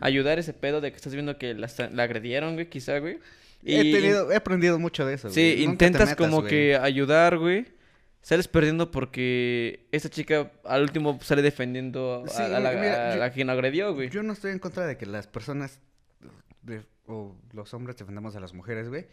ayudar 0.00 0.38
ese 0.38 0.52
pedo 0.52 0.80
de 0.80 0.90
que 0.90 0.96
estás 0.96 1.12
viendo 1.14 1.38
que 1.38 1.54
la, 1.54 1.68
agredieron, 2.02 2.54
güey, 2.54 2.68
quizá, 2.68 2.98
güey. 2.98 3.18
He, 3.64 3.92
tenido, 3.92 4.32
he 4.32 4.36
aprendido 4.36 4.78
mucho 4.78 5.04
de 5.04 5.14
eso, 5.14 5.28
Sí, 5.30 5.52
güey. 5.52 5.64
Intentas 5.64 6.08
metas, 6.10 6.16
como 6.16 6.38
güey. 6.38 6.48
que 6.50 6.76
ayudar, 6.76 7.36
güey. 7.36 7.66
Sales 8.22 8.48
perdiendo 8.48 8.90
porque 8.90 9.86
esta 9.92 10.08
chica 10.10 10.50
al 10.64 10.82
último 10.82 11.18
sale 11.22 11.40
defendiendo 11.42 12.24
a, 12.26 12.28
Sí, 12.28 12.42
a 12.42 12.48
la, 12.60 12.72
mira, 12.72 13.10
a 13.10 13.14
yo- 13.14 13.20
la 13.20 13.30
quien 13.32 13.48
agredió, 13.50 13.94
güey. 13.94 14.10
Yo 14.10 14.22
no 14.22 14.32
estoy 14.34 14.52
en 14.52 14.58
contra 14.58 14.86
de 14.86 14.96
que 14.96 15.06
las 15.06 15.26
personas 15.26 15.78
de- 16.62 16.82
o 17.06 17.34
los 17.52 17.72
hombres 17.74 17.96
defendamos 17.96 18.36
a 18.36 18.40
las 18.40 18.52
mujeres, 18.54 18.88
güey. 18.88 19.06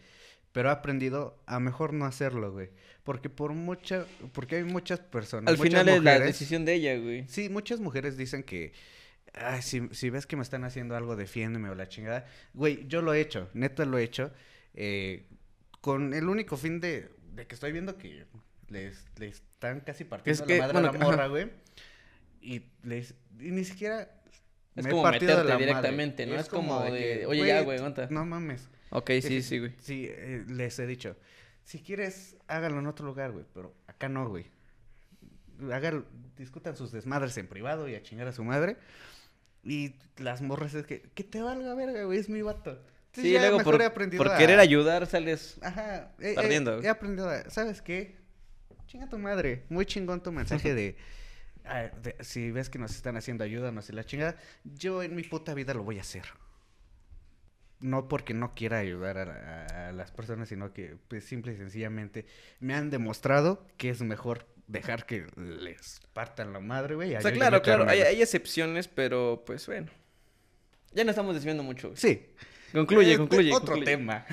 Pero 0.58 0.70
he 0.70 0.72
aprendido 0.72 1.40
a 1.46 1.60
mejor 1.60 1.92
no 1.92 2.04
hacerlo, 2.04 2.50
güey. 2.50 2.70
Porque 3.04 3.30
por 3.30 3.52
mucha, 3.52 4.06
porque 4.32 4.56
hay 4.56 4.64
muchas 4.64 4.98
personas. 4.98 5.52
Al 5.52 5.56
muchas 5.56 5.70
final 5.70 5.88
es 5.88 6.02
la 6.02 6.18
decisión 6.18 6.64
de 6.64 6.74
ella, 6.74 6.98
güey. 6.98 7.28
Sí, 7.28 7.48
muchas 7.48 7.78
mujeres 7.78 8.16
dicen 8.16 8.42
que, 8.42 8.72
ay, 9.34 9.62
si, 9.62 9.88
si 9.92 10.10
ves 10.10 10.26
que 10.26 10.34
me 10.34 10.42
están 10.42 10.64
haciendo 10.64 10.96
algo, 10.96 11.14
defiéndeme 11.14 11.70
o 11.70 11.76
la 11.76 11.88
chingada. 11.88 12.26
Güey, 12.54 12.88
yo 12.88 13.02
lo 13.02 13.14
he 13.14 13.20
hecho, 13.20 13.48
neta 13.54 13.84
lo 13.84 13.98
he 13.98 14.02
hecho, 14.02 14.32
eh, 14.74 15.28
con 15.80 16.12
el 16.12 16.28
único 16.28 16.56
fin 16.56 16.80
de, 16.80 17.08
de 17.34 17.46
que 17.46 17.54
estoy 17.54 17.70
viendo 17.70 17.96
que 17.96 18.26
les, 18.66 19.04
les 19.16 19.36
están 19.36 19.78
casi 19.78 20.02
partiendo 20.02 20.44
que, 20.44 20.58
la 20.58 20.66
madre 20.66 20.72
bueno, 20.72 20.88
a 20.88 20.90
la 20.90 20.98
ajá. 20.98 21.06
morra, 21.06 21.26
güey. 21.28 21.52
Y, 22.40 22.62
les, 22.82 23.14
y 23.38 23.52
ni 23.52 23.64
siquiera... 23.64 24.10
Es 24.74 24.86
me 24.86 24.90
como 24.90 25.04
meterte 25.04 25.26
la 25.36 25.44
madre. 25.44 25.58
directamente, 25.58 26.26
¿no? 26.26 26.34
Es 26.34 26.48
como 26.48 26.82
de, 26.82 27.26
"Oye, 27.26 27.46
ya, 27.46 27.60
güey, 27.60 27.78
aguanta". 27.78 28.08
No 28.10 28.26
mames. 28.26 28.68
Ok, 28.90 29.10
sí, 29.22 29.42
sí, 29.42 29.58
güey. 29.58 29.72
Sí, 29.80 30.06
eh, 30.08 30.44
les 30.48 30.78
he 30.78 30.86
dicho, 30.86 31.16
si 31.64 31.80
quieres, 31.80 32.36
háganlo 32.46 32.78
en 32.80 32.86
otro 32.86 33.06
lugar, 33.06 33.32
güey, 33.32 33.44
pero 33.54 33.74
acá 33.86 34.08
no, 34.08 34.28
güey. 34.28 34.46
Háganlo, 35.72 36.06
discutan 36.36 36.76
sus 36.76 36.92
desmadres 36.92 37.36
en 37.36 37.48
privado 37.48 37.88
y 37.88 37.94
a 37.94 38.02
chingar 38.02 38.28
a 38.28 38.32
su 38.32 38.44
madre. 38.44 38.76
Y 39.64 39.96
las 40.16 40.40
morras 40.40 40.72
es 40.74 40.86
que, 40.86 41.02
que 41.14 41.24
te 41.24 41.42
valga 41.42 41.74
verga, 41.74 42.04
güey, 42.04 42.18
es 42.18 42.28
mi 42.28 42.42
vato. 42.42 42.70
Entonces 42.70 43.24
Sí, 43.24 43.32
ya 43.32 43.40
luego 43.40 43.58
mejor 43.58 43.74
por, 43.74 43.82
he 43.82 43.84
aprendido 43.86 44.22
por 44.22 44.32
a- 44.32 44.38
querer 44.38 44.60
ayudar 44.60 45.06
sales... 45.06 45.58
Ajá, 45.62 46.12
he, 46.20 46.34
perdiendo, 46.34 46.76
güey. 46.76 46.86
aprendido 46.86 47.28
a, 47.28 47.50
¿sabes 47.50 47.82
qué? 47.82 48.16
Chinga 48.86 49.08
tu 49.08 49.18
madre, 49.18 49.64
muy 49.68 49.84
chingón 49.84 50.22
tu 50.22 50.30
mensaje 50.32 50.74
de, 50.74 50.96
ah, 51.64 51.90
de, 52.02 52.16
si 52.20 52.50
ves 52.52 52.70
que 52.70 52.78
nos 52.78 52.94
están 52.94 53.16
haciendo 53.16 53.44
ayuda, 53.44 53.72
no 53.72 53.82
sé 53.82 53.92
la 53.92 54.04
chingada, 54.04 54.36
yo 54.64 55.02
en 55.02 55.14
mi 55.16 55.22
puta 55.24 55.52
vida 55.54 55.74
lo 55.74 55.82
voy 55.82 55.98
a 55.98 56.02
hacer. 56.02 56.24
No 57.80 58.08
porque 58.08 58.34
no 58.34 58.54
quiera 58.54 58.78
ayudar 58.78 59.18
a, 59.18 59.24
la- 59.26 59.88
a 59.88 59.92
las 59.92 60.10
personas, 60.10 60.48
sino 60.48 60.72
que 60.72 60.96
pues 61.08 61.24
simple 61.24 61.52
y 61.52 61.56
sencillamente 61.56 62.26
me 62.60 62.74
han 62.74 62.90
demostrado 62.90 63.66
que 63.76 63.90
es 63.90 64.02
mejor 64.02 64.46
dejar 64.66 65.06
que 65.06 65.26
les 65.36 66.00
partan 66.12 66.52
la 66.52 66.60
madre, 66.60 66.94
güey. 66.96 67.14
a 67.14 67.18
O 67.18 67.22
sea, 67.22 67.32
claro, 67.32 67.62
claro, 67.62 67.88
hay, 67.88 68.20
excepciones, 68.20 68.88
pero 68.88 69.44
pues 69.46 69.66
bueno. 69.66 69.90
Ya 70.92 71.04
no 71.04 71.10
estamos 71.10 71.34
desviando 71.34 71.62
mucho. 71.62 71.88
güey. 71.88 71.96
Sí. 72.00 72.26
Concluye, 72.72 73.12
Este, 73.12 73.18
concluye. 73.18 73.52
Otro 73.52 73.66
concluye. 73.74 73.84
tema. 73.86 74.26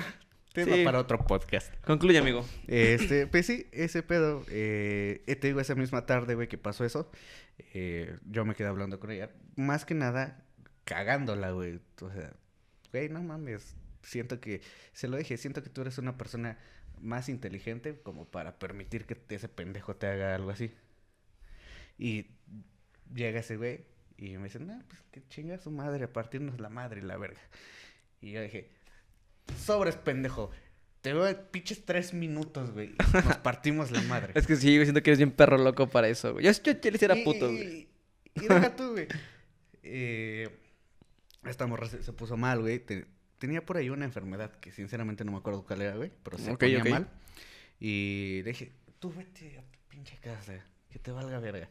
Tema 0.52 0.74
Sí. 0.74 0.84
para 0.84 0.98
otro 1.00 1.18
podcast. 1.24 1.72
Concluye, 1.84 2.18
amigo. 2.18 2.44
Este, 2.66 3.26
pues 3.26 3.44
sí, 3.46 3.66
ese 3.72 4.02
pedo. 4.02 4.42
Eh, 4.50 5.22
eh, 5.26 5.36
te 5.36 5.48
digo, 5.48 5.60
esa 5.60 5.74
misma 5.74 6.06
tarde, 6.06 6.34
güey, 6.34 6.48
que 6.48 6.58
pasó 6.58 6.84
eso. 6.84 7.10
eh, 7.74 8.16
yo 8.28 8.44
me 8.44 8.54
quedé 8.54 8.68
hablando 8.68 8.98
con 8.98 9.10
ella. 9.10 9.30
Más 9.54 9.84
que 9.84 9.94
nada, 9.94 10.42
cagándola, 10.84 11.50
güey. 11.52 11.80
O 12.00 12.10
sea, 12.10 12.32
güey, 12.92 13.08
no 13.08 13.22
mames. 13.22 13.74
Siento 14.02 14.40
que, 14.40 14.60
se 14.92 15.08
lo 15.08 15.16
dije, 15.16 15.36
siento 15.36 15.62
que 15.62 15.70
tú 15.70 15.80
eres 15.82 15.98
una 15.98 16.16
persona 16.16 16.58
más 17.00 17.28
inteligente 17.28 18.00
como 18.02 18.24
para 18.26 18.58
permitir 18.58 19.04
que 19.04 19.18
ese 19.34 19.48
pendejo 19.48 19.96
te 19.96 20.06
haga 20.06 20.34
algo 20.34 20.50
así. 20.50 20.72
Y 21.98 22.26
llega 23.14 23.40
ese 23.40 23.56
güey 23.56 23.84
y 24.16 24.36
me 24.38 24.44
dice, 24.44 24.58
no, 24.60 24.80
pues 24.88 25.02
que 25.10 25.26
chinga 25.28 25.58
su 25.58 25.70
madre, 25.70 26.04
a 26.04 26.12
partirnos 26.12 26.60
la 26.60 26.68
madre 26.68 27.00
y 27.00 27.04
la 27.04 27.16
verga. 27.16 27.40
Y 28.20 28.32
yo 28.32 28.42
dije, 28.42 28.70
sobres, 29.58 29.96
pendejo. 29.96 30.50
Te 31.02 31.12
veo 31.12 31.50
pinches 31.50 31.84
tres 31.84 32.12
minutos, 32.14 32.72
güey. 32.72 32.94
Nos 33.12 33.36
partimos 33.42 33.90
la 33.90 34.02
madre. 34.02 34.32
Es 34.34 34.46
que 34.46 34.56
sí, 34.56 34.74
yo 34.74 34.82
siento 34.82 35.02
que 35.02 35.10
eres 35.10 35.18
bien 35.18 35.30
perro 35.30 35.56
loco 35.58 35.88
para 35.88 36.08
eso, 36.08 36.32
güey. 36.32 36.44
Yo, 36.44 36.52
yo, 36.52 36.72
yo 36.80 36.90
le 36.90 36.96
hiciera 36.96 37.16
Y- 37.16 37.24
puto, 37.24 37.50
y- 37.50 37.56
güey. 37.56 37.88
Y, 38.34 38.40
deja 38.48 38.74
tú, 38.76 38.90
güey. 38.92 39.06
Eh, 39.82 40.48
esta 41.50 41.66
morra 41.66 41.88
se, 41.88 42.02
se 42.02 42.12
puso 42.12 42.36
mal, 42.36 42.60
güey. 42.60 42.78
Te- 42.78 43.06
tenía 43.38 43.64
por 43.64 43.76
ahí 43.76 43.90
una 43.90 44.04
enfermedad 44.04 44.52
que 44.60 44.72
sinceramente 44.72 45.24
no 45.24 45.32
me 45.32 45.38
acuerdo 45.38 45.64
cuál 45.64 45.82
era, 45.82 45.96
güey. 45.96 46.10
Pero 46.22 46.38
se 46.38 46.50
Ok, 46.52 46.60
ponía 46.60 46.84
mal. 46.84 47.08
Y 47.80 48.40
le 48.44 48.50
dije, 48.50 48.72
tú 48.98 49.12
vete 49.12 49.58
a 49.58 49.62
tu 49.62 49.78
pinche 49.88 50.16
casa. 50.18 50.54
Que 50.90 50.98
te 50.98 51.10
valga 51.10 51.38
verga. 51.40 51.68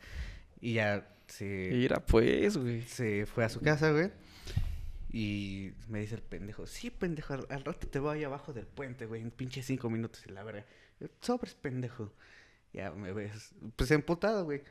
Y 0.61 0.73
ya 0.73 1.07
se... 1.27 1.69
Mira, 1.73 2.05
pues, 2.05 2.57
güey. 2.57 2.81
se 2.83 3.25
fue 3.25 3.43
a 3.43 3.49
su 3.49 3.59
casa, 3.61 3.91
güey. 3.91 4.11
Y 5.11 5.71
me 5.87 5.99
dice 6.01 6.15
el 6.15 6.21
pendejo, 6.21 6.67
sí, 6.67 6.89
pendejo, 6.89 7.33
al, 7.33 7.45
al 7.49 7.63
rato 7.63 7.87
te 7.87 7.99
voy 7.99 8.23
abajo 8.25 8.51
del 8.51 8.67
puente, 8.67 9.05
güey, 9.05 9.21
en 9.21 9.31
pinche 9.31 9.63
cinco 9.63 9.89
minutos 9.89 10.23
y 10.27 10.31
la 10.31 10.43
verga. 10.43 10.65
Yo, 10.99 11.07
Sobres, 11.21 11.53
pendejo. 11.55 12.11
Ya 12.73 12.91
me 12.91 13.13
ves, 13.13 13.53
pues 13.77 13.91
emputado, 13.91 14.43
güey. 14.43 14.61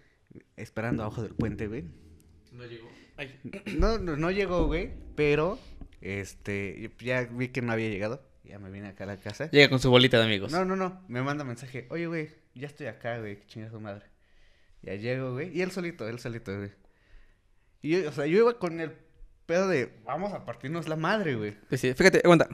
Esperando 0.57 1.03
abajo 1.03 1.23
del 1.23 1.35
puente, 1.35 1.67
güey. 1.67 1.85
No 2.55 2.65
llegó. 2.65 2.89
Ay. 3.17 3.39
No, 3.79 3.99
no, 3.99 4.17
no 4.17 4.31
llegó, 4.31 4.67
güey, 4.67 4.93
pero, 5.17 5.59
este, 6.01 6.91
ya 7.01 7.25
vi 7.25 7.49
que 7.49 7.63
no 7.63 7.73
había 7.73 7.89
llegado. 7.89 8.23
Ya 8.45 8.59
me 8.59 8.71
vine 8.71 8.89
acá 8.89 9.05
a 9.05 9.09
la 9.09 9.17
casa. 9.17 9.51
Llega 9.51 9.69
con 9.69 9.81
su 9.81 9.91
bolita 9.91 10.19
de 10.19 10.25
amigos. 10.25 10.53
No, 10.53 10.65
no, 10.65 10.77
no, 10.77 11.03
me 11.09 11.23
manda 11.23 11.45
mensaje, 11.45 11.87
oye, 11.91 12.07
güey, 12.07 12.31
ya 12.55 12.67
estoy 12.67 12.87
acá, 12.87 13.19
güey, 13.19 13.41
que 13.41 13.47
chinga 13.47 13.71
su 13.71 13.81
madre. 13.81 14.05
Ya 14.83 14.95
llego, 14.95 15.33
güey, 15.33 15.57
y 15.57 15.63
él 15.63 15.71
solito, 15.71 16.07
él 16.07 16.19
solito, 16.19 16.57
güey. 16.57 16.71
Y 17.83 17.91
yo, 17.91 18.09
o 18.09 18.13
sea, 18.13 18.27
yo 18.27 18.39
iba 18.39 18.59
con 18.59 18.81
el 18.81 18.93
pedo 19.47 19.69
de, 19.69 19.93
vamos 20.05 20.33
a 20.33 20.45
partirnos 20.45 20.89
la 20.89 20.97
madre, 20.97 21.35
güey. 21.35 21.57
Pues 21.69 21.81
sí, 21.81 21.93
fíjate, 21.95 22.21
aguanta. 22.23 22.49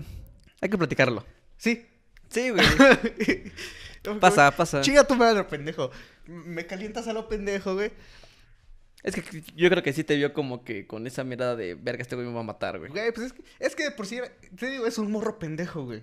Hay 0.61 0.68
que 0.68 0.78
platicarlo. 0.78 1.24
Sí. 1.57 1.86
Sí, 2.28 2.51
güey. 2.51 2.64
Pasa, 4.20 4.51
pasa. 4.57 4.80
Chinga 4.80 5.07
tu 5.07 5.14
madre, 5.14 5.44
pendejo. 5.44 5.90
Me 6.24 6.64
calientas 6.64 7.07
a 7.07 7.12
lo 7.12 7.28
pendejo, 7.28 7.74
güey. 7.74 7.92
Es 9.03 9.14
que 9.14 9.22
yo 9.57 9.70
creo 9.70 9.82
que 9.82 9.92
sí 9.92 10.05
te 10.05 10.16
vio 10.16 10.32
como 10.32 10.62
que 10.62 10.86
con 10.86 11.07
esa 11.07 11.24
mirada 11.24 11.57
de 11.57 11.74
verga, 11.74 12.03
este 12.03 12.16
güey 12.16 12.26
me 12.26 12.34
va 12.34 12.40
a 12.40 12.44
matar, 12.44 12.78
güey. 12.78 12.90
Güey, 12.90 13.12
pues 13.12 13.26
es 13.28 13.32
que, 13.32 13.42
es 13.59 13.74
que 13.76 13.84
de 13.84 13.90
por 13.92 14.07
sí, 14.07 14.18
te 14.59 14.66
digo, 14.66 14.86
es 14.86 14.98
un 14.98 15.11
morro 15.11 15.38
pendejo, 15.38 15.84
güey. 15.84 16.03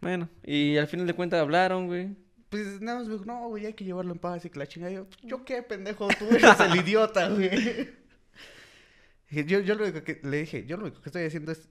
Bueno, 0.00 0.28
y 0.42 0.76
al 0.76 0.86
final 0.86 1.06
de 1.06 1.14
cuentas 1.14 1.40
hablaron, 1.40 1.86
güey. 1.86 2.14
Pues 2.50 2.80
nada 2.80 2.98
más 2.98 3.08
me 3.08 3.14
dijo, 3.14 3.24
no, 3.24 3.48
güey, 3.48 3.66
hay 3.66 3.72
que 3.74 3.84
llevarlo 3.84 4.12
en 4.12 4.18
paz 4.18 4.44
y 4.44 4.50
que 4.50 4.58
la 4.58 4.66
chingada. 4.66 4.92
Yo, 4.92 5.06
¿yo 5.22 5.44
qué, 5.44 5.62
pendejo? 5.62 6.08
Tú 6.18 6.26
eres 6.30 6.60
el 6.60 6.76
idiota, 6.80 7.28
güey. 7.28 7.90
Yo, 9.30 9.60
yo 9.60 9.74
lo 9.74 9.84
único 9.84 10.04
que 10.04 10.20
le 10.22 10.36
dije, 10.38 10.64
yo 10.66 10.76
lo 10.76 10.84
único 10.84 11.00
que 11.00 11.08
estoy 11.08 11.24
haciendo 11.24 11.50
es 11.50 11.68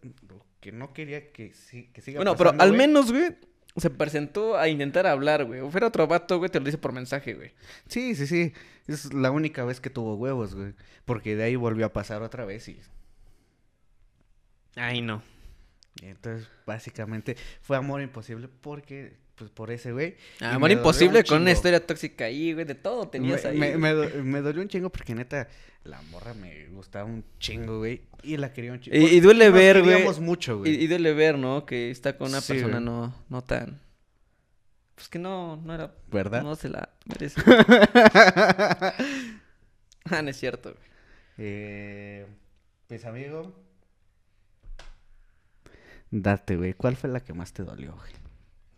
que 0.59 0.71
no 0.71 0.91
quería 0.93 1.31
que, 1.31 1.53
sí, 1.53 1.89
que 1.93 2.01
siga 2.01 2.17
Bueno, 2.19 2.35
pero 2.35 2.49
al 2.49 2.69
güey. 2.69 2.77
menos, 2.77 3.11
güey, 3.11 3.37
se 3.75 3.89
presentó 3.89 4.57
a 4.57 4.67
intentar 4.67 5.07
hablar, 5.07 5.45
güey. 5.45 5.61
O 5.61 5.69
fuera 5.71 5.87
otro 5.87 6.07
vato, 6.07 6.37
güey, 6.37 6.49
te 6.49 6.59
lo 6.59 6.65
dice 6.65 6.77
por 6.77 6.93
mensaje, 6.93 7.33
güey. 7.33 7.51
Sí, 7.87 8.15
sí, 8.15 8.27
sí. 8.27 8.53
Es 8.87 9.13
la 9.13 9.31
única 9.31 9.63
vez 9.63 9.79
que 9.79 9.89
tuvo 9.89 10.15
huevos, 10.15 10.53
güey. 10.55 10.73
Porque 11.05 11.35
de 11.35 11.43
ahí 11.43 11.55
volvió 11.55 11.85
a 11.85 11.93
pasar 11.93 12.21
otra 12.21 12.45
vez 12.45 12.67
y... 12.67 12.79
Ay, 14.75 15.01
no. 15.01 15.21
y 16.01 16.07
entonces, 16.07 16.47
básicamente, 16.65 17.37
fue 17.61 17.77
amor 17.77 18.01
imposible 18.01 18.47
porque, 18.47 19.17
pues, 19.35 19.49
por 19.51 19.71
ese 19.71 19.91
güey. 19.91 20.15
y 20.39 20.43
Amor 20.43 20.71
imposible 20.71 21.19
un 21.19 21.25
con 21.25 21.41
una 21.41 21.51
historia 21.51 21.85
tóxica 21.85 22.25
ahí, 22.25 22.53
güey. 22.53 22.65
De 22.65 22.75
todo 22.75 23.07
tenías 23.09 23.43
me, 23.43 23.49
ahí. 23.49 23.57
me, 23.57 23.77
me 23.77 23.91
do- 23.93 24.23
me 24.23 24.41
dolió 24.41 24.61
un 24.61 24.67
chingo 24.67 24.89
porque, 24.89 25.15
neta, 25.15 25.47
la 25.83 26.01
morra 26.03 26.33
me 26.33 26.67
gustaba 26.67 27.05
un 27.05 27.23
chingo, 27.39 27.79
güey. 27.79 28.01
Y 28.21 28.37
la 28.37 28.53
quería 28.53 28.71
un 28.71 28.79
chingo. 28.79 28.95
Y- 28.97 29.05
y 29.05 29.19
duele 29.19 29.45
Nos 29.45 29.53
ver, 29.55 29.81
güey, 29.81 29.91
queríamos 29.93 30.19
mucho, 30.19 30.59
güey. 30.59 30.71
Y, 30.75 30.83
y 30.83 30.87
duele 30.87 31.13
ver, 31.13 31.37
¿no? 31.37 31.65
Que 31.65 31.89
está 31.91 32.17
con 32.17 32.29
una 32.29 32.41
Sí, 32.41 32.53
persona 32.53 32.73
güey. 32.79 32.85
no, 32.85 33.15
no 33.29 33.43
tan. 33.43 33.81
Pues 34.95 35.09
que 35.09 35.17
no, 35.19 35.57
no 35.57 35.73
era. 35.73 35.93
¿Verdad? 36.11 36.43
No 36.43 36.55
se 36.55 36.69
la 36.69 36.89
merece. 37.05 37.41
ah, 40.05 40.21
no 40.21 40.29
es 40.29 40.37
cierto, 40.37 40.69
güey. 40.73 40.83
Eh, 41.39 42.27
pues, 42.87 43.03
amigo. 43.05 43.59
Date, 46.11 46.55
güey. 46.57 46.73
¿Cuál 46.73 46.95
fue 46.95 47.09
la 47.09 47.21
que 47.21 47.33
más 47.33 47.53
te 47.53 47.63
dolió, 47.63 47.93
güey? 47.95 48.11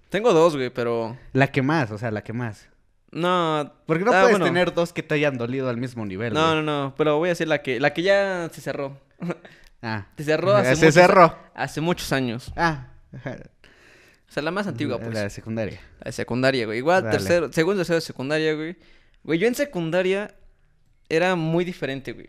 Tengo 0.10 0.34
dos, 0.34 0.56
güey, 0.56 0.70
pero. 0.70 1.18
La 1.34 1.48
que 1.52 1.62
más, 1.62 1.92
o 1.92 1.98
sea, 1.98 2.12
la 2.12 2.24
que 2.24 2.34
más. 2.34 2.70
No. 3.12 3.74
Porque 3.86 4.04
no 4.04 4.12
ah, 4.12 4.22
puedes 4.22 4.38
bueno. 4.38 4.46
tener 4.46 4.74
dos 4.74 4.94
que 4.94 5.04
te 5.04 5.16
hayan 5.16 5.38
dolido 5.38 5.70
al 5.70 5.78
mismo 5.78 6.06
nivel, 6.06 6.34
No, 6.34 6.42
güey. 6.52 6.56
no, 6.56 6.62
no. 6.64 6.96
Pero 6.98 7.18
voy 7.18 7.30
a 7.30 7.32
decir 7.32 7.48
la 7.48 7.62
que. 7.62 7.80
La 7.80 7.94
que 7.94 8.02
ya 8.04 8.50
se 8.52 8.62
cerró. 8.62 9.00
Ah. 9.82 10.08
Se 10.18 10.24
cerró 10.24 10.54
hace 10.56 10.76
Se 10.76 10.86
muchos- 10.86 10.94
cerró. 10.94 11.38
Hace 11.54 11.82
muchos 11.82 12.12
años. 12.12 12.52
Ah. 12.56 12.88
O 13.14 14.32
sea, 14.32 14.44
la 14.44 14.52
más 14.52 14.68
antigua, 14.68 15.00
pues. 15.00 15.14
La 15.14 15.22
de 15.24 15.30
secundaria. 15.30 15.80
La 16.00 16.06
de 16.06 16.12
secundaria, 16.12 16.66
güey. 16.66 16.80
Igual, 16.80 17.04
Dale. 17.04 17.18
tercero, 17.18 17.54
segundo, 17.54 17.80
tercero 17.80 17.96
de 17.96 18.02
secundaria, 18.02 18.54
güey. 18.54 18.76
Güey, 19.24 19.40
yo 19.40 19.48
en 19.48 19.56
secundaria 19.56 20.34
era 21.08 21.36
muy 21.36 21.64
diferente, 21.64 22.12
güey. 22.14 22.28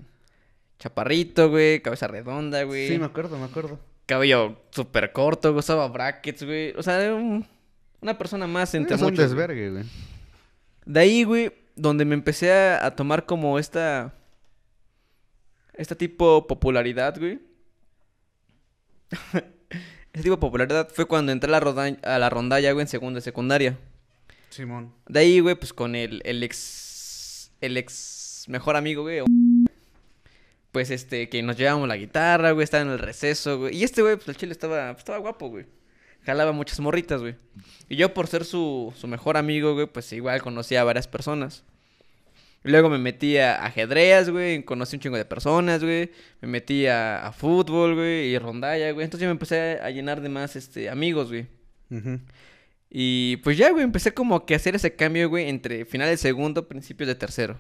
Chaparrito, 0.78 1.48
güey, 1.50 1.80
cabeza 1.80 2.06
redonda, 2.06 2.62
güey. 2.64 2.88
Sí, 2.88 2.98
me 2.98 3.06
acuerdo, 3.06 3.38
me 3.38 3.46
acuerdo. 3.46 3.80
Cabello 4.04 4.60
súper 4.70 5.12
corto, 5.12 5.50
güey, 5.52 5.60
usaba 5.60 5.88
brackets, 5.88 6.44
güey. 6.44 6.74
O 6.76 6.82
sea, 6.82 7.02
era 7.02 7.14
un- 7.14 7.46
una 8.06 8.16
persona 8.18 8.46
más 8.46 8.74
entre 8.74 8.94
Es 8.94 9.02
muchos. 9.02 9.16
güey. 9.16 9.28
desvergue, 9.28 9.70
güey. 9.70 9.84
De 10.84 11.00
ahí, 11.00 11.24
güey, 11.24 11.52
donde 11.74 12.04
me 12.04 12.14
empecé 12.14 12.52
a, 12.52 12.86
a 12.86 12.94
tomar 12.94 13.26
como 13.26 13.58
esta... 13.58 14.14
Esta 15.74 15.94
tipo 15.94 16.46
popularidad, 16.46 17.18
güey. 17.18 17.40
este 20.12 20.22
tipo 20.22 20.36
de 20.36 20.40
popularidad 20.40 20.88
fue 20.88 21.06
cuando 21.06 21.32
entré 21.32 21.48
a 21.48 21.52
la, 21.52 21.60
roda- 21.60 21.96
a 22.02 22.18
la 22.18 22.30
rondalla, 22.30 22.72
güey, 22.72 22.82
en 22.84 22.88
segunda 22.88 23.18
y 23.18 23.22
secundaria. 23.22 23.76
Simón. 24.50 24.92
De 25.08 25.20
ahí, 25.20 25.40
güey, 25.40 25.54
pues 25.54 25.72
con 25.72 25.94
el, 25.94 26.22
el 26.24 26.42
ex. 26.42 27.50
El 27.60 27.76
ex 27.76 28.44
mejor 28.48 28.76
amigo, 28.76 29.02
güey. 29.02 29.22
Pues 30.72 30.90
este, 30.90 31.28
que 31.28 31.42
nos 31.42 31.56
llevábamos 31.56 31.88
la 31.88 31.96
guitarra, 31.96 32.52
güey, 32.52 32.64
estaba 32.64 32.82
en 32.84 32.90
el 32.90 32.98
receso, 32.98 33.58
güey. 33.58 33.76
Y 33.76 33.82
este, 33.84 34.02
güey, 34.02 34.16
pues 34.16 34.28
el 34.28 34.36
chile 34.36 34.52
estaba, 34.52 34.88
pues, 34.92 34.98
estaba 35.00 35.18
guapo, 35.18 35.48
güey. 35.48 35.66
Jalaba 36.26 36.50
muchas 36.50 36.80
morritas, 36.80 37.20
güey. 37.20 37.36
Y 37.88 37.94
yo, 37.94 38.12
por 38.12 38.26
ser 38.26 38.44
su, 38.44 38.92
su 38.96 39.06
mejor 39.06 39.36
amigo, 39.36 39.74
güey, 39.74 39.86
pues 39.86 40.12
igual 40.12 40.42
conocía 40.42 40.80
a 40.80 40.84
varias 40.84 41.06
personas. 41.06 41.62
Y 42.64 42.70
luego 42.70 42.90
me 42.90 42.98
metí 42.98 43.36
a 43.36 43.64
ajedrez, 43.64 44.28
güey, 44.28 44.64
conocí 44.64 44.96
un 44.96 45.00
chingo 45.00 45.16
de 45.16 45.24
personas, 45.24 45.84
güey. 45.84 46.10
Me 46.40 46.48
metí 46.48 46.86
a, 46.86 47.24
a 47.24 47.32
fútbol, 47.32 47.94
güey, 47.94 48.34
y 48.34 48.38
rondalla, 48.38 48.90
güey. 48.90 49.04
Entonces 49.04 49.22
yo 49.22 49.28
me 49.28 49.32
empecé 49.32 49.78
a 49.80 49.88
llenar 49.90 50.20
de 50.20 50.28
más, 50.28 50.56
este, 50.56 50.90
amigos, 50.90 51.28
güey. 51.28 51.46
Y 52.90 53.36
pues 53.38 53.56
ya, 53.56 53.70
güey, 53.70 53.84
empecé 53.84 54.12
como 54.12 54.44
que 54.46 54.54
a 54.54 54.56
hacer 54.56 54.74
ese 54.74 54.96
cambio, 54.96 55.28
güey, 55.28 55.48
entre 55.48 55.84
final 55.84 56.08
de 56.08 56.16
segundo, 56.16 56.66
principios 56.66 57.06
de 57.06 57.14
tercero. 57.14 57.56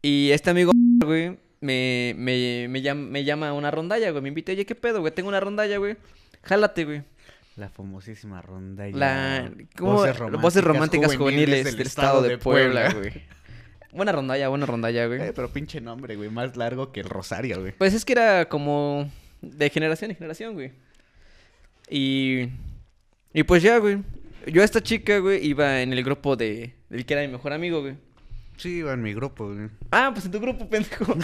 Y 0.00 0.30
este 0.30 0.48
amigo, 0.48 0.72
güey, 1.04 1.36
me, 1.60 2.14
me, 2.16 2.68
me, 2.68 2.80
llama, 2.80 3.02
me 3.02 3.24
llama 3.24 3.50
a 3.50 3.52
una 3.52 3.70
rondalla, 3.70 4.10
güey. 4.12 4.22
Me 4.22 4.28
invita, 4.30 4.52
oye, 4.52 4.64
¿qué 4.64 4.74
pedo, 4.74 5.00
güey? 5.00 5.12
Tengo 5.12 5.28
una 5.28 5.40
rondalla, 5.40 5.76
güey. 5.76 5.96
Jálate, 6.42 6.84
güey. 6.86 7.02
La 7.58 7.68
famosísima 7.68 8.40
ronda. 8.40 8.88
y 8.88 8.92
La... 8.92 9.50
¿cómo? 9.76 10.04
Voces 10.40 10.62
románticas, 10.62 11.16
juveniles, 11.16 11.64
del, 11.64 11.80
estado 11.80 12.22
de 12.22 12.38
Puebla, 12.38 12.92
güey. 12.92 13.10
Buena 13.92 14.12
rondalla, 14.12 14.48
buena 14.48 14.64
rondalla, 14.64 15.06
güey. 15.08 15.20
Eh, 15.20 15.32
pero 15.34 15.52
pinche 15.52 15.80
nombre, 15.80 16.14
güey. 16.14 16.30
Más 16.30 16.56
largo 16.56 16.92
que 16.92 17.00
el 17.00 17.08
Rosario, 17.08 17.60
güey. 17.60 17.72
Pues 17.72 17.94
es 17.94 18.04
que 18.04 18.12
era 18.12 18.48
como 18.48 19.10
de 19.42 19.70
generación 19.70 20.12
en 20.12 20.16
generación, 20.16 20.54
güey. 20.54 20.70
Y... 21.90 22.48
Y 23.34 23.42
pues 23.42 23.60
ya, 23.60 23.78
güey. 23.78 23.98
Yo 24.46 24.62
a 24.62 24.64
esta 24.64 24.80
chica, 24.80 25.18
güey, 25.18 25.44
iba 25.44 25.82
en 25.82 25.92
el 25.92 26.04
grupo 26.04 26.36
de... 26.36 26.74
Del 26.90 27.04
que 27.04 27.14
era 27.14 27.22
mi 27.22 27.32
mejor 27.32 27.52
amigo, 27.52 27.80
güey. 27.80 27.96
Sí, 28.56 28.76
iba 28.76 28.92
en 28.92 29.02
mi 29.02 29.14
grupo, 29.14 29.52
güey. 29.52 29.68
Ah, 29.90 30.10
pues 30.12 30.26
en 30.26 30.30
tu 30.30 30.38
grupo, 30.38 30.68
pendejo. 30.68 31.16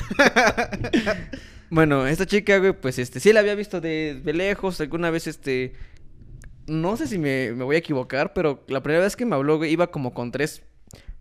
bueno, 1.70 2.08
esta 2.08 2.26
chica, 2.26 2.58
güey, 2.58 2.72
pues 2.72 2.98
este, 2.98 3.20
sí 3.20 3.32
la 3.32 3.38
había 3.38 3.54
visto 3.54 3.80
de, 3.80 4.20
de 4.20 4.32
lejos. 4.32 4.80
Alguna 4.80 5.10
vez, 5.10 5.28
este. 5.28 5.74
No 6.66 6.96
sé 6.96 7.06
si 7.06 7.18
me, 7.18 7.52
me 7.52 7.64
voy 7.64 7.76
a 7.76 7.78
equivocar, 7.78 8.32
pero 8.32 8.64
la 8.68 8.82
primera 8.82 9.02
vez 9.04 9.16
que 9.16 9.26
me 9.26 9.34
habló, 9.34 9.58
güey, 9.58 9.70
iba 9.72 9.90
como 9.90 10.14
con 10.14 10.32
tres, 10.32 10.62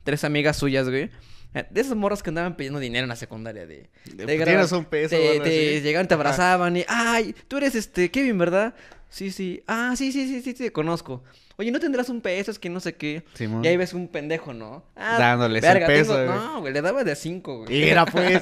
tres 0.04 0.24
amigas 0.24 0.58
suyas, 0.58 0.88
güey. 0.90 1.10
Eh, 1.54 1.66
De 1.70 1.82
esas 1.82 1.96
morras 1.96 2.24
que 2.24 2.30
andaban 2.30 2.56
pidiendo 2.56 2.80
dinero 2.80 3.04
en 3.04 3.10
la 3.10 3.16
secundaria. 3.16 3.68
De, 3.68 3.90
De, 4.06 4.26
de 4.26 4.38
"Tienes 4.44 4.72
gra- 4.72 4.78
un 4.78 4.86
peso", 4.86 5.16
Te, 5.16 5.40
te 5.42 5.82
llegaban, 5.82 6.08
te 6.08 6.14
abrazaban 6.16 6.78
y. 6.78 6.86
¡Ay! 6.88 7.36
Tú 7.48 7.58
eres 7.58 7.76
este, 7.76 8.10
Kevin, 8.10 8.38
¿verdad? 8.38 8.74
Sí, 9.10 9.32
sí. 9.32 9.62
Ah, 9.68 9.94
sí, 9.96 10.12
sí, 10.12 10.28
sí, 10.28 10.42
sí, 10.42 10.54
te 10.56 10.72
conozco. 10.72 11.24
Oye, 11.58 11.70
¿no 11.72 11.80
tendrás 11.80 12.10
un 12.10 12.22
peso? 12.22 12.50
Es 12.50 12.58
que 12.58 12.70
no 12.70 12.80
sé 12.80 12.96
qué. 12.96 13.24
Y 13.64 13.68
ahí 13.68 13.78
ves 13.78 13.94
un 13.94 14.08
pendejo, 14.08 14.54
¿no? 14.54 14.84
Ah, 14.96 15.18
Dándoles 15.20 15.64
el 15.64 15.70
verga, 15.70 15.86
peso, 15.86 16.14
güey. 16.14 16.26
No, 16.26 16.62
güey, 16.62 16.74
le 16.74 16.82
daba 16.82 17.04
de 17.04 17.16
cinco, 17.16 17.60
güey. 17.66 17.84
Era, 17.90 18.06
pues. 18.08 18.42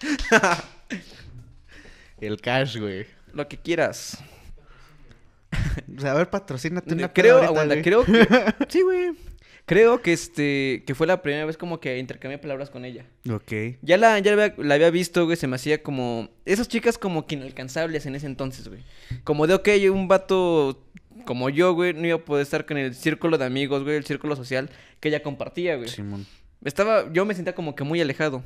el 2.20 2.40
cash, 2.40 2.78
güey. 2.78 3.06
Lo 3.32 3.46
que 3.48 3.56
quieras. 3.58 4.18
O 5.96 6.00
sea, 6.00 6.12
a 6.12 6.14
ver, 6.14 6.30
patrocínate 6.30 6.94
una 6.94 7.12
creo, 7.12 7.36
ahorita, 7.36 7.48
aguanta, 7.48 7.74
güey. 7.74 7.84
creo 7.84 8.04
que... 8.04 8.26
Sí, 8.68 8.82
güey. 8.82 9.12
Creo 9.64 10.00
que 10.00 10.12
este... 10.12 10.84
Que 10.86 10.94
fue 10.94 11.06
la 11.06 11.22
primera 11.22 11.44
vez 11.44 11.56
como 11.56 11.80
que 11.80 11.98
intercambié 11.98 12.38
palabras 12.38 12.70
con 12.70 12.84
ella. 12.84 13.04
Ok. 13.30 13.52
Ya 13.82 13.96
la, 13.96 14.18
ya 14.20 14.36
la 14.36 14.44
había, 14.44 14.54
la 14.58 14.74
había 14.74 14.90
visto, 14.90 15.24
güey, 15.24 15.36
se 15.36 15.46
me 15.46 15.56
hacía 15.56 15.82
como... 15.82 16.28
Esas 16.44 16.68
chicas 16.68 16.98
como 16.98 17.26
que 17.26 17.34
inalcanzables 17.34 18.06
en 18.06 18.14
ese 18.14 18.26
entonces, 18.26 18.68
güey. 18.68 18.82
Como 19.24 19.46
de, 19.46 19.54
ok, 19.54 19.68
un 19.90 20.08
vato 20.08 20.86
como 21.24 21.50
yo, 21.50 21.74
güey, 21.74 21.92
no 21.92 22.06
iba 22.06 22.16
a 22.16 22.24
poder 22.24 22.42
estar 22.42 22.64
con 22.64 22.78
el 22.78 22.94
círculo 22.94 23.36
de 23.36 23.44
amigos, 23.44 23.82
güey, 23.82 23.96
el 23.96 24.06
círculo 24.06 24.36
social 24.36 24.70
que 25.00 25.08
ella 25.08 25.22
compartía, 25.22 25.76
güey. 25.76 25.88
Simón. 25.88 26.26
Estaba, 26.64 27.12
yo 27.12 27.24
me 27.26 27.34
sentía 27.34 27.54
como 27.54 27.74
que 27.74 27.84
muy 27.84 28.00
alejado. 28.00 28.42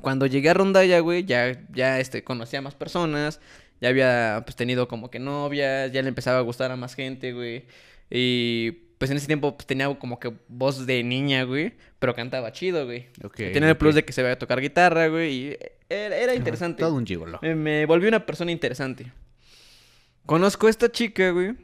Cuando 0.00 0.26
llegué 0.26 0.50
a 0.50 0.54
Rondalla, 0.54 1.00
güey, 1.00 1.24
ya, 1.24 1.60
ya, 1.72 1.98
este, 2.00 2.22
conocía 2.24 2.60
a 2.60 2.62
más 2.62 2.74
personas, 2.74 3.40
ya 3.80 3.88
había, 3.88 4.42
pues, 4.44 4.56
tenido 4.56 4.88
como 4.88 5.10
que 5.10 5.18
novias, 5.18 5.92
ya 5.92 6.02
le 6.02 6.08
empezaba 6.08 6.38
a 6.38 6.42
gustar 6.42 6.70
a 6.70 6.76
más 6.76 6.94
gente, 6.94 7.32
güey. 7.32 7.64
Y, 8.10 8.72
pues, 8.98 9.10
en 9.10 9.16
ese 9.16 9.26
tiempo, 9.26 9.56
pues, 9.56 9.66
tenía 9.66 9.92
como 9.98 10.18
que 10.18 10.32
voz 10.48 10.86
de 10.86 11.02
niña, 11.02 11.44
güey, 11.44 11.74
pero 11.98 12.14
cantaba 12.14 12.52
chido, 12.52 12.84
güey. 12.86 13.06
Ok. 13.24 13.36
Tenía 13.36 13.70
el 13.70 13.76
plus 13.76 13.94
de 13.94 14.04
que 14.04 14.12
se 14.12 14.22
veía 14.22 14.34
a 14.34 14.38
tocar 14.38 14.60
guitarra, 14.60 15.08
güey, 15.08 15.32
y 15.32 15.56
era, 15.88 16.16
era 16.16 16.34
interesante. 16.34 16.82
Todo 16.82 16.94
un 16.94 17.06
gigolo. 17.06 17.38
Me, 17.42 17.54
me 17.54 17.86
volví 17.86 18.08
una 18.08 18.26
persona 18.26 18.52
interesante. 18.52 19.12
Conozco 20.26 20.66
a 20.66 20.70
esta 20.70 20.90
chica, 20.90 21.30
güey. 21.30 21.54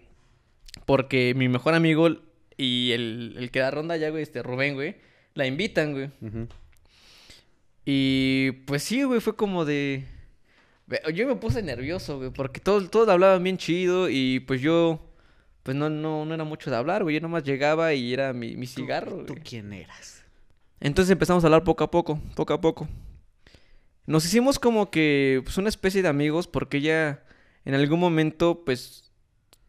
Porque 0.86 1.34
mi 1.36 1.48
mejor 1.48 1.74
amigo 1.74 2.08
y 2.56 2.92
el, 2.92 3.36
el 3.38 3.50
que 3.50 3.60
da 3.60 3.70
ronda 3.70 3.96
ya, 3.96 4.10
güey, 4.10 4.22
este 4.22 4.42
Rubén, 4.42 4.74
güey, 4.74 4.96
la 5.34 5.46
invitan, 5.46 5.92
güey. 5.92 6.10
Y 7.84 8.52
pues 8.66 8.82
sí, 8.82 9.02
güey, 9.02 9.20
fue 9.20 9.36
como 9.36 9.64
de. 9.64 10.04
Yo 11.14 11.26
me 11.26 11.36
puse 11.36 11.62
nervioso, 11.62 12.18
güey, 12.18 12.30
porque 12.30 12.60
todos, 12.60 12.90
todos 12.90 13.08
hablaban 13.08 13.42
bien 13.42 13.56
chido 13.58 14.08
y 14.10 14.40
pues 14.40 14.60
yo. 14.60 15.00
Pues 15.62 15.74
no, 15.76 15.88
no, 15.88 16.26
no 16.26 16.34
era 16.34 16.44
mucho 16.44 16.70
de 16.70 16.76
hablar, 16.76 17.02
güey. 17.04 17.14
Yo 17.14 17.22
nomás 17.22 17.42
llegaba 17.42 17.94
y 17.94 18.12
era 18.12 18.32
mi, 18.34 18.54
mi 18.56 18.66
¿Tú- 18.66 18.72
cigarro, 18.82 19.24
¿Tú, 19.24 19.32
güey. 19.32 19.42
quién 19.44 19.72
eras? 19.72 20.22
Entonces 20.80 21.10
empezamos 21.10 21.42
a 21.42 21.46
hablar 21.46 21.64
poco 21.64 21.84
a 21.84 21.90
poco, 21.90 22.20
poco 22.36 22.52
a 22.52 22.60
poco. 22.60 22.86
Nos 24.06 24.26
hicimos 24.26 24.58
como 24.58 24.90
que 24.90 25.40
pues, 25.44 25.56
una 25.56 25.70
especie 25.70 26.02
de 26.02 26.08
amigos 26.08 26.46
porque 26.46 26.76
ella 26.76 27.22
en 27.64 27.72
algún 27.74 27.98
momento 27.98 28.62
pues 28.66 29.10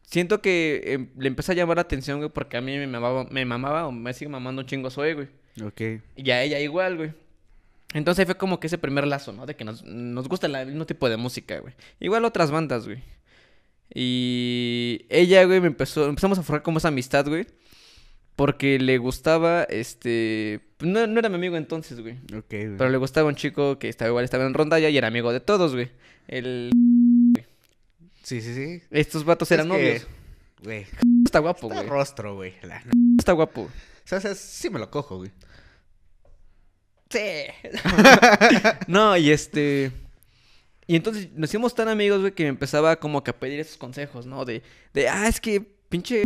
siento 0.02 0.42
que 0.42 0.82
em, 0.86 1.10
le 1.18 1.30
empezó 1.30 1.54
a 1.54 1.56
llamar 1.56 1.78
la 1.78 1.84
atención, 1.84 2.18
güey, 2.20 2.30
porque 2.30 2.58
a 2.58 2.62
mí 2.62 2.78
me 2.78 2.88
mamaba, 2.88 3.24
me 3.32 3.46
mamaba 3.46 3.88
o 3.88 3.94
me 3.94 4.14
sigue 4.14 4.28
mamando 4.28 4.64
un 4.64 4.68
chingo 4.68 4.90
Zoe, 4.90 5.14
güey. 5.14 5.28
Ok. 5.66 6.02
Y 6.18 6.32
a 6.32 6.44
ella 6.44 6.60
igual, 6.60 6.98
güey. 6.98 7.14
Entonces 7.96 8.26
fue 8.26 8.36
como 8.36 8.60
que 8.60 8.68
ese 8.68 8.78
primer 8.78 9.08
lazo, 9.08 9.32
¿no? 9.34 9.46
De 9.48 9.56
que 9.56 9.64
nos, 9.64 9.84
nos 9.84 10.28
gusta 10.28 10.46
el 10.46 10.68
mismo 10.68 10.86
tipo 10.86 11.10
de 11.10 11.18
música, 11.18 11.60
güey. 11.60 11.74
Igual 12.00 12.26
otras 12.26 12.52
bandas, 12.52 12.86
güey. 12.86 13.02
Y 13.94 15.06
ella, 15.10 15.44
güey, 15.46 15.62
me 15.62 15.68
empezó, 15.68 16.08
empezamos 16.08 16.38
a 16.38 16.44
forjar 16.44 16.62
como 16.64 16.78
esa 16.80 16.90
amistad, 16.90 17.26
güey. 17.28 17.48
Porque 18.36 18.80
le 18.80 18.98
gustaba, 18.98 19.64
este... 19.64 20.60
No, 20.82 21.08
no 21.08 21.20
era 21.20 21.30
mi 21.30 21.36
amigo 21.36 21.56
entonces, 21.56 22.02
güey. 22.02 22.16
Ok, 22.38 22.50
güey. 22.50 22.78
Pero 22.78 22.90
le 22.90 22.98
gustaba 22.98 23.30
un 23.30 23.36
chico 23.36 23.80
que 23.80 23.88
estaba 23.88 24.10
igual, 24.10 24.26
estaba 24.26 24.46
en 24.46 24.54
rondalla 24.54 24.90
y 24.90 24.98
era 24.98 25.08
amigo 25.08 25.32
de 25.32 25.40
todos, 25.40 25.74
güey. 25.74 25.90
El... 26.28 26.70
Sí, 28.24 28.42
sí, 28.42 28.54
sí. 28.54 28.82
Estos 28.92 29.24
vatos 29.24 29.50
eran 29.52 29.72
Es 29.72 29.78
que, 29.78 29.84
novios. 29.84 30.08
Güey. 30.64 30.86
está 31.24 31.40
guapo, 31.40 31.68
Está 31.68 31.76
güey. 31.82 31.88
rostro, 31.90 32.36
güey. 32.36 32.54
La- 32.64 32.84
Está 33.18 33.32
guapo. 33.32 33.62
O 33.62 34.08
sea, 34.08 34.20
sí 34.36 34.70
me 34.70 34.80
lo 34.80 34.92
cojo, 34.92 35.18
güey. 35.18 35.32
Sí. 37.16 37.70
no, 38.88 39.16
y 39.16 39.32
este. 39.32 39.92
Y 40.88 40.96
entonces 40.96 41.30
nos 41.34 41.50
hicimos 41.50 41.74
tan 41.74 41.88
amigos, 41.88 42.20
güey, 42.20 42.34
que 42.34 42.44
me 42.44 42.50
empezaba 42.50 42.98
como 42.98 43.24
que 43.24 43.32
a 43.32 43.40
pedir 43.40 43.60
esos 43.60 43.78
consejos, 43.78 44.26
¿no? 44.26 44.46
De, 44.46 44.62
de 44.94 45.08
ah, 45.08 45.28
es 45.28 45.40
que 45.40 45.62
pinche 45.90 46.24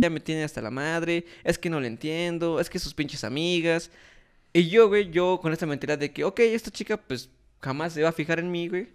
ya 0.00 0.10
me 0.10 0.20
tiene 0.20 0.44
hasta 0.44 0.62
la 0.62 0.70
madre, 0.70 1.26
es 1.44 1.58
que 1.58 1.68
no 1.68 1.78
le 1.78 1.86
entiendo, 1.86 2.58
es 2.58 2.70
que 2.70 2.78
sus 2.78 2.94
pinches 2.94 3.22
amigas. 3.22 3.90
Y 4.52 4.68
yo, 4.68 4.88
güey, 4.88 5.10
yo 5.10 5.38
con 5.40 5.52
esta 5.52 5.66
mentalidad 5.66 5.98
de 5.98 6.10
que, 6.10 6.24
ok, 6.24 6.40
esta 6.40 6.70
chica, 6.70 6.96
pues 6.96 7.28
jamás 7.60 7.92
se 7.92 8.02
va 8.02 8.08
a 8.08 8.12
fijar 8.12 8.40
en 8.40 8.50
mí, 8.50 8.68
güey. 8.68 8.88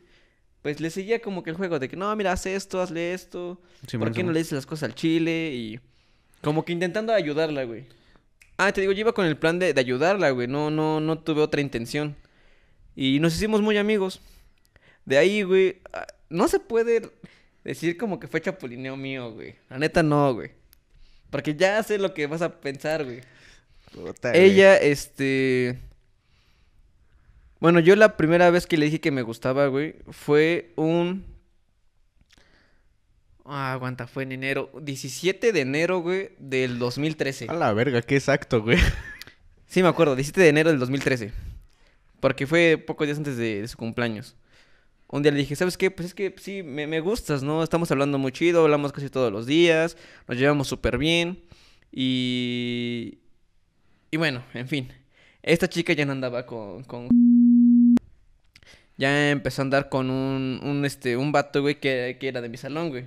Pues 0.64 0.80
le 0.80 0.90
seguía 0.90 1.22
como 1.22 1.44
que 1.44 1.52
el 1.52 1.56
juego 1.56 1.78
de 1.78 1.88
que, 1.88 1.96
no, 1.96 2.14
mira, 2.16 2.32
haz 2.32 2.48
esto, 2.48 2.82
hazle 2.82 3.14
esto. 3.14 3.62
¿Por 4.00 4.12
qué 4.12 4.24
no 4.24 4.32
le 4.32 4.40
dices 4.40 4.54
las 4.54 4.66
cosas 4.66 4.90
al 4.90 4.96
chile? 4.96 5.52
Y 5.54 5.80
como 6.42 6.66
que 6.66 6.74
intentando 6.74 7.14
ayudarla, 7.14 7.64
güey. 7.66 7.86
Ah, 8.58 8.72
te 8.72 8.82
digo, 8.82 8.94
yo 8.94 9.02
iba 9.02 9.14
con 9.14 9.26
el 9.26 9.38
plan 9.38 9.60
de, 9.60 9.74
de 9.74 9.82
ayudarla, 9.82 10.30
güey. 10.30 10.48
No, 10.48 10.70
no, 10.72 11.00
no 11.00 11.20
tuve 11.20 11.42
otra 11.42 11.62
intención. 11.62 12.16
Y 12.96 13.20
nos 13.20 13.36
hicimos 13.36 13.62
muy 13.62 13.78
amigos. 13.78 14.22
De 15.06 15.18
ahí, 15.18 15.44
güey, 15.44 15.82
ah, 15.94 16.08
no 16.30 16.48
se 16.48 16.60
puede 16.60 17.10
decir 17.64 17.98
como 17.98 18.20
que 18.20 18.28
fue 18.28 18.42
chapulineo 18.42 18.96
mío, 18.96 19.32
güey. 19.34 19.56
La 19.70 19.78
neta 19.78 20.02
no, 20.02 20.34
güey. 20.34 20.52
Porque 21.30 21.56
ya 21.56 21.84
sé 21.84 21.98
lo 21.98 22.14
que 22.14 22.28
vas 22.28 22.42
a 22.42 22.62
pensar, 22.62 23.04
güey. 23.04 23.22
Puta, 23.94 24.32
güey. 24.32 24.42
Ella, 24.42 24.78
este... 24.78 25.80
Bueno, 27.60 27.80
yo 27.80 27.96
la 27.96 28.16
primera 28.16 28.50
vez 28.52 28.68
que 28.68 28.78
le 28.78 28.86
dije 28.86 29.02
que 29.02 29.12
me 29.12 29.22
gustaba, 29.22 29.68
güey, 29.68 29.96
fue 30.12 30.72
un... 30.76 31.26
Ah, 33.46 33.74
aguanta, 33.74 34.08
fue 34.08 34.24
en 34.24 34.32
enero. 34.32 34.72
17 34.82 35.52
de 35.52 35.62
enero, 35.62 36.00
güey, 36.00 36.32
del 36.40 36.80
2013. 36.80 37.46
A 37.48 37.54
la 37.54 37.72
verga, 37.74 38.02
qué 38.02 38.16
exacto, 38.16 38.62
güey. 38.64 38.80
Sí, 39.68 39.84
me 39.84 39.90
acuerdo, 39.90 40.16
17 40.16 40.42
de 40.42 40.50
enero 40.50 40.70
del 40.70 40.80
2013. 40.80 41.32
Porque 42.20 42.48
fue 42.48 42.78
pocos 42.78 43.06
días 43.08 43.18
antes 43.18 43.38
de, 43.38 43.62
de 43.62 43.68
su 43.68 43.78
cumpleaños. 43.78 44.36
Un 45.08 45.22
día 45.22 45.32
le 45.32 45.38
dije, 45.38 45.56
¿sabes 45.56 45.78
qué? 45.78 45.92
Pues 45.92 46.08
es 46.08 46.14
que 46.16 46.34
sí, 46.38 46.64
me, 46.64 46.88
me 46.88 47.00
gustas, 47.00 47.44
¿no? 47.44 47.62
Estamos 47.62 47.92
hablando 47.92 48.18
muy 48.18 48.32
chido, 48.32 48.64
hablamos 48.64 48.92
casi 48.92 49.10
todos 49.10 49.32
los 49.32 49.46
días, 49.46 49.96
nos 50.28 50.38
llevamos 50.38 50.68
súper 50.68 50.98
bien. 50.98 51.44
Y... 51.92 53.20
Y 54.10 54.18
bueno, 54.18 54.44
en 54.54 54.68
fin. 54.68 54.92
Esta 55.44 55.70
chica 55.70 55.94
ya 55.94 56.06
no 56.06 56.14
andaba 56.14 56.46
con... 56.48 56.84
con... 56.84 57.10
Ya 58.98 59.30
empezó 59.30 59.62
a 59.62 59.66
andar 59.66 59.90
con 59.90 60.10
un, 60.10 60.62
un, 60.64 60.86
este, 60.86 61.18
un 61.18 61.32
vato, 61.32 61.62
güey, 61.62 61.80
que, 61.80 62.18
que 62.20 62.28
era 62.28 62.42
de 62.42 62.50
mi 62.50 62.58
salón, 62.58 62.90
güey. 62.90 63.06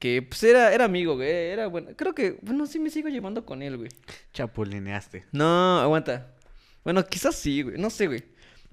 Que, 0.00 0.22
pues, 0.22 0.42
era, 0.42 0.72
era 0.74 0.86
amigo, 0.86 1.14
güey, 1.14 1.28
era 1.30 1.68
bueno. 1.68 1.90
Creo 1.96 2.14
que, 2.14 2.38
bueno, 2.42 2.66
sí 2.66 2.78
me 2.80 2.90
sigo 2.90 3.08
llevando 3.08 3.44
con 3.46 3.62
él, 3.62 3.76
güey. 3.76 3.90
Chapulineaste. 4.32 5.26
No, 5.30 5.78
aguanta. 5.78 6.34
Bueno, 6.82 7.04
quizás 7.06 7.36
sí, 7.36 7.62
güey. 7.62 7.78
No 7.78 7.90
sé, 7.90 8.06
güey. 8.08 8.24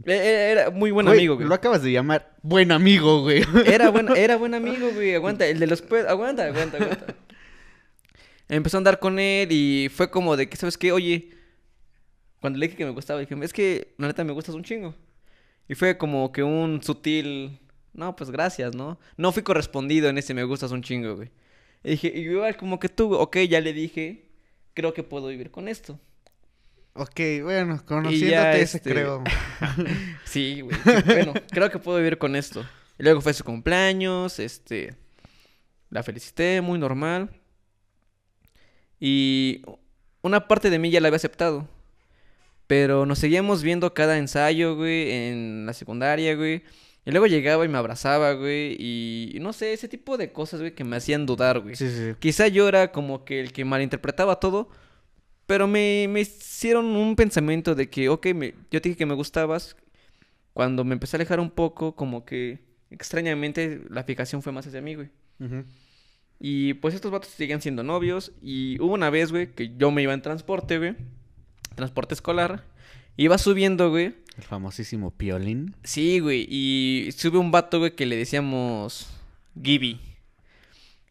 E- 0.05 0.11
e- 0.13 0.51
Era 0.51 0.69
muy 0.71 0.91
buen 0.91 1.05
Güey, 1.05 1.19
amigo, 1.19 1.35
güey. 1.35 1.47
Lo 1.47 1.53
acabas 1.53 1.83
de 1.83 1.91
llamar 1.91 2.33
buen 2.41 2.71
amigo, 2.71 3.21
güey. 3.21 3.43
Era 3.65 3.89
buen, 3.89 4.07
era 4.15 4.37
buen 4.37 4.53
amigo, 4.53 4.89
güey. 4.93 5.13
Aguanta, 5.15 5.45
el 5.45 5.59
de 5.59 5.67
los 5.67 5.81
pe- 5.81 6.07
Aguanta, 6.07 6.45
aguanta, 6.45 6.77
aguanta. 6.77 7.15
Empezó 8.49 8.77
a 8.77 8.79
andar 8.79 8.99
con 8.99 9.19
él 9.19 9.49
y 9.51 9.89
fue 9.89 10.09
como 10.09 10.37
de 10.37 10.47
que, 10.47 10.55
¿sabes 10.55 10.77
qué? 10.77 10.93
Oye, 10.93 11.31
cuando 12.39 12.57
le 12.59 12.67
dije 12.67 12.77
que 12.77 12.85
me 12.85 12.91
gustaba, 12.91 13.19
dije, 13.19 13.35
es 13.41 13.51
que 13.51 13.93
la 13.97 14.07
neta 14.07 14.23
me 14.23 14.31
gustas 14.31 14.55
un 14.55 14.63
chingo. 14.63 14.95
Y 15.67 15.75
fue 15.75 15.97
como 15.97 16.31
que 16.31 16.43
un 16.43 16.81
sutil, 16.81 17.59
no, 17.97 18.15
pues 18.15 18.29
gracias, 18.29 18.75
¿no? 18.75 18.99
No 19.17 19.31
fui 19.31 19.41
correspondido 19.41 20.07
en 20.07 20.19
ese 20.19 20.35
me 20.35 20.43
gustas 20.43 20.71
un 20.71 20.83
chingo, 20.83 21.15
güey. 21.15 21.31
Y 21.83 21.91
dije, 21.91 22.11
y 22.13 22.19
igual 22.21 22.55
como 22.55 22.79
que 22.79 22.89
tú, 22.89 23.13
ok, 23.15 23.37
ya 23.49 23.59
le 23.59 23.73
dije, 23.73 24.29
creo 24.75 24.93
que 24.93 25.03
puedo 25.03 25.27
vivir 25.27 25.49
con 25.49 25.67
esto. 25.67 25.99
ok, 26.93 27.19
bueno, 27.41 27.83
conociéndote 27.85 28.61
ese 28.61 28.77
este, 28.77 28.91
creo. 28.91 29.23
Sí, 30.25 30.61
güey. 30.61 30.77
sí, 30.77 30.91
Bueno, 31.05 31.33
creo 31.49 31.71
que 31.71 31.79
puedo 31.79 31.97
vivir 31.97 32.19
con 32.19 32.35
esto. 32.35 32.63
Y 32.99 33.03
luego 33.03 33.19
fue 33.19 33.33
su 33.33 33.43
cumpleaños, 33.43 34.39
este... 34.39 34.95
La 35.89 36.03
felicité, 36.03 36.61
muy 36.61 36.77
normal. 36.77 37.31
Y 38.99 39.63
una 40.21 40.47
parte 40.47 40.69
de 40.69 40.77
mí 40.77 40.91
ya 40.91 41.01
la 41.01 41.07
había 41.07 41.15
aceptado. 41.15 41.67
Pero 42.67 43.05
nos 43.07 43.19
seguíamos 43.19 43.63
viendo 43.63 43.93
cada 43.93 44.17
ensayo, 44.17 44.75
güey, 44.75 45.11
en 45.11 45.65
la 45.65 45.73
secundaria, 45.73 46.35
güey. 46.35 46.63
Y 47.07 47.11
luego 47.11 47.25
llegaba 47.27 47.63
y 47.63 47.69
me 47.69 47.77
abrazaba, 47.77 48.33
güey. 48.33 48.75
Y 48.79 49.37
no 49.39 49.53
sé, 49.53 49.71
ese 49.73 49.87
tipo 49.87 50.17
de 50.17 50.31
cosas, 50.33 50.59
güey, 50.59 50.73
que 50.75 50.83
me 50.83 50.97
hacían 50.97 51.25
dudar, 51.25 51.61
güey. 51.61 51.75
Sí. 51.75 51.87
Quizá 52.19 52.47
yo 52.49 52.67
era 52.67 52.91
como 52.91 53.23
que 53.23 53.39
el 53.39 53.53
que 53.53 53.63
malinterpretaba 53.63 54.39
todo, 54.41 54.69
pero 55.45 55.67
me, 55.67 56.07
me 56.09 56.19
hicieron 56.21 56.85
un 56.85 57.15
pensamiento 57.15 57.75
de 57.75 57.89
que, 57.89 58.09
ok, 58.09 58.27
me- 58.35 58.53
yo 58.71 58.81
te 58.81 58.89
dije 58.89 58.97
que 58.97 59.05
me 59.05 59.13
gustabas. 59.15 59.77
Cuando 60.53 60.83
me 60.83 60.93
empecé 60.93 61.15
a 61.15 61.17
alejar 61.19 61.39
un 61.39 61.49
poco, 61.51 61.95
como 61.95 62.25
que 62.25 62.59
extrañamente 62.91 63.81
la 63.89 64.03
fijación 64.03 64.41
fue 64.41 64.51
más 64.51 64.67
hacia 64.67 64.81
mí, 64.81 64.95
güey. 64.95 65.09
Ujú. 65.39 65.63
Y 66.39 66.73
pues 66.75 66.93
estos 66.93 67.11
vatos 67.11 67.29
seguían 67.29 67.61
siendo 67.61 67.83
novios. 67.83 68.31
Y 68.41 68.79
hubo 68.81 68.93
una 68.93 69.09
vez, 69.09 69.31
güey, 69.31 69.47
que 69.53 69.71
yo 69.77 69.91
me 69.91 70.01
iba 70.01 70.13
en 70.13 70.21
transporte, 70.21 70.77
güey. 70.77 70.95
Transporte 71.75 72.13
escolar. 72.15 72.63
Iba 73.15 73.37
subiendo, 73.37 73.89
güey. 73.91 74.15
El 74.37 74.43
famosísimo 74.43 75.11
Piolín. 75.11 75.75
Sí, 75.83 76.19
güey. 76.19 76.47
Y 76.49 77.09
sube 77.11 77.37
un 77.37 77.51
vato, 77.51 77.79
güey, 77.79 77.95
que 77.95 78.05
le 78.05 78.15
decíamos 78.15 79.07
Gibby. 79.61 79.99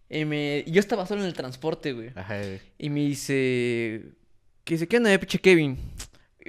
Y 0.09 0.25
me... 0.25 0.65
yo 0.69 0.79
estaba 0.79 1.07
solo 1.07 1.23
en 1.23 1.27
el 1.27 1.35
transporte, 1.35 1.93
güey. 1.93 2.11
Ajá, 2.15 2.39
güey. 2.39 2.61
Y 2.79 2.91
me 2.91 3.01
dice... 3.01 4.13
Que 4.63 4.75
dice, 4.75 4.87
¿qué 4.87 4.97
onda, 4.99 5.13
eh, 5.13 5.19
pinche 5.19 5.41
Kevin? 5.41 5.77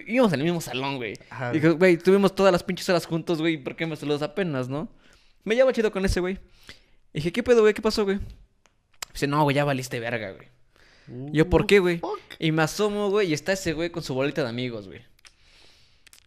Íbamos 0.05 0.33
en 0.33 0.39
el 0.39 0.45
mismo 0.45 0.61
salón, 0.61 0.97
güey. 0.97 1.13
Ajá. 1.29 1.51
Dijo, 1.51 1.75
güey, 1.75 1.97
tuvimos 1.97 2.35
todas 2.35 2.51
las 2.51 2.63
pinches 2.63 2.87
horas 2.89 3.05
juntos, 3.07 3.39
güey. 3.39 3.57
¿Por 3.57 3.75
qué 3.75 3.87
me 3.87 3.95
saludas 3.95 4.21
apenas, 4.21 4.69
no? 4.69 4.87
Me 5.43 5.55
llevo 5.55 5.71
chido 5.71 5.91
con 5.91 6.05
ese, 6.05 6.19
güey. 6.19 6.37
Y 7.13 7.19
dije, 7.19 7.31
¿qué 7.31 7.41
pedo, 7.41 7.61
güey? 7.61 7.73
¿Qué 7.73 7.81
pasó, 7.81 8.05
güey? 8.05 8.19
Dice, 9.13 9.25
no, 9.25 9.41
güey, 9.43 9.55
ya 9.55 9.65
valiste 9.65 9.99
verga, 9.99 10.31
güey. 10.31 10.47
Yo, 11.31 11.49
¿por 11.49 11.65
qué, 11.65 11.79
güey? 11.79 11.99
fuck. 11.99 12.19
Y 12.37 12.51
me 12.51 12.61
asomo, 12.63 13.09
güey, 13.09 13.29
y 13.29 13.33
está 13.33 13.53
ese 13.53 13.73
güey 13.73 13.89
con 13.89 14.03
su 14.03 14.13
bolita 14.13 14.43
de 14.43 14.49
amigos, 14.49 14.87
güey. 14.87 15.01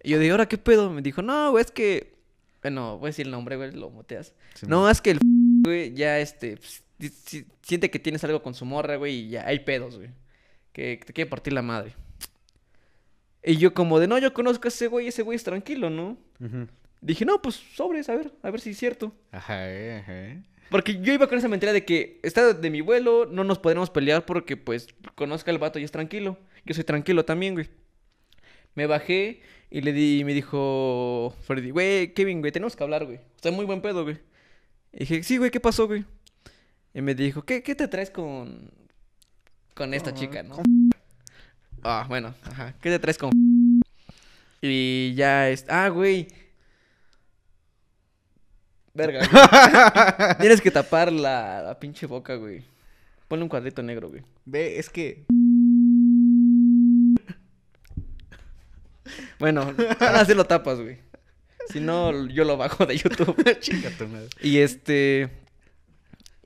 Y 0.02 0.10
yo 0.10 0.18
digo, 0.18 0.32
¿ahora 0.34 0.46
qué 0.48 0.58
pedo? 0.58 0.90
Me 0.90 1.02
dijo, 1.02 1.22
no, 1.22 1.50
güey, 1.50 1.64
es 1.64 1.70
que... 1.70 2.14
Bueno, 2.62 2.98
voy 2.98 3.08
a 3.08 3.10
decir 3.10 3.26
el 3.26 3.32
nombre, 3.32 3.56
güey, 3.56 3.72
lo 3.72 3.90
moteas. 3.90 4.34
Sí, 4.54 4.66
no, 4.66 4.82
man. 4.82 4.90
es 4.92 5.00
que 5.00 5.10
el 5.12 5.18
güey 5.64 5.94
ya, 5.94 6.18
este, 6.18 6.56
pues, 6.56 6.82
si- 6.98 7.08
si- 7.08 7.46
siente 7.62 7.90
que 7.90 7.98
tienes 7.98 8.22
algo 8.24 8.42
con 8.42 8.54
su 8.54 8.64
morra, 8.66 8.96
güey, 8.96 9.14
y 9.14 9.28
ya 9.30 9.46
hay 9.46 9.60
pedos, 9.60 9.96
güey. 9.96 10.10
Que, 10.72 11.00
te 11.04 11.12
quiere 11.12 11.28
partir 11.30 11.52
la 11.54 11.62
madre. 11.62 11.94
Y 13.42 13.56
yo 13.56 13.72
como 13.72 13.98
de, 13.98 14.06
no, 14.06 14.18
yo 14.18 14.34
conozco 14.34 14.66
a 14.66 14.68
ese 14.68 14.86
güey, 14.88 15.08
ese 15.08 15.22
güey 15.22 15.36
es 15.36 15.44
tranquilo, 15.44 15.88
¿no? 15.88 16.18
Ujú. 16.40 16.66
Dije, 17.00 17.24
no, 17.24 17.40
pues 17.40 17.54
sobres, 17.74 18.08
a 18.10 18.16
ver, 18.16 18.30
a 18.42 18.50
ver 18.50 18.60
si 18.60 18.70
es 18.70 18.78
cierto. 18.78 19.14
Ajá, 19.32 19.64
ajá. 19.98 20.42
Porque 20.70 21.00
yo 21.00 21.12
iba 21.14 21.26
con 21.26 21.38
esa 21.38 21.48
mentira 21.48 21.72
de 21.72 21.84
que 21.86 22.20
está 22.22 22.52
de 22.52 22.70
mi 22.70 22.82
vuelo, 22.82 23.24
no 23.26 23.42
nos 23.42 23.58
podremos 23.58 23.88
pelear 23.90 24.26
porque, 24.26 24.56
pues, 24.58 24.88
conozca 25.14 25.50
al 25.50 25.58
vato 25.58 25.78
y 25.78 25.84
es 25.84 25.90
tranquilo. 25.90 26.38
Yo 26.66 26.74
soy 26.74 26.84
tranquilo 26.84 27.24
también, 27.24 27.54
güey. 27.54 27.70
Me 28.74 28.86
bajé 28.86 29.40
y 29.70 29.80
le 29.80 29.92
di, 29.92 30.20
y 30.20 30.24
me 30.24 30.34
dijo 30.34 31.34
Freddy, 31.42 31.70
güey, 31.70 32.12
Kevin, 32.14 32.40
güey, 32.40 32.52
tenemos 32.52 32.76
que 32.76 32.82
hablar, 32.82 33.04
güey. 33.04 33.20
Está 33.36 33.50
muy 33.50 33.64
buen 33.64 33.80
pedo, 33.80 34.04
güey. 34.04 34.18
Y 34.92 35.00
dije, 35.00 35.22
sí, 35.22 35.38
güey, 35.38 35.50
¿qué 35.50 35.60
pasó, 35.60 35.86
güey? 35.86 36.04
Y 36.92 37.00
me 37.02 37.14
dijo, 37.14 37.42
¿qué, 37.42 37.62
qué 37.62 37.74
te 37.74 37.86
traes 37.86 38.10
con, 38.10 38.70
con 39.74 39.94
esta 39.94 40.12
chica, 40.12 40.42
no? 40.42 40.56
Ah, 41.82 42.04
bueno, 42.08 42.34
ajá. 42.42 42.74
¿Qué 42.80 42.90
te 42.90 42.98
traes 42.98 43.16
con 43.16 43.30
Y 44.60 45.14
ya 45.14 45.48
es, 45.48 45.64
ah, 45.68 45.88
güey. 45.88 46.26
Verga, 48.92 49.20
güey. 49.26 50.36
Tienes 50.40 50.60
que 50.60 50.70
tapar 50.70 51.12
la, 51.12 51.62
la 51.62 51.78
pinche 51.78 52.06
boca, 52.06 52.34
güey. 52.34 52.64
Ponle 53.28 53.44
un 53.44 53.48
cuadrito 53.48 53.82
negro, 53.82 54.08
güey. 54.10 54.22
Ve, 54.44 54.78
es 54.80 54.90
que. 54.90 55.24
Bueno, 59.38 59.74
ahora 60.00 60.24
sí 60.24 60.34
lo 60.34 60.44
tapas, 60.44 60.80
güey. 60.80 60.98
Si 61.72 61.80
no, 61.80 62.28
yo 62.28 62.44
lo 62.44 62.56
bajo 62.56 62.84
de 62.86 62.96
YouTube. 62.96 63.36
Madre. 64.10 64.28
Y 64.42 64.58
este. 64.58 65.30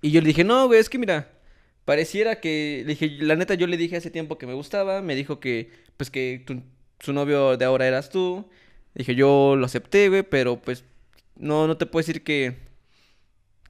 Y 0.03 0.11
yo 0.11 0.21
le 0.21 0.29
dije, 0.29 0.45
no, 0.45 0.67
güey, 0.67 0.81
es 0.81 0.89
que 0.91 0.99
mira, 0.99 1.31
pareciera 1.85 2.41
que. 2.41 2.83
Le 2.87 2.95
dije, 2.95 3.09
la 3.25 3.37
neta, 3.37 3.55
yo 3.55 3.67
le 3.67 3.77
dije 3.77 3.97
hace 3.97 4.11
tiempo 4.11 4.39
que 4.39 4.47
me 4.47 4.55
gustaba. 4.55 5.03
Me 5.03 5.15
dijo 5.15 5.41
que, 5.41 5.71
pues, 5.97 6.11
que 6.11 6.43
tu- 6.47 6.63
su 7.01 7.13
novio 7.13 7.57
de 7.57 7.65
ahora 7.65 7.87
eras 7.87 8.11
tú. 8.11 8.49
Dije, 8.95 9.15
yo 9.15 9.57
lo 9.57 9.67
acepté, 9.67 10.09
güey, 10.09 10.23
pero 10.23 10.61
pues, 10.61 10.85
no, 11.37 11.67
no 11.67 11.77
te 11.77 11.87
puedo 11.87 12.07
decir 12.07 12.23
que. 12.23 12.57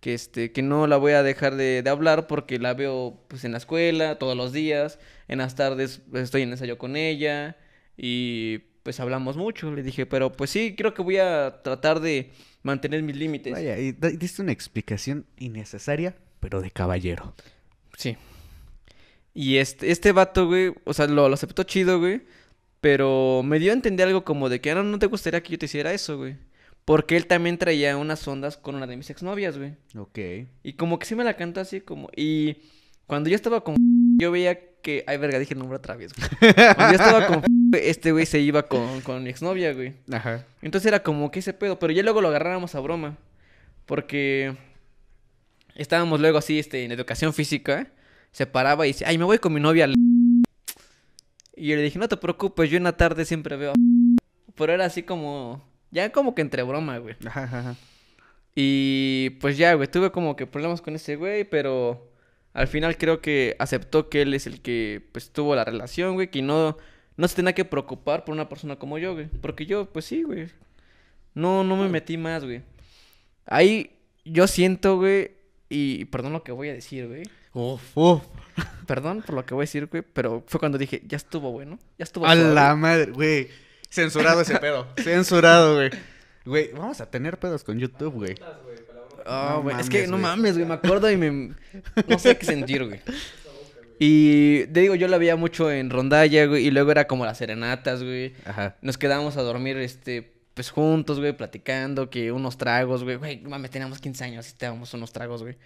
Que 0.01 0.13
este, 0.13 0.53
que 0.53 0.61
no 0.61 0.87
la 0.87 0.99
voy 0.99 1.13
a 1.13 1.23
dejar 1.23 1.55
de, 1.57 1.83
de 1.83 1.89
hablar 1.91 2.27
porque 2.27 2.59
la 2.59 2.75
veo, 2.75 3.25
pues, 3.29 3.45
en 3.45 3.53
la 3.53 3.59
escuela, 3.59 4.19
todos 4.19 4.37
los 4.37 4.53
días. 4.53 4.99
En 5.29 5.39
las 5.39 5.55
tardes, 5.55 6.03
pues, 6.11 6.25
estoy 6.25 6.43
en 6.43 6.51
ensayo 6.51 6.77
con 6.79 6.97
ella. 6.97 7.57
Y 7.97 8.65
pues 8.85 9.01
hablamos 9.01 9.37
mucho. 9.37 9.73
Le 9.75 9.83
dije, 9.83 10.07
pero 10.07 10.31
pues 10.31 10.51
sí, 10.51 10.77
creo 10.77 10.95
que 10.95 11.03
voy 11.03 11.17
a 11.17 11.63
tratar 11.65 11.99
de 11.99 12.31
mantener 12.63 13.03
mis 13.03 13.17
límites. 13.17 13.53
Vaya, 13.53 13.77
y 13.79 13.91
diste 13.93 14.43
una 14.43 14.53
explicación 14.53 15.27
innecesaria, 15.39 16.15
pero 16.39 16.61
de 16.61 16.71
caballero. 16.71 17.35
Sí. 17.97 18.17
Y 19.35 19.57
este, 19.57 19.91
este 19.91 20.13
vato, 20.13 20.47
güey, 20.47 20.73
o 20.85 20.93
sea, 20.95 21.09
lo, 21.09 21.29
lo 21.29 21.35
aceptó 21.35 21.65
chido, 21.65 21.99
güey. 21.99 22.23
Pero 22.81 23.43
me 23.43 23.59
dio 23.59 23.73
a 23.73 23.75
entender 23.75 24.07
algo 24.07 24.25
como 24.25 24.51
de 24.51 24.61
que 24.61 24.71
"Ah, 24.71 24.75
no, 24.75 24.83
no 24.85 24.99
te 24.99 25.07
gustaría 25.07 25.43
que 25.43 25.53
yo 25.53 25.59
te 25.59 25.65
hiciera 25.65 25.93
eso, 25.95 26.19
güey. 26.19 26.37
Porque 26.85 27.17
él 27.17 27.27
también 27.27 27.57
traía 27.57 27.97
unas 27.97 28.29
ondas 28.29 28.59
con 28.59 28.75
una 28.75 28.87
de 28.87 28.99
mis 28.99 29.09
exnovias, 29.09 29.57
güey. 29.57 29.73
Ok. 29.97 30.19
Y 30.63 30.75
como 30.75 30.99
que 30.99 31.07
sí 31.07 31.15
me 31.15 31.25
la 31.25 31.35
cantó 31.35 31.61
así 31.61 31.81
como... 31.81 32.11
Y 32.15 32.59
cuando 33.07 33.31
yo 33.31 33.37
estaba 33.37 33.65
con... 33.65 33.77
Yo 34.19 34.31
veía 34.31 34.61
que... 34.83 35.03
Ay, 35.07 35.17
verga, 35.17 35.39
dije 35.39 35.55
el 35.55 35.61
nombre 35.61 35.79
otra 35.79 35.97
vez, 35.97 36.13
güey. 36.13 36.53
Cuando 36.75 36.99
yo 36.99 37.03
estaba 37.03 37.27
con... 37.27 37.43
Este 37.83 38.13
güey 38.13 38.27
se 38.27 38.41
iba 38.41 38.65
con, 38.65 39.01
con 39.03 39.23
mi 39.23 39.31
exnovia, 39.31 39.73
güey. 39.73 39.95
Ajá. 40.13 40.47
Entonces 40.63 40.87
era 40.87 41.03
como 41.03 41.31
que 41.31 41.41
ese 41.41 41.53
pedo. 41.53 41.79
Pero 41.79 41.93
ya 41.93 42.03
luego 42.03 42.21
lo 42.21 42.29
agarrábamos 42.29 42.75
a 42.75 42.81
broma. 42.81 43.17
Porque... 43.87 44.57
Estábamos 45.75 46.21
luego 46.21 46.39
así, 46.39 46.59
este, 46.59 46.85
en 46.85 46.93
educación 46.93 47.35
física. 47.35 47.89
Se 48.31 48.47
paraba 48.47 48.87
y 48.87 48.91
dice, 48.91 49.05
ay, 49.07 49.19
me 49.19 49.25
voy 49.25 49.39
con 49.39 49.53
mi 49.53 49.61
novia. 49.61 49.85
al-". 49.85 49.95
Y 51.57 51.69
yo 51.69 51.77
le 51.77 51.83
dije, 51.83 51.99
no 51.99 52.09
te 52.09 52.17
preocupes, 52.17 52.69
yo 52.69 52.77
en 52.77 52.85
la 52.85 52.97
tarde 52.97 53.25
siempre 53.25 53.57
veo... 53.57 53.73
a-". 53.73 53.75
Pero 54.57 54.73
era 54.73 54.85
así 54.85 55.03
como... 55.03 55.65
Ya 55.91 56.11
como 56.11 56.35
que 56.35 56.43
entre 56.43 56.63
broma, 56.63 56.99
güey. 56.99 57.15
Ajá, 57.25 57.45
ajá. 57.45 57.77
Y 58.55 59.31
pues 59.41 59.59
ya, 59.59 59.75
güey, 59.75 59.89
tuve 59.89 60.13
como 60.13 60.37
que 60.37 60.47
problemas 60.47 60.81
con 60.81 60.95
ese 60.95 61.17
güey, 61.17 61.45
pero 61.45 62.13
al 62.53 62.69
final 62.69 62.97
creo 62.97 63.21
que 63.21 63.57
aceptó 63.59 64.09
que 64.09 64.23
él 64.23 64.33
es 64.35 64.47
el 64.47 64.61
que 64.63 65.03
pues 65.13 65.33
tuvo 65.33 65.57
la 65.57 65.65
relación, 65.65 66.15
güey, 66.15 66.31
que 66.31 66.41
no, 66.41 66.77
no 67.17 67.29
se 67.29 67.37
tenía 67.37 67.53
que 67.55 67.65
preocupar 67.65 68.25
por 68.25 68.35
una 68.35 68.49
persona 68.49 68.77
como 68.77 68.99
yo, 68.99 69.15
güey. 69.15 69.27
Porque 69.41 69.67
yo, 69.67 69.87
pues 69.93 70.05
sí, 70.05 70.23
güey. 70.23 70.49
No, 71.35 71.65
no 71.65 71.77
me 71.77 71.89
metí 71.89 72.17
más, 72.17 72.45
güey. 72.45 72.63
Ahí 73.47 73.91
yo 74.25 74.47
siento, 74.47 74.97
güey, 74.97 75.33
y 75.69 76.05
perdón 76.07 76.33
lo 76.33 76.43
que 76.43 76.53
voy 76.53 76.69
a 76.69 76.73
decir, 76.75 77.07
güey. 77.09 77.23
Uf, 77.53 77.83
uf. 77.97 78.23
Perdón 78.87 79.23
por 79.25 79.35
lo 79.35 79.47
que 79.47 79.55
voy 79.55 79.63
a 79.63 79.67
decir, 79.67 79.87
güey, 79.87 80.03
pero 80.03 80.43
fue 80.47 80.59
cuando 80.61 80.77
dije, 80.79 81.03
ya 81.07 81.17
estuvo 81.17 81.51
bueno, 81.53 81.79
ya 81.99 82.03
estuvo 82.05 82.27
A 82.27 82.35
suave". 82.35 82.55
la 82.55 82.75
madre, 82.77 83.13
güey. 83.13 83.49
Censurado 83.91 84.41
ese 84.41 84.59
pedo. 84.59 84.87
Censurado, 85.03 85.77
güey. 85.77 85.91
Güey, 86.45 86.73
vamos 86.73 87.01
a 87.01 87.11
tener 87.11 87.39
pedos 87.39 87.63
con 87.65 87.79
YouTube, 87.79 88.13
güey. 88.15 88.35
Ah, 89.27 89.55
No 89.57 89.63
güey, 89.63 89.81
es 89.81 89.89
que 89.89 90.07
no 90.07 90.13
güey. 90.13 90.23
mames, 90.23 90.55
güey, 90.55 90.67
me 90.67 90.75
acuerdo 90.75 91.11
y 91.11 91.17
me... 91.17 91.55
No 92.09 92.19
sé 92.19 92.37
qué 92.37 92.45
sentir, 92.47 92.85
güey. 92.87 93.01
Y 94.07 94.67
te 94.67 94.81
digo, 94.81 94.95
yo 94.95 95.09
la 95.09 95.17
veía 95.17 95.35
mucho 95.35 95.71
en 95.73 95.89
rondalla, 95.89 96.45
güey, 96.45 96.67
y 96.67 96.71
luego 96.71 96.91
era 96.91 97.07
como 97.07 97.25
las 97.25 97.39
serenatas, 97.39 98.03
güey. 98.03 98.35
Ajá. 98.45 98.77
Nos 98.83 98.99
quedábamos 98.99 99.39
a 99.39 99.43
dormir, 99.43 99.79
este, 99.79 100.31
pues 100.53 100.71
juntos, 100.71 101.19
güey, 101.21 101.35
platicando, 101.35 102.11
que 102.11 102.31
unos 102.31 102.59
tragos, 102.59 103.03
güey. 103.03 103.17
Güey, 103.17 103.41
mames, 103.41 103.71
teníamos 103.71 104.01
15 104.01 104.25
años 104.25 104.51
y 104.51 104.55
teníamos 104.59 104.93
unos 104.93 105.11
tragos, 105.11 105.43
güey. 105.43 105.57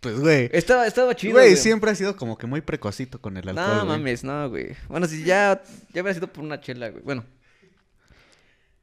Pues, 0.00 0.18
güey. 0.18 0.48
Estaba, 0.52 0.86
estaba 0.86 1.14
chido, 1.14 1.34
Güey, 1.34 1.50
güey. 1.50 1.56
siempre 1.56 1.90
ha 1.90 1.94
sido 1.94 2.16
como 2.16 2.38
que 2.38 2.46
muy 2.46 2.62
precocito 2.62 3.20
con 3.20 3.36
el 3.36 3.46
alcohol. 3.48 3.66
No 3.66 3.74
güey. 3.84 3.86
mames, 3.98 4.24
no, 4.24 4.48
güey. 4.48 4.68
Bueno, 4.88 5.06
si 5.06 5.22
ya, 5.24 5.62
ya 5.92 6.00
hubiera 6.00 6.14
sido 6.14 6.28
por 6.32 6.42
una 6.42 6.60
chela, 6.60 6.88
güey. 6.88 7.02
Bueno. 7.02 7.24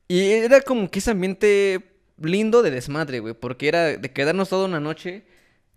Y 0.08 0.22
era 0.32 0.62
como 0.62 0.92
que 0.92 1.00
ese 1.00 1.12
ambiente 1.12 1.82
lindo 2.22 2.62
de 2.62 2.70
desmadre, 2.72 3.20
güey. 3.20 3.34
Porque 3.34 3.68
era 3.68 3.98
de 3.98 4.12
quedarnos 4.12 4.50
toda 4.50 4.66
una 4.66 4.80
noche, 4.80 5.24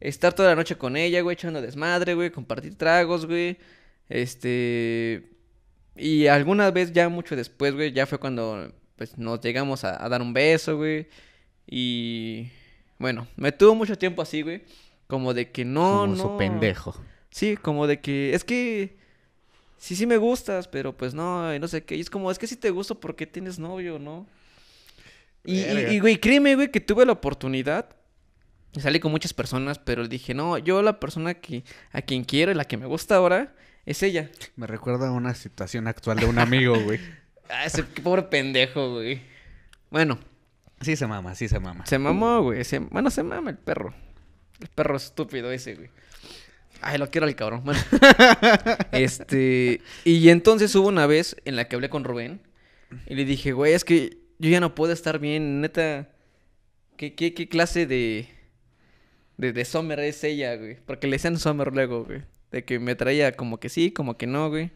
estar 0.08 0.32
toda 0.32 0.50
la 0.50 0.56
noche 0.56 0.76
con 0.76 0.96
ella, 0.96 1.20
güey, 1.22 1.34
echando 1.34 1.60
desmadre, 1.60 2.14
güey, 2.14 2.30
compartir 2.30 2.76
tragos, 2.76 3.26
güey. 3.26 3.58
Este. 4.08 5.30
Y 5.96 6.26
alguna 6.26 6.70
vez 6.70 6.92
ya 6.92 7.08
mucho 7.08 7.36
después, 7.36 7.74
güey, 7.74 7.92
ya 7.92 8.06
fue 8.06 8.18
cuando 8.18 8.72
pues 8.96 9.18
nos 9.18 9.40
llegamos 9.40 9.84
a, 9.84 10.04
a 10.04 10.08
dar 10.08 10.22
un 10.22 10.32
beso, 10.32 10.76
güey. 10.76 11.08
Y 11.66 12.48
bueno, 12.98 13.26
me 13.36 13.52
tuvo 13.52 13.74
mucho 13.74 13.96
tiempo 13.96 14.22
así, 14.22 14.42
güey. 14.42 14.62
Como 15.06 15.34
de 15.34 15.50
que 15.50 15.64
no, 15.64 16.00
Como 16.00 16.06
no. 16.16 16.22
su 16.22 16.36
pendejo. 16.36 16.94
Sí, 17.30 17.56
como 17.56 17.86
de 17.86 18.00
que 18.00 18.34
es 18.34 18.44
que 18.44 18.96
sí, 19.76 19.96
sí 19.96 20.06
me 20.06 20.16
gustas, 20.16 20.68
pero 20.68 20.96
pues 20.96 21.14
no, 21.14 21.56
no 21.58 21.68
sé 21.68 21.84
qué. 21.84 21.96
Y 21.96 22.00
es 22.00 22.10
como, 22.10 22.30
es 22.30 22.38
que 22.38 22.46
sí 22.46 22.56
te 22.56 22.70
gusto 22.70 23.00
porque 23.00 23.26
tienes 23.26 23.58
novio, 23.58 23.98
¿no? 23.98 24.26
Y, 25.44 25.58
y, 25.60 25.64
Verga. 25.64 25.92
y, 25.92 25.98
güey, 26.00 26.16
créeme, 26.18 26.54
güey, 26.54 26.70
que 26.70 26.80
tuve 26.80 27.04
la 27.04 27.12
oportunidad. 27.12 27.94
Y 28.74 28.80
salí 28.80 29.00
con 29.00 29.12
muchas 29.12 29.32
personas, 29.32 29.78
pero 29.78 30.08
dije, 30.08 30.34
no, 30.34 30.58
yo 30.58 30.82
la 30.82 30.98
persona 30.98 31.34
que, 31.34 31.64
a 31.92 32.02
quien 32.02 32.24
quiero 32.24 32.52
y 32.52 32.54
la 32.54 32.64
que 32.64 32.76
me 32.76 32.86
gusta 32.86 33.16
ahora 33.16 33.54
es 33.86 34.02
ella. 34.02 34.30
Me 34.56 34.66
recuerda 34.66 35.08
a 35.08 35.12
una 35.12 35.34
situación 35.34 35.86
actual 35.86 36.18
de 36.18 36.26
un 36.26 36.38
amigo, 36.38 36.78
güey. 36.84 37.00
Ah, 37.48 37.66
ese 37.66 37.84
pobre 37.84 38.22
pendejo, 38.22 38.94
güey. 38.94 39.20
Bueno, 39.90 40.18
Sí 40.84 40.96
se 40.96 41.06
mama, 41.06 41.34
sí 41.34 41.48
se 41.48 41.58
mama. 41.60 41.86
se 41.86 41.98
mamó, 41.98 42.42
güey. 42.42 42.62
Se, 42.64 42.78
bueno, 42.78 43.10
se 43.10 43.22
mama 43.22 43.50
el 43.50 43.56
perro. 43.56 43.94
El 44.60 44.68
perro 44.68 44.96
estúpido 44.96 45.50
ese, 45.50 45.74
güey. 45.74 45.88
Ay, 46.82 46.98
lo 46.98 47.08
quiero 47.10 47.26
al 47.26 47.34
cabrón. 47.34 47.62
Bueno. 47.64 47.80
este. 48.92 49.80
Y 50.04 50.28
entonces 50.28 50.74
hubo 50.74 50.88
una 50.88 51.06
vez 51.06 51.36
en 51.46 51.56
la 51.56 51.68
que 51.68 51.76
hablé 51.76 51.88
con 51.88 52.04
Rubén. 52.04 52.40
Y 53.06 53.14
le 53.14 53.24
dije, 53.24 53.52
güey, 53.52 53.72
es 53.72 53.84
que 53.84 54.18
yo 54.38 54.50
ya 54.50 54.60
no 54.60 54.74
puedo 54.74 54.92
estar 54.92 55.18
bien. 55.18 55.62
Neta. 55.62 56.10
¿Qué, 56.96 57.14
qué, 57.14 57.32
qué 57.32 57.48
clase 57.48 57.86
de. 57.86 58.28
De, 59.36 59.52
de 59.52 59.64
Summer 59.64 59.98
es 60.00 60.22
ella, 60.24 60.56
güey? 60.56 60.76
Porque 60.86 61.06
le 61.06 61.16
decían 61.16 61.38
Summer 61.38 61.72
luego, 61.72 62.04
güey. 62.04 62.22
De 62.50 62.64
que 62.64 62.78
me 62.78 62.94
traía 62.94 63.32
como 63.32 63.58
que 63.58 63.68
sí, 63.68 63.90
como 63.90 64.16
que 64.16 64.26
no, 64.26 64.48
güey. 64.48 64.70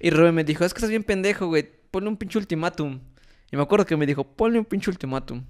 Y 0.00 0.10
Rubén 0.10 0.34
me 0.34 0.44
dijo, 0.44 0.64
es 0.64 0.72
que 0.72 0.78
estás 0.78 0.90
bien 0.90 1.04
pendejo, 1.04 1.46
güey. 1.46 1.68
Ponle 1.90 2.08
un 2.08 2.16
pinche 2.16 2.38
ultimátum. 2.38 3.00
Y 3.50 3.56
me 3.56 3.62
acuerdo 3.62 3.86
que 3.86 3.96
me 3.96 4.06
dijo, 4.06 4.24
ponle 4.24 4.58
un 4.58 4.64
pinche 4.64 4.90
ultimátum. 4.90 5.44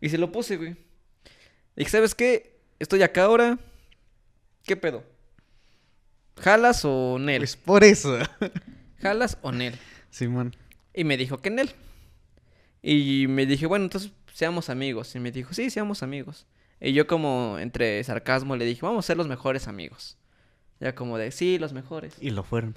Y 0.00 0.08
se 0.08 0.18
lo 0.18 0.32
puse, 0.32 0.56
güey. 0.56 0.76
Y 1.76 1.84
¿sabes 1.84 2.14
qué? 2.14 2.58
Estoy 2.78 3.02
acá 3.02 3.24
ahora. 3.24 3.58
¿Qué 4.64 4.76
pedo? 4.76 5.04
¿Jalas 6.40 6.84
o 6.84 7.18
Nel? 7.18 7.40
Pues 7.40 7.56
por 7.56 7.84
eso. 7.84 8.18
¿Jalas 8.98 9.38
o 9.42 9.52
Nel? 9.52 9.74
Simón. 10.10 10.56
Y 10.94 11.04
me 11.04 11.16
dijo 11.16 11.38
que 11.38 11.50
Nel. 11.50 11.70
Y 12.82 13.26
me 13.28 13.46
dije, 13.46 13.66
bueno, 13.66 13.84
entonces 13.84 14.12
seamos 14.32 14.70
amigos. 14.70 15.14
Y 15.14 15.20
me 15.20 15.32
dijo, 15.32 15.52
sí, 15.52 15.70
seamos 15.70 16.02
amigos. 16.02 16.46
Y 16.80 16.92
yo 16.92 17.06
como 17.06 17.58
entre 17.58 18.02
sarcasmo 18.04 18.56
le 18.56 18.64
dije, 18.64 18.82
vamos 18.82 19.04
a 19.04 19.06
ser 19.06 19.16
los 19.16 19.28
mejores 19.28 19.68
amigos. 19.68 20.16
Ya 20.80 20.94
como 20.94 21.18
de, 21.18 21.32
sí, 21.32 21.58
los 21.58 21.72
mejores. 21.72 22.14
Y 22.20 22.30
lo 22.30 22.44
fueron. 22.44 22.76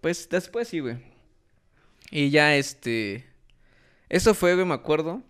Pues 0.00 0.28
después 0.28 0.68
sí, 0.68 0.80
güey. 0.80 0.98
Y 2.10 2.30
ya 2.30 2.56
este. 2.56 3.26
Eso 4.08 4.34
fue, 4.34 4.54
güey, 4.54 4.66
me 4.66 4.74
acuerdo. 4.74 5.22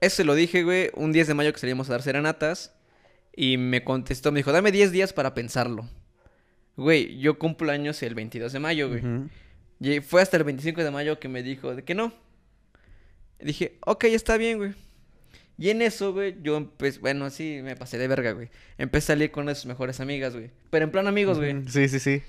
Eso 0.00 0.24
lo 0.24 0.34
dije, 0.34 0.62
güey, 0.62 0.90
un 0.94 1.12
10 1.12 1.28
de 1.28 1.34
mayo 1.34 1.52
que 1.52 1.58
salimos 1.58 1.88
a 1.88 1.92
dar 1.92 2.02
serenatas. 2.02 2.74
Y 3.34 3.56
me 3.56 3.84
contestó, 3.84 4.32
me 4.32 4.40
dijo, 4.40 4.52
dame 4.52 4.72
10 4.72 4.92
días 4.92 5.12
para 5.12 5.34
pensarlo. 5.34 5.88
Güey, 6.76 7.18
yo 7.18 7.38
cumplo 7.38 7.70
años 7.70 8.02
el 8.02 8.14
22 8.14 8.52
de 8.52 8.58
mayo, 8.58 8.88
güey. 8.88 9.02
Y 9.80 10.00
fue 10.00 10.22
hasta 10.22 10.36
el 10.36 10.44
25 10.44 10.82
de 10.82 10.90
mayo 10.90 11.18
que 11.18 11.28
me 11.28 11.42
dijo 11.42 11.74
de 11.74 11.84
que 11.84 11.94
no. 11.94 12.12
Dije, 13.38 13.78
ok, 13.86 14.04
está 14.04 14.36
bien, 14.36 14.58
güey. 14.58 14.74
Y 15.60 15.68
en 15.68 15.82
eso, 15.82 16.12
güey, 16.14 16.36
yo 16.42 16.56
empecé, 16.56 16.98
bueno, 17.00 17.26
así 17.26 17.60
me 17.62 17.76
pasé 17.76 17.98
de 17.98 18.08
verga, 18.08 18.32
güey. 18.32 18.48
Empecé 18.78 19.12
a 19.12 19.14
salir 19.14 19.30
con 19.30 19.42
una 19.42 19.50
de 19.52 19.56
sus 19.56 19.66
mejores 19.66 20.00
amigas, 20.00 20.32
güey. 20.34 20.50
Pero 20.70 20.86
en 20.86 20.90
plan 20.90 21.06
amigos, 21.06 21.36
güey. 21.38 21.54
Sí, 21.68 21.86
sí, 21.88 21.98
sí. 22.00 22.22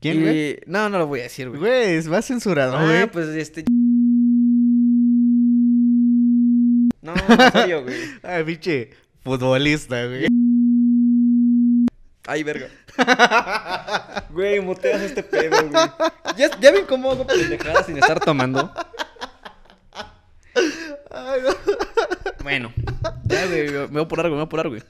¿Quién, 0.00 0.18
Y- 0.18 0.22
güey? 0.22 0.60
No, 0.66 0.88
no 0.88 0.98
lo 0.98 1.06
voy 1.06 1.20
a 1.20 1.24
decir, 1.24 1.48
güey. 1.50 1.60
Güey, 1.60 1.94
es 1.96 2.08
más 2.08 2.24
censurado, 2.24 2.74
Ah, 2.78 2.84
güey. 2.86 3.06
pues 3.10 3.28
este. 3.28 3.64
No, 7.02 7.14
en 7.14 7.52
serio, 7.52 7.82
güey. 7.82 7.96
Ay, 8.22 8.44
pinche 8.46 8.90
futbolista, 9.24 10.06
güey. 10.06 10.26
Ay, 12.26 12.42
verga. 12.42 12.68
Güey, 14.30 14.60
muteas 14.60 15.02
este 15.02 15.22
pedo, 15.22 15.68
güey. 15.68 15.82
¿Ya, 16.38 16.50
¿Ya 16.60 16.70
ven 16.72 16.86
cómo 16.86 17.10
hago 17.10 17.26
pendejadas 17.26 17.84
sin 17.86 17.98
estar 17.98 18.20
tomando? 18.20 18.72
Ay, 21.10 21.40
no. 21.42 21.50
Bueno, 22.42 22.72
ya, 23.24 23.46
güey, 23.46 23.70
me 23.70 23.86
voy 23.86 24.02
apurar, 24.02 24.26
güey, 24.26 24.32
me 24.32 24.36
voy 24.36 24.40
a 24.40 24.44
apurar, 24.44 24.68
güey. 24.68 24.82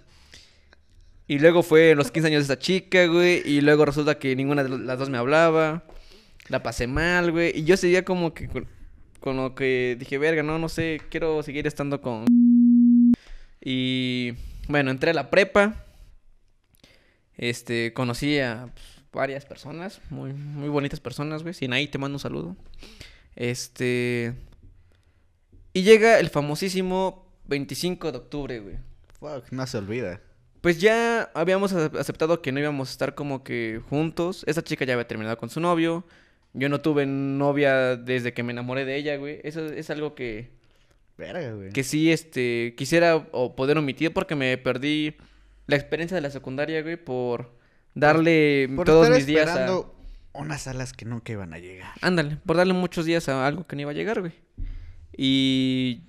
Y 1.31 1.39
luego 1.39 1.63
fue 1.63 1.95
los 1.95 2.11
15 2.11 2.27
años 2.27 2.49
de 2.49 2.53
esta 2.53 2.59
chica, 2.59 3.07
güey. 3.07 3.43
Y 3.45 3.61
luego 3.61 3.85
resulta 3.85 4.19
que 4.19 4.35
ninguna 4.35 4.65
de 4.65 4.79
las 4.79 4.99
dos 4.99 5.11
me 5.11 5.19
hablaba. 5.19 5.85
La 6.49 6.63
pasé 6.63 6.89
mal, 6.89 7.31
güey. 7.31 7.57
Y 7.57 7.63
yo 7.63 7.77
seguía 7.77 8.05
como 8.05 8.35
que 8.35 8.49
con, 8.49 8.67
con 9.21 9.37
lo 9.37 9.55
que 9.55 9.97
dije, 9.99 10.19
verga, 10.19 10.43
no, 10.43 10.59
no 10.59 10.69
sé, 10.69 11.01
quiero 11.09 11.41
seguir 11.45 11.69
estando 11.69 12.01
con. 12.01 12.25
Y 13.61 14.33
bueno, 14.67 14.91
entré 14.91 15.13
a 15.13 15.15
la 15.15 15.31
prepa. 15.31 15.85
Este, 17.37 17.93
conocí 17.93 18.41
a 18.41 18.69
pues, 18.75 18.85
varias 19.13 19.47
personas, 19.47 20.01
muy, 20.11 20.33
muy 20.33 20.69
bonitas 20.69 20.99
personas, 20.99 21.43
güey. 21.43 21.55
Sin 21.55 21.73
ahí 21.73 21.87
te 21.87 21.99
mando 21.99 22.17
un 22.17 22.21
saludo. 22.21 22.57
Este. 23.37 24.35
Y 25.73 25.83
llega 25.83 26.19
el 26.19 26.29
famosísimo 26.29 27.30
25 27.51 28.13
de 28.13 28.19
octubre, 28.19 28.61
güey. 28.61 28.77
Fuck, 29.19 29.51
no 29.53 29.67
se 29.67 29.77
olvida. 29.77 30.21
Pues 30.63 30.81
ya 30.81 31.31
habíamos 31.35 31.75
acep- 31.75 31.99
aceptado 31.99 32.41
que 32.43 32.53
no 32.53 32.61
íbamos 32.61 32.89
a 32.89 32.93
estar 32.93 33.15
como 33.15 33.45
que 33.45 33.81
juntos. 33.91 34.45
Esa 34.47 34.63
chica 34.63 34.85
ya 34.85 34.95
había 34.95 35.07
terminado 35.09 35.37
con 35.37 35.51
su 35.51 35.61
novio. 35.61 36.07
Yo 36.55 36.69
no 36.69 36.81
tuve 36.81 37.07
novia 37.07 37.97
desde 37.97 38.33
que 38.33 38.43
me 38.43 38.53
enamoré 38.53 38.85
de 38.85 38.97
ella, 38.97 39.17
güey. 39.17 39.41
Eso 39.45 39.67
es 39.67 39.89
algo 39.91 40.15
que, 40.15 40.51
Verga, 41.19 41.53
güey. 41.53 41.71
que 41.73 41.85
sí, 41.85 42.11
este, 42.11 42.75
quisiera 42.77 43.17
o 43.33 43.55
poder 43.57 43.79
omitir 43.79 44.13
porque 44.13 44.35
me 44.37 44.57
perdí 44.59 45.17
la 45.67 45.77
experiencia 45.77 46.15
de 46.17 46.21
la 46.23 46.31
secundaria, 46.31 46.83
güey, 46.83 46.97
por, 46.97 47.53
darle 47.95 48.69
Por 48.75 48.87
todos 48.87 49.05
estar 49.07 49.17
mis 49.19 49.27
días 49.27 49.49
a... 49.51 49.83
unas 50.35 50.67
alas 50.67 50.93
que 50.93 51.05
nunca 51.05 51.33
iban 51.33 51.53
a 51.55 51.59
llegar. 51.59 51.93
Ándale, 52.01 52.37
por 52.45 52.57
darle 52.57 52.73
muchos 52.75 53.05
días 53.07 53.29
a 53.29 53.47
algo 53.47 53.67
que 53.67 53.77
no 53.77 53.83
iba 53.83 53.91
a 53.93 53.95
llegar, 53.95 54.21
güey. 54.21 54.33
Y... 55.17 56.03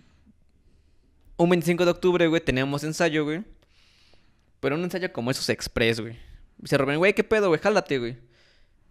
Un 1.41 1.49
25 1.49 1.85
de 1.85 1.91
octubre, 1.91 2.27
güey, 2.27 2.39
teníamos 2.39 2.83
ensayo, 2.83 3.23
güey. 3.23 3.43
Pero 4.59 4.75
un 4.75 4.83
ensayo 4.83 5.11
como 5.11 5.31
esos 5.31 5.49
express, 5.49 5.99
güey. 5.99 6.15
Dice 6.59 6.77
Rubén, 6.77 6.99
güey, 6.99 7.15
¿qué 7.15 7.23
pedo, 7.23 7.47
güey? 7.47 7.59
Jálate, 7.59 7.97
güey. 7.97 8.17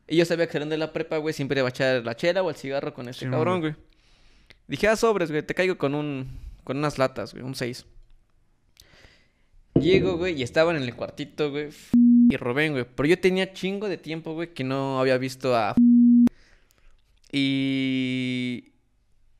Y 0.09 0.16
yo 0.16 0.24
sabía 0.24 0.46
que 0.48 0.55
saliendo 0.55 0.72
de 0.72 0.78
la 0.78 0.92
prepa, 0.92 1.18
güey, 1.18 1.32
siempre 1.32 1.61
iba 1.61 1.68
a 1.68 1.70
echar 1.70 2.05
la 2.05 2.16
chela 2.16 2.42
o 2.42 2.51
el 2.51 2.57
cigarro 2.57 2.92
con 2.92 3.09
este 3.09 3.26
Sí, 3.26 3.30
cabrón, 3.30 3.61
güey. 3.61 3.74
güey. 3.74 3.84
Dije, 4.66 4.88
ah, 4.88 4.96
sobres, 4.96 5.30
güey, 5.30 5.44
te 5.44 5.55
caigo 5.55 5.78
con 5.78 5.94
un... 5.94 6.40
Con 6.64 6.78
unas 6.78 6.98
latas, 6.98 7.34
güey, 7.34 7.44
un 7.44 7.55
6. 7.55 7.86
Llego, 9.80 10.16
güey, 10.16 10.34
y 10.36 10.42
estaban 10.42 10.74
en 10.74 10.82
el 10.82 10.96
cuartito, 10.96 11.53
güey. 11.53 11.68
Y 12.30 12.36
Rubén, 12.36 12.72
güey. 12.72 12.84
Pero 12.96 13.09
yo 13.09 13.20
tenía 13.20 13.53
chingo 13.53 13.88
de 13.88 13.96
tiempo, 13.96 14.32
güey, 14.34 14.53
que 14.53 14.64
no 14.64 14.98
había 14.98 15.18
visto 15.18 15.55
a... 15.55 15.76
Y... 17.30 18.70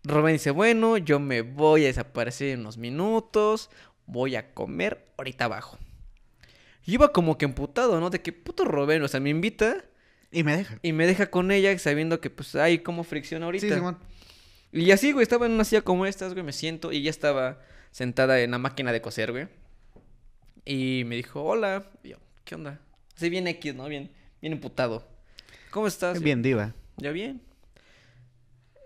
Rubén 0.05 0.34
dice, 0.34 0.51
bueno, 0.51 0.96
yo 0.96 1.20
me 1.20 1.42
voy 1.42 1.84
a 1.84 1.88
desaparecer 1.88 2.48
en 2.51 2.61
unos 2.61 2.78
minutos. 2.78 3.70
Voy 4.07 4.36
a 4.36 4.53
comer, 4.55 5.07
ahorita 5.18 5.44
abajo. 5.44 5.78
Y 6.84 6.94
iba 6.94 7.12
como 7.12 7.36
que 7.38 7.44
emputado, 7.44 8.01
¿no? 8.01 8.11
De 8.11 8.20
que 8.22 8.32
puto 8.32 8.64
Rubén, 8.64 9.03
o 9.03 9.09
sea, 9.09 9.20
me 9.20 9.30
invita 9.30 9.84
Y 10.32 10.42
me 10.42 10.57
deja. 10.57 10.78
y 10.82 10.92
me 10.92 11.07
deja 11.07 11.30
con 11.30 11.51
ella 11.51 11.78
sabiendo 11.78 12.20
que 12.20 12.30
pues 12.30 12.55
hay 12.57 12.78
como 12.78 13.05
fricción 13.05 13.42
ahorita. 13.42 13.66
Sí, 13.68 13.74
Simón. 13.74 13.98
Y 14.72 14.90
así, 14.92 15.12
güey, 15.12 15.22
estaba 15.22 15.46
en 15.46 15.53
una 15.53 15.64
silla 15.64 15.82
como 15.82 16.07
estas, 16.07 16.32
güey, 16.32 16.44
me 16.44 16.53
siento 16.53 16.92
y 16.92 16.98
ella 16.98 17.11
estaba 17.11 17.61
sentada 17.90 18.40
en 18.40 18.53
la 18.53 18.59
máquina 18.59 18.92
de 18.92 19.01
coser, 19.03 19.32
güey. 19.32 19.48
Y 20.64 21.03
me 21.07 21.16
dijo, 21.16 21.42
hola. 21.42 21.90
Y 22.03 22.11
yo, 22.11 22.16
¿qué 22.44 22.55
onda? 22.55 22.80
Así 23.16 23.28
bien 23.28 23.46
X, 23.48 23.74
¿no? 23.74 23.86
Bien, 23.88 24.11
bien 24.40 24.53
emputado. 24.53 25.07
¿Cómo 25.70 25.86
estás? 25.86 26.20
Bien 26.22 26.40
diva. 26.42 26.74
Ya 26.96 27.11
bien. 27.11 27.42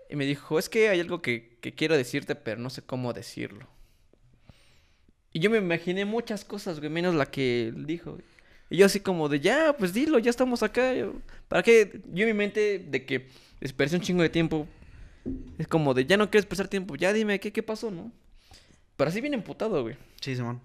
Y 0.09 0.15
me 0.15 0.25
dijo, 0.25 0.59
es 0.59 0.69
que 0.69 0.89
hay 0.89 0.99
algo 0.99 1.21
que, 1.21 1.57
que 1.61 1.73
quiero 1.73 1.97
decirte, 1.97 2.35
pero 2.35 2.61
no 2.61 2.69
sé 2.69 2.81
cómo 2.81 3.13
decirlo. 3.13 3.67
Y 5.33 5.39
yo 5.39 5.49
me 5.49 5.57
imaginé 5.57 6.05
muchas 6.05 6.45
cosas, 6.45 6.79
güey, 6.79 6.89
menos 6.89 7.13
la 7.15 7.25
que 7.25 7.67
él 7.67 7.85
dijo. 7.85 8.11
güey. 8.13 8.23
Y 8.69 8.77
yo 8.77 8.85
así 8.85 8.99
como 8.99 9.29
de, 9.29 9.39
ya, 9.39 9.75
pues 9.77 9.93
dilo, 9.93 10.17
ya 10.19 10.29
estamos 10.29 10.63
acá. 10.63 10.93
¿Para 11.47 11.61
qué? 11.61 12.01
Yo 12.13 12.23
en 12.23 12.29
mi 12.29 12.33
mente 12.33 12.79
de 12.79 13.05
que 13.05 13.27
desperdicié 13.59 13.99
un 13.99 14.03
chingo 14.03 14.23
de 14.23 14.29
tiempo. 14.29 14.67
Es 15.57 15.67
como 15.67 15.93
de, 15.93 16.05
ya 16.05 16.17
no 16.17 16.29
quiero 16.29 16.43
desperdiciar 16.43 16.67
tiempo, 16.67 16.95
ya 16.95 17.11
dime, 17.11 17.39
¿qué, 17.39 17.51
qué 17.51 17.63
pasó, 17.63 17.89
no? 17.91 18.11
Pero 18.95 19.09
así 19.09 19.21
bien 19.21 19.33
emputado, 19.33 19.81
güey. 19.81 19.97
Sí, 20.21 20.35
Simón. 20.35 20.61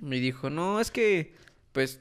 Me 0.00 0.20
dijo, 0.20 0.50
no, 0.50 0.80
es 0.80 0.90
que, 0.90 1.34
pues, 1.72 2.00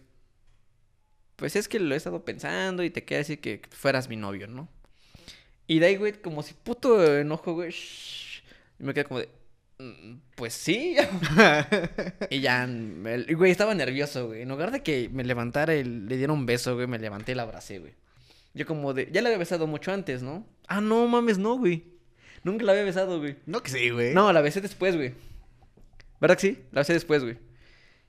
pues 1.38 1.56
es 1.56 1.68
que 1.68 1.80
lo 1.80 1.94
he 1.94 1.98
estado 1.98 2.24
pensando 2.24 2.84
y 2.84 2.89
te 2.89 3.04
quería 3.04 3.20
decir 3.20 3.39
que 3.39 3.62
fueras 3.72 4.10
mi 4.10 4.16
novio, 4.16 4.48
¿no? 4.48 4.68
Y 5.72 5.80
de 5.80 5.86
ahí, 5.86 5.95
güey, 5.95 6.11
como 6.13 6.43
si 6.43 6.53
puto 6.53 7.17
enojo, 7.17 7.53
güey. 7.53 7.72
shh, 7.72 8.43
Y 8.80 8.84
me 8.84 8.93
quedé 8.93 9.05
como 9.05 9.22
de, 9.22 9.30
"Mm, 9.80 10.15
pues 10.36 10.53
sí. 10.53 10.97
y 12.30 12.41
ya, 12.41 12.67
güey, 13.38 13.51
estaba 13.51 13.74
nervioso, 13.74 14.28
güey. 14.28 14.41
En 14.41 14.49
lugar 14.49 14.72
de 14.72 14.84
que 14.84 15.07
me 15.13 15.24
levantara 15.24 15.74
y 15.76 15.86
le 15.86 16.17
diera 16.17 16.34
un 16.34 16.45
beso, 16.45 16.76
güey, 16.76 16.88
me 16.88 16.99
levanté 16.99 17.32
y 17.32 17.36
la 17.36 17.43
abracé, 17.43 17.80
güey. 17.80 17.93
Yo 18.53 18.65
como 18.65 18.93
de, 18.93 19.07
ya 19.13 19.22
la 19.22 19.30
había 19.30 19.38
besado 19.38 19.65
mucho 19.65 19.93
antes, 19.93 20.22
¿no? 20.22 20.45
Ah, 20.67 20.82
no, 20.82 21.07
mames, 21.07 21.38
no, 21.38 21.57
güey. 21.57 21.86
Nunca 22.43 22.65
la 22.65 22.74
había 22.74 22.84
besado, 22.84 23.19
güey. 23.19 23.38
No 23.45 23.63
que 23.63 23.72
sí, 23.72 23.91
güey. 23.91 24.13
No, 24.13 24.34
la 24.34 24.41
besé 24.41 24.59
después, 24.59 24.97
güey. 24.97 25.13
¿Verdad 26.19 26.36
que 26.36 26.41
sí? 26.47 26.59
La 26.74 26.82
besé 26.82 26.91
después, 26.91 27.24
güey. 27.24 27.38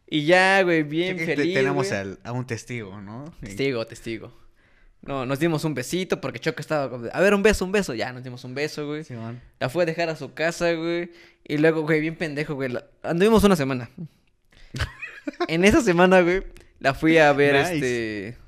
Y 0.08 0.24
ya, 0.24 0.62
güey, 0.64 0.82
bien 0.82 1.16
feliz. 1.16 1.54
Tenemos 1.54 1.86
güey. 1.88 2.00
al- 2.00 2.18
a 2.24 2.32
un 2.32 2.44
testigo, 2.44 3.00
¿no? 3.00 3.32
Testigo, 3.40 3.86
testigo. 3.86 4.41
No, 5.04 5.26
nos 5.26 5.40
dimos 5.40 5.64
un 5.64 5.74
besito 5.74 6.20
porque 6.20 6.38
Choco 6.38 6.60
estaba 6.60 6.88
como 6.88 7.04
de, 7.04 7.10
a 7.12 7.20
ver, 7.20 7.34
un 7.34 7.42
beso, 7.42 7.64
un 7.64 7.72
beso. 7.72 7.92
Ya, 7.94 8.12
nos 8.12 8.22
dimos 8.22 8.44
un 8.44 8.54
beso, 8.54 8.86
güey. 8.86 9.02
Simón. 9.04 9.40
La 9.58 9.68
fue 9.68 9.82
a 9.82 9.86
dejar 9.86 10.08
a 10.08 10.16
su 10.16 10.32
casa, 10.32 10.72
güey. 10.74 11.10
Y 11.44 11.58
luego, 11.58 11.82
güey, 11.82 12.00
bien 12.00 12.14
pendejo, 12.14 12.54
güey. 12.54 12.68
la- 12.68 12.86
Anduvimos 13.02 13.42
una 13.42 13.56
semana. 13.56 13.90
en 15.48 15.64
esa 15.64 15.80
semana, 15.80 16.20
güey, 16.20 16.42
la 16.78 16.94
fui 16.94 17.18
a 17.18 17.32
ver, 17.32 17.56
Nice. 17.56 17.74
este... 17.74 18.38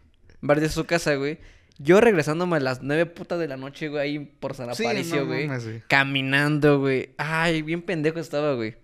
Bar 0.41 0.61
de 0.61 0.69
su 0.69 0.85
casa, 0.85 1.15
güey. 1.17 1.39
Yo 1.79 2.01
regresándome 2.01 2.57
a 2.57 2.61
las 2.61 2.83
nueve 2.83 3.07
putas 3.07 3.39
de 3.41 3.49
la 3.49 3.57
noche, 3.57 3.89
güey, 3.89 4.03
ahí 4.03 4.19
por 4.21 4.55
San 4.55 4.73
Sí, 4.75 4.85
Aparicio, 4.85 5.23
no 5.23 5.27
güey. 5.27 5.47
güey. 5.49 5.83
Caminando, 5.89 6.79
güey. 6.79 7.11
Ay, 7.17 7.63
bien 7.63 7.83
pendejo 7.83 8.21
estaba, 8.21 8.55
güey. 8.55 8.77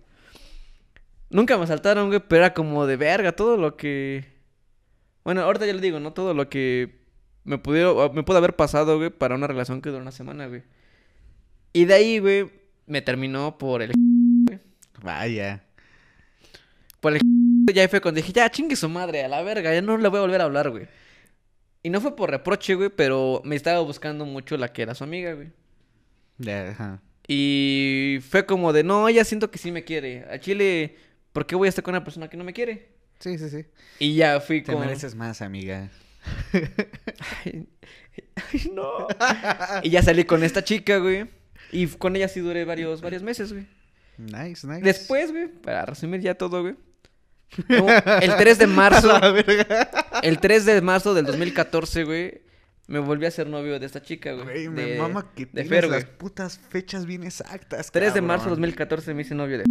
Nunca 1.29 1.57
me 1.57 1.67
saltaron, 1.67 2.07
güey, 2.09 2.19
pero 2.27 2.43
era 2.43 2.53
como 2.53 2.85
de 2.85 2.97
verga 2.97 3.31
todo 3.31 3.55
lo 3.55 3.77
que... 3.77 4.25
Bueno, 5.23 5.41
ahorita 5.43 5.65
ya 5.65 5.73
le 5.73 5.79
digo, 5.79 5.99
¿no? 6.01 6.11
Todo 6.13 6.33
lo 6.33 6.49
que 6.49 6.99
me 7.43 7.57
pudieron, 7.57 8.13
me 8.13 8.23
pudo 8.23 8.37
haber 8.37 8.55
pasado, 8.55 8.97
güey, 8.97 9.09
para 9.09 9.35
una 9.35 9.47
relación 9.47 9.81
que 9.81 9.89
duró 9.89 10.01
una 10.01 10.11
semana, 10.11 10.47
güey. 10.47 10.63
Y 11.73 11.85
de 11.85 11.93
ahí, 11.93 12.19
güey, 12.19 12.49
me 12.85 13.01
terminó 13.01 13.57
por 13.57 13.81
el... 13.81 13.91
Vaya. 15.01 15.63
Por 16.99 17.13
el... 17.15 17.21
Ya 17.73 17.87
fue 17.87 18.01
cuando 18.01 18.19
dije, 18.19 18.33
ya, 18.33 18.49
chingue 18.49 18.75
su 18.75 18.89
madre, 18.89 19.23
a 19.23 19.29
la 19.29 19.41
verga, 19.43 19.73
ya 19.73 19.81
no 19.81 19.97
le 19.97 20.09
voy 20.09 20.17
a 20.17 20.21
volver 20.21 20.41
a 20.41 20.45
hablar, 20.45 20.71
güey. 20.71 20.87
Y 21.83 21.89
no 21.89 22.01
fue 22.01 22.15
por 22.15 22.29
reproche, 22.29 22.75
güey, 22.75 22.89
pero 22.89 23.41
me 23.45 23.55
estaba 23.55 23.79
buscando 23.79 24.25
mucho 24.25 24.57
la 24.57 24.73
que 24.73 24.81
era 24.81 24.93
su 24.93 25.03
amiga, 25.03 25.33
güey. 25.33 25.51
Ya, 26.37 26.69
ajá. 26.69 27.01
Y 27.27 28.19
fue 28.29 28.45
como 28.45 28.73
de, 28.73 28.83
no, 28.83 29.07
ella 29.07 29.23
siento 29.23 29.51
que 29.51 29.57
sí 29.57 29.71
me 29.71 29.83
quiere. 29.83 30.25
A 30.29 30.39
Chile, 30.39 30.97
¿por 31.31 31.45
qué 31.45 31.55
voy 31.55 31.67
a 31.67 31.69
estar 31.69 31.83
con 31.83 31.93
una 31.93 32.03
persona 32.03 32.29
que 32.29 32.35
no 32.35 32.43
me 32.43 32.51
quiere? 32.51 32.89
Sí, 33.19 33.37
sí, 33.37 33.49
sí. 33.49 33.65
Y 33.99 34.15
ya 34.15 34.39
fui 34.41 34.61
Te 34.61 34.73
con... 34.73 34.81
mereces 34.81 35.15
más, 35.15 35.41
amiga. 35.41 35.89
Ay, 37.45 37.67
ay, 38.53 38.71
no. 38.73 39.07
y 39.83 39.89
ya 39.89 40.01
salí 40.01 40.23
con 40.25 40.43
esta 40.43 40.63
chica, 40.63 40.97
güey. 40.97 41.27
Y 41.71 41.87
con 41.87 42.15
ella 42.15 42.27
sí 42.27 42.39
duré 42.41 42.65
varios, 42.65 43.01
varios 43.01 43.23
meses, 43.23 43.53
güey. 43.53 43.65
Nice, 44.17 44.67
nice. 44.67 44.81
Después, 44.81 45.31
güey, 45.31 45.47
para 45.47 45.85
resumir 45.85 46.21
ya 46.21 46.35
todo, 46.35 46.61
güey. 46.61 46.75
no, 47.67 47.87
el 48.21 48.35
3 48.37 48.57
de 48.59 48.67
marzo, 48.67 49.09
el 50.23 50.39
3 50.39 50.65
de 50.65 50.81
marzo 50.81 51.13
del 51.13 51.25
2014, 51.25 52.03
güey, 52.05 52.41
me 52.87 52.99
volví 52.99 53.25
a 53.25 53.31
ser 53.31 53.47
novio 53.47 53.79
de 53.79 53.85
esta 53.85 54.01
chica, 54.01 54.33
güey. 54.33 54.45
Güey, 54.45 54.69
me 54.69 54.85
de- 54.85 54.97
mama 54.99 55.31
que 55.35 55.45
de 55.45 55.51
tienes 55.63 55.69
Fer, 55.69 55.87
las 55.89 56.03
güey. 56.05 56.17
putas 56.17 56.59
fechas 56.69 57.05
bien 57.05 57.23
exactas, 57.23 57.91
3 57.91 58.13
de 58.13 58.21
marzo 58.21 58.45
del 58.45 58.51
cabrón. 58.55 58.61
2014 58.61 59.13
me 59.13 59.21
hice 59.23 59.35
novio 59.35 59.57
de... 59.57 59.63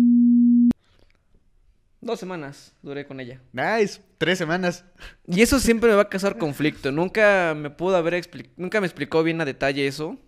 Dos 2.01 2.19
semanas 2.19 2.75
duré 2.83 3.07
con 3.07 3.21
ella. 3.21 3.41
Nice. 3.53 4.01
Tres 4.17 4.39
semanas. 4.39 4.85
Y 5.27 5.43
eso 5.43 5.61
siempre 5.61 5.91
me 5.91 5.97
va 5.97 6.03
a 6.03 6.09
causar 6.09 6.39
conflicto. 6.39 6.91
Nunca 6.93 7.55
me 7.57 7.71
pudo 7.71 7.97
haber 7.97 8.15
explicado, 8.15 8.55
nunca 8.57 8.81
me 8.81 8.87
explicó 8.87 9.23
bien 9.23 9.41
a 9.41 9.45
detalle 9.45 9.87
eso. 9.87 10.19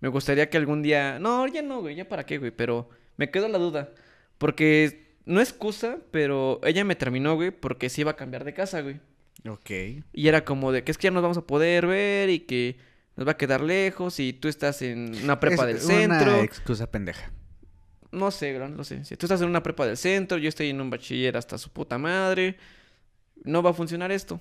Me 0.00 0.08
gustaría 0.08 0.48
que 0.50 0.56
algún 0.56 0.82
día, 0.82 1.18
no, 1.18 1.46
ya 1.46 1.62
no, 1.62 1.80
güey, 1.80 1.96
ya 1.96 2.08
para 2.08 2.24
qué, 2.24 2.38
güey, 2.38 2.50
pero 2.50 2.88
me 3.16 3.30
quedó 3.30 3.48
la 3.48 3.58
duda. 3.58 3.92
Porque 4.38 5.16
no 5.24 5.40
es 5.40 5.50
excusa, 5.50 5.98
pero 6.10 6.60
ella 6.64 6.84
me 6.84 6.96
terminó, 6.96 7.34
güey, 7.34 7.50
porque 7.50 7.88
se 7.88 8.00
iba 8.02 8.12
a 8.12 8.16
cambiar 8.16 8.44
de 8.44 8.54
casa, 8.54 8.80
güey. 8.80 9.00
Ok. 9.48 9.70
Y 10.12 10.28
era 10.28 10.44
como 10.44 10.72
de 10.72 10.84
que 10.84 10.90
es 10.90 10.98
que 10.98 11.04
ya 11.04 11.10
nos 11.10 11.22
vamos 11.22 11.38
a 11.38 11.46
poder 11.46 11.86
ver 11.86 12.30
y 12.30 12.40
que 12.40 12.76
nos 13.16 13.26
va 13.26 13.32
a 13.32 13.36
quedar 13.36 13.60
lejos 13.60 14.20
y 14.20 14.32
tú 14.32 14.48
estás 14.48 14.82
en 14.82 15.14
una 15.22 15.40
prepa 15.40 15.66
del 15.66 15.76
Es 15.76 15.86
centro. 15.86 16.34
Una 16.34 16.42
excusa 16.42 16.90
pendeja. 16.90 17.32
No 18.10 18.30
sé, 18.30 18.52
gran, 18.52 18.76
no 18.76 18.84
sé. 18.84 19.04
Si 19.04 19.16
tú 19.16 19.26
estás 19.26 19.40
en 19.42 19.48
una 19.48 19.62
prepa 19.62 19.86
del 19.86 19.96
centro, 19.96 20.38
yo 20.38 20.48
estoy 20.48 20.70
en 20.70 20.80
un 20.80 20.88
bachiller 20.90 21.36
hasta 21.36 21.58
su 21.58 21.70
puta 21.70 21.98
madre. 21.98 22.56
No 23.44 23.62
va 23.62 23.70
a 23.70 23.74
funcionar 23.74 24.10
esto. 24.12 24.40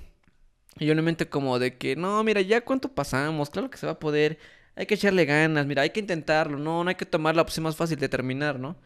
Y 0.79 0.85
yo 0.85 0.91
en 0.93 0.97
mi 0.97 1.03
mente 1.03 1.27
como 1.27 1.59
de 1.59 1.75
que, 1.77 1.95
no, 1.95 2.23
mira, 2.23 2.41
ya 2.41 2.61
cuánto 2.61 2.89
pasamos, 2.93 3.49
claro 3.49 3.69
que 3.69 3.77
se 3.77 3.85
va 3.85 3.93
a 3.93 3.99
poder. 3.99 4.37
Hay 4.75 4.85
que 4.85 4.93
echarle 4.93 5.25
ganas, 5.25 5.65
mira, 5.65 5.81
hay 5.81 5.89
que 5.89 5.99
intentarlo, 5.99 6.57
no, 6.59 6.83
no 6.83 6.89
hay 6.89 6.95
que 6.95 7.05
tomar 7.05 7.35
la 7.35 7.41
opción 7.41 7.63
más 7.63 7.75
fácil 7.75 7.97
de 7.97 8.07
terminar, 8.09 8.59
¿no? 8.59 8.77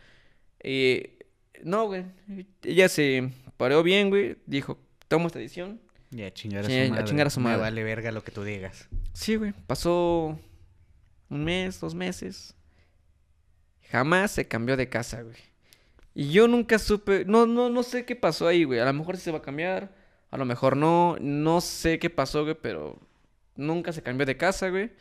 Eh, 0.62 1.20
no, 1.64 1.86
güey. 1.88 2.06
Ella 2.64 2.88
se 2.90 3.30
pareó 3.58 3.84
bien, 3.84 4.10
güey. 4.10 4.38
Dijo, 4.46 4.78
tomo 5.08 5.28
esta 5.28 5.40
decisión. 5.40 5.82
Ya, 6.12 6.28
a 6.28 6.32
chingar 6.34 6.66
a 6.66 6.68
Sí, 6.68 6.74
su 6.74 6.86
a 6.86 6.90
madre. 6.90 7.04
chingar 7.06 7.28
a 7.28 7.30
su 7.30 7.40
madre. 7.40 7.58
Me 7.58 7.62
vale 7.64 7.84
verga 7.84 8.12
lo 8.12 8.24
que 8.24 8.32
tú 8.32 8.44
digas. 8.44 8.88
Sí, 9.14 9.36
güey. 9.36 9.54
Pasó 9.68 10.40
un 11.30 11.44
mes, 11.44 11.80
dos 11.80 11.94
meses. 11.94 12.56
Jamás 13.92 14.32
se 14.32 14.48
cambió 14.48 14.78
de 14.78 14.90
casa, 14.90 15.22
güey. 15.22 15.36
Y 16.14 16.32
yo 16.32 16.48
nunca 16.48 16.78
supe, 16.80 17.26
no, 17.26 17.46
no, 17.46 17.70
no 17.70 17.84
sé 17.84 18.06
qué 18.06 18.16
pasó 18.16 18.48
ahí, 18.48 18.64
güey. 18.64 18.80
A 18.80 18.86
lo 18.86 18.94
mejor 18.94 19.18
sí 19.18 19.24
se 19.24 19.32
va 19.32 19.40
a 19.40 19.42
cambiar, 19.42 19.94
a 20.30 20.38
lo 20.38 20.46
mejor 20.46 20.76
no. 20.78 21.18
No 21.20 21.62
sé 21.62 22.00
qué 22.00 22.10
pasó, 22.10 22.44
güey, 22.44 22.56
pero 22.62 23.00
nunca 23.56 23.92
se 23.94 24.02
cambió 24.02 24.26
de 24.26 24.38
casa, 24.38 24.70
güey. 24.70 24.92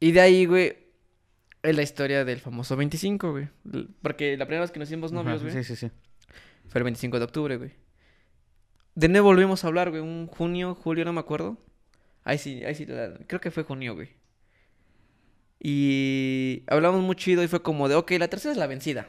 Y 0.00 0.12
de 0.12 0.20
ahí, 0.20 0.46
güey, 0.46 0.76
es 1.62 1.74
la 1.76 1.82
historia 1.82 2.24
del 2.24 2.40
famoso 2.40 2.76
25, 2.76 3.30
güey. 3.32 3.48
Porque 4.02 4.36
la 4.36 4.46
primera 4.46 4.62
vez 4.62 4.70
que 4.70 4.78
nos 4.78 4.88
hicimos 4.88 5.12
novios, 5.12 5.36
Ajá, 5.42 5.50
güey, 5.50 5.64
Sí, 5.64 5.74
sí, 5.76 5.86
sí. 5.86 5.90
fue 6.68 6.80
el 6.80 6.84
25 6.84 7.18
de 7.18 7.24
octubre, 7.24 7.56
güey. 7.56 7.72
De 8.94 9.08
nuevo 9.08 9.28
volvimos 9.28 9.64
a 9.64 9.68
hablar, 9.68 9.90
güey, 9.90 10.02
un 10.02 10.26
junio, 10.26 10.74
julio, 10.74 11.04
no 11.04 11.12
me 11.12 11.20
acuerdo. 11.20 11.58
Ahí 12.24 12.38
sí, 12.38 12.64
ahí 12.64 12.74
sí, 12.74 12.86
la- 12.86 13.14
creo 13.26 13.40
que 13.40 13.50
fue 13.50 13.62
junio, 13.64 13.94
güey. 13.94 14.10
Y 15.60 16.62
hablamos 16.66 17.02
muy 17.02 17.16
chido 17.16 17.42
y 17.42 17.48
fue 17.48 17.62
como 17.62 17.88
de, 17.88 17.94
ok, 17.94 18.12
la 18.12 18.28
tercera 18.28 18.52
es 18.52 18.58
la 18.58 18.66
vencida. 18.66 19.08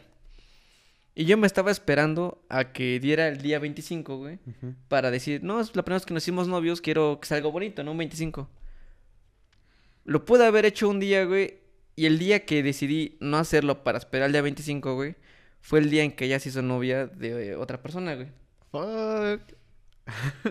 Y 1.16 1.26
yo 1.26 1.38
me 1.38 1.48
estaba 1.48 1.72
esperando 1.72 2.44
a 2.50 2.74
que 2.74 3.00
diera 3.00 3.30
el 3.30 3.42
día 3.42 3.58
25, 3.60 4.18
güey. 4.18 4.40
Para 4.90 5.12
decir, 5.12 5.44
no, 5.44 5.62
es 5.62 5.74
la 5.76 5.84
primera 5.84 6.00
vez 6.00 6.06
que 6.06 6.14
nos 6.14 6.24
hicimos 6.24 6.50
novios, 6.50 6.82
quiero 6.82 7.20
que 7.22 7.28
sea 7.28 7.38
algo 7.38 7.54
bonito, 7.54 7.84
¿no? 7.84 7.92
Un 7.92 7.98
25. 8.00 8.50
Lo 10.04 10.26
pude 10.26 10.46
haber 10.46 10.66
hecho 10.66 10.90
un 10.90 11.00
día, 11.00 11.24
güey. 11.24 11.60
Y 11.96 12.06
el 12.06 12.20
día 12.20 12.46
que 12.46 12.62
decidí 12.62 13.18
no 13.22 13.38
hacerlo 13.38 13.84
para 13.86 13.98
esperar 13.98 14.28
el 14.28 14.34
día 14.34 14.42
25, 14.42 14.96
güey, 14.96 15.16
fue 15.62 15.80
el 15.80 15.90
día 15.90 16.04
en 16.04 16.12
que 16.12 16.26
ella 16.26 16.40
se 16.40 16.50
hizo 16.50 16.62
novia 16.62 17.08
de 17.08 17.52
eh, 17.52 17.56
otra 17.56 17.82
persona, 17.82 18.16
güey. 18.16 18.28
Fuck. 18.72 19.55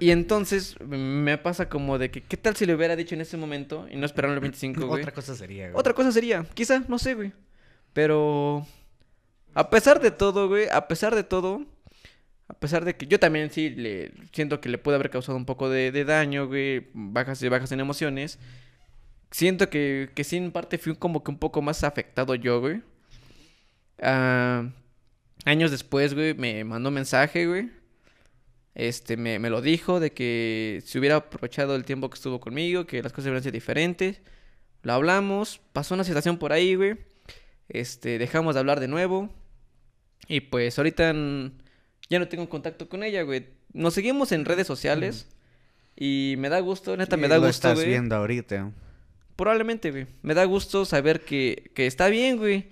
Y 0.00 0.10
entonces 0.10 0.76
me 0.80 1.38
pasa 1.38 1.68
como 1.68 1.98
de 1.98 2.10
que, 2.10 2.22
¿qué 2.22 2.36
tal 2.36 2.56
si 2.56 2.66
le 2.66 2.74
hubiera 2.74 2.96
dicho 2.96 3.14
en 3.14 3.20
ese 3.20 3.36
momento 3.36 3.86
y 3.90 3.96
no 3.96 4.06
esperaron 4.06 4.34
el 4.34 4.40
25, 4.40 4.86
güey? 4.86 5.02
Otra 5.02 5.12
cosa 5.12 5.34
sería, 5.36 5.66
güey. 5.66 5.78
Otra 5.78 5.94
cosa 5.94 6.10
sería, 6.12 6.44
quizá, 6.54 6.82
no 6.88 6.98
sé, 6.98 7.14
güey. 7.14 7.32
Pero 7.92 8.66
a 9.54 9.70
pesar 9.70 10.00
de 10.00 10.10
todo, 10.10 10.48
güey, 10.48 10.66
a 10.70 10.88
pesar 10.88 11.14
de 11.14 11.22
todo, 11.22 11.64
a 12.48 12.54
pesar 12.54 12.84
de 12.84 12.96
que 12.96 13.06
yo 13.06 13.20
también 13.20 13.50
sí 13.50 13.70
le 13.70 14.12
siento 14.32 14.60
que 14.60 14.68
le 14.68 14.78
puede 14.78 14.96
haber 14.96 15.10
causado 15.10 15.38
un 15.38 15.46
poco 15.46 15.70
de, 15.70 15.92
de 15.92 16.04
daño, 16.04 16.46
güey, 16.48 16.88
bajas 16.92 17.40
y 17.42 17.48
bajas 17.48 17.70
en 17.72 17.80
emociones. 17.80 18.38
Siento 19.30 19.70
que, 19.70 20.10
que 20.14 20.24
sí, 20.24 20.36
en 20.36 20.52
parte 20.52 20.78
fui 20.78 20.94
como 20.96 21.22
que 21.22 21.30
un 21.30 21.38
poco 21.38 21.62
más 21.62 21.84
afectado 21.84 22.34
yo, 22.34 22.60
güey. 22.60 22.82
Ah, 24.00 24.68
años 25.44 25.70
después, 25.70 26.14
güey, 26.14 26.34
me 26.34 26.64
mandó 26.64 26.88
un 26.88 26.94
mensaje, 26.96 27.46
güey. 27.46 27.70
Este, 28.74 29.16
me, 29.16 29.38
me 29.38 29.50
lo 29.50 29.60
dijo 29.60 30.00
de 30.00 30.12
que 30.12 30.82
si 30.84 30.98
hubiera 30.98 31.16
aprovechado 31.16 31.76
el 31.76 31.84
tiempo 31.84 32.10
que 32.10 32.14
estuvo 32.14 32.40
conmigo, 32.40 32.86
que 32.86 33.02
las 33.02 33.12
cosas 33.12 33.26
hubieran 33.26 33.42
sido 33.42 33.52
diferentes. 33.52 34.20
Lo 34.82 34.92
hablamos, 34.92 35.60
pasó 35.72 35.94
una 35.94 36.04
situación 36.04 36.38
por 36.38 36.52
ahí, 36.52 36.74
güey. 36.74 36.96
Este, 37.68 38.18
dejamos 38.18 38.54
de 38.54 38.60
hablar 38.60 38.80
de 38.80 38.88
nuevo. 38.88 39.30
Y 40.28 40.40
pues 40.40 40.76
ahorita 40.78 41.12
ya 42.10 42.18
no 42.18 42.28
tengo 42.28 42.48
contacto 42.48 42.88
con 42.88 43.02
ella, 43.02 43.22
güey. 43.22 43.46
Nos 43.72 43.94
seguimos 43.94 44.32
en 44.32 44.44
redes 44.44 44.66
sociales. 44.66 45.28
Y 45.96 46.34
me 46.38 46.48
da 46.48 46.58
gusto, 46.60 46.96
neta, 46.96 47.16
me 47.16 47.26
Y 47.26 47.30
da 47.30 47.36
lo 47.36 47.42
gusto, 47.46 47.68
estás 47.68 47.74
güey. 47.76 47.88
viendo 47.88 48.16
ahorita. 48.16 48.72
Probablemente, 49.36 49.90
güey. 49.90 50.06
Me 50.22 50.34
da 50.34 50.44
gusto 50.44 50.84
saber 50.84 51.20
que, 51.20 51.70
que 51.74 51.86
está 51.86 52.08
bien, 52.08 52.36
güey. 52.36 52.68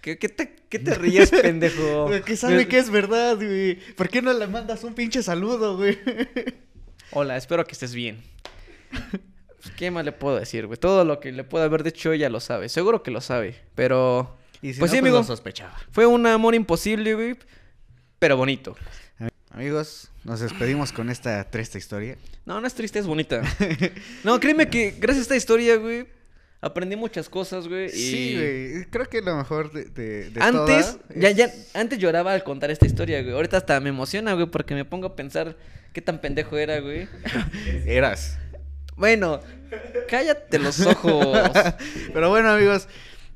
¿Qué, 0.00 0.18
qué 0.18 0.28
te, 0.28 0.54
qué 0.68 0.78
te 0.78 0.94
ríes, 0.94 1.30
pendejo? 1.42 2.10
Que 2.24 2.36
sabe 2.36 2.68
que 2.68 2.78
es 2.78 2.90
verdad, 2.90 3.36
güey. 3.36 3.76
¿Por 3.94 4.08
qué 4.08 4.22
no 4.22 4.32
le 4.32 4.46
mandas 4.46 4.84
un 4.84 4.94
pinche 4.94 5.22
saludo, 5.22 5.76
güey? 5.76 5.98
Hola, 7.12 7.36
espero 7.36 7.64
que 7.64 7.72
estés 7.72 7.94
bien. 7.94 8.22
Pues, 8.90 9.74
¿Qué 9.76 9.90
más 9.90 10.04
le 10.04 10.12
puedo 10.12 10.38
decir, 10.38 10.66
güey? 10.66 10.78
Todo 10.78 11.04
lo 11.04 11.18
que 11.20 11.32
le 11.32 11.44
puedo 11.44 11.64
haber 11.64 11.82
dicho 11.82 12.12
ella 12.12 12.28
lo 12.28 12.40
sabe. 12.40 12.68
Seguro 12.68 13.02
que 13.02 13.10
lo 13.10 13.20
sabe. 13.20 13.56
Pero 13.74 14.36
Y 14.62 14.72
si 14.74 14.80
Pues 14.80 14.90
no, 14.90 14.96
sí, 14.96 15.00
pues 15.00 15.10
amigo. 15.10 15.18
lo 15.18 15.24
sospechaba. 15.24 15.76
fue 15.90 16.06
un 16.06 16.26
amor 16.26 16.54
imposible, 16.54 17.14
güey. 17.14 17.36
Pero 18.18 18.36
bonito. 18.36 18.76
Amigos, 19.50 20.10
nos 20.24 20.40
despedimos 20.40 20.92
con 20.92 21.08
esta 21.08 21.48
triste 21.50 21.78
historia. 21.78 22.18
No, 22.44 22.60
no 22.60 22.66
es 22.66 22.74
triste, 22.74 22.98
es 22.98 23.06
bonita. 23.06 23.42
No, 24.24 24.38
créeme 24.38 24.68
que 24.68 24.94
gracias 24.98 25.20
a 25.20 25.22
esta 25.22 25.36
historia, 25.36 25.76
güey, 25.76 26.06
aprendí 26.60 26.96
muchas 26.96 27.28
cosas, 27.28 27.68
güey. 27.68 27.86
Y... 27.86 27.90
Sí, 27.90 28.34
güey. 28.36 28.84
Creo 28.90 29.08
que 29.08 29.20
lo 29.22 29.36
mejor 29.36 29.72
de, 29.72 29.84
de, 29.86 30.30
de 30.30 30.40
Antes, 30.42 30.98
toda 30.98 31.14
ya, 31.14 31.28
es- 31.28 31.36
ya, 31.36 31.50
antes 31.80 31.98
lloraba 31.98 32.32
al 32.32 32.42
contar 32.44 32.70
esta 32.70 32.86
historia, 32.86 33.22
güey. 33.22 33.34
Ahorita 33.34 33.56
hasta 33.56 33.78
me 33.80 33.90
emociona, 33.90 34.34
güey, 34.34 34.46
porque 34.46 34.74
me 34.74 34.84
pongo 34.84 35.06
a 35.08 35.16
pensar 35.16 35.56
qué 35.92 36.00
tan 36.02 36.20
pendejo 36.20 36.56
era, 36.56 36.80
güey. 36.80 37.08
Eras. 37.86 38.38
Bueno, 38.96 39.40
cállate 40.08 40.58
los 40.58 40.80
ojos. 40.80 41.38
Pero 42.14 42.30
bueno, 42.30 42.50
amigos, 42.50 42.88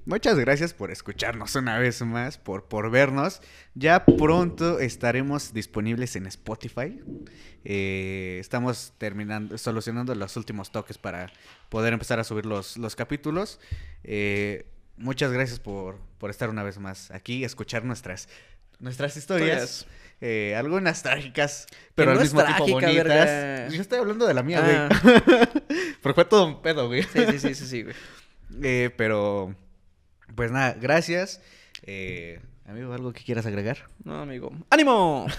muchas 0.06 0.38
gracias 0.38 0.74
por 0.74 0.90
escucharnos 0.90 1.54
una 1.54 1.78
vez 1.78 2.00
más, 2.02 2.38
por, 2.38 2.64
por 2.68 2.90
vernos. 2.90 3.40
Ya 3.74 4.04
pronto 4.04 4.78
estaremos 4.80 5.52
disponibles 5.52 6.16
en 6.16 6.26
Spotify. 6.26 7.00
Eh, 7.64 8.38
estamos 8.40 8.92
terminando, 8.98 9.56
solucionando 9.58 10.14
los 10.14 10.36
últimos 10.36 10.70
toques 10.72 10.98
para 10.98 11.30
poder 11.68 11.92
empezar 11.92 12.18
a 12.18 12.24
subir 12.24 12.46
los, 12.46 12.76
los 12.76 12.96
capítulos. 12.96 13.60
Eh, 14.04 14.66
muchas 14.96 15.32
gracias 15.32 15.60
por, 15.60 15.98
por 16.18 16.30
estar 16.30 16.48
una 16.50 16.62
vez 16.62 16.78
más 16.78 17.10
aquí, 17.10 17.44
escuchar 17.44 17.84
nuestras, 17.84 18.28
nuestras 18.78 19.16
historias. 19.16 19.86
Eh, 20.22 20.54
algunas 20.54 21.02
trágicas, 21.02 21.66
pero 21.94 22.10
al 22.10 22.18
no 22.18 22.22
es 22.22 22.28
mismo 22.34 22.44
tiempo 22.44 22.64
trágica, 22.66 22.86
bonitas. 22.88 23.04
verga. 23.06 23.68
Yo 23.70 23.80
estoy 23.80 23.98
hablando 24.00 24.26
de 24.26 24.34
la 24.34 24.42
mía, 24.42 24.88
Ah. 24.90 25.00
güey. 25.02 25.48
Porque 26.02 26.14
fue 26.14 26.24
todo 26.26 26.46
un 26.46 26.60
pedo, 26.60 26.88
güey. 26.88 27.04
Sí, 27.04 27.20
sí, 27.30 27.38
sí, 27.38 27.54
sí, 27.54 27.66
sí, 27.66 27.82
güey. 27.84 27.94
Eh, 28.64 28.90
pero, 28.96 29.54
pues 30.34 30.50
nada, 30.50 30.76
gracias. 30.80 31.40
Eh, 31.82 32.40
amigo, 32.66 32.92
¿algo 32.92 33.12
que 33.12 33.24
quieras 33.24 33.46
agregar? 33.46 33.78
No, 34.04 34.20
amigo. 34.20 34.52
¡Ánimo! 34.70 35.26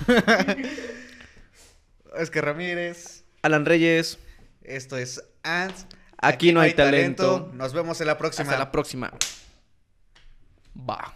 Es 2.18 2.30
que 2.30 2.42
Ramírez, 2.42 3.24
Alan 3.42 3.66
Reyes, 3.66 4.20
esto 4.64 4.98
es 4.98 5.24
Ants. 5.44 5.88
Aquí 6.18 6.52
no 6.52 6.60
hay 6.60 6.74
talento. 6.74 7.50
Nos 7.54 7.74
vemos 7.74 8.02
en 8.02 8.08
la 8.08 8.18
próxima. 8.18 8.44
hasta 8.44 8.60
la 8.60 8.70
próxima. 8.70 9.14
Va. 10.78 11.16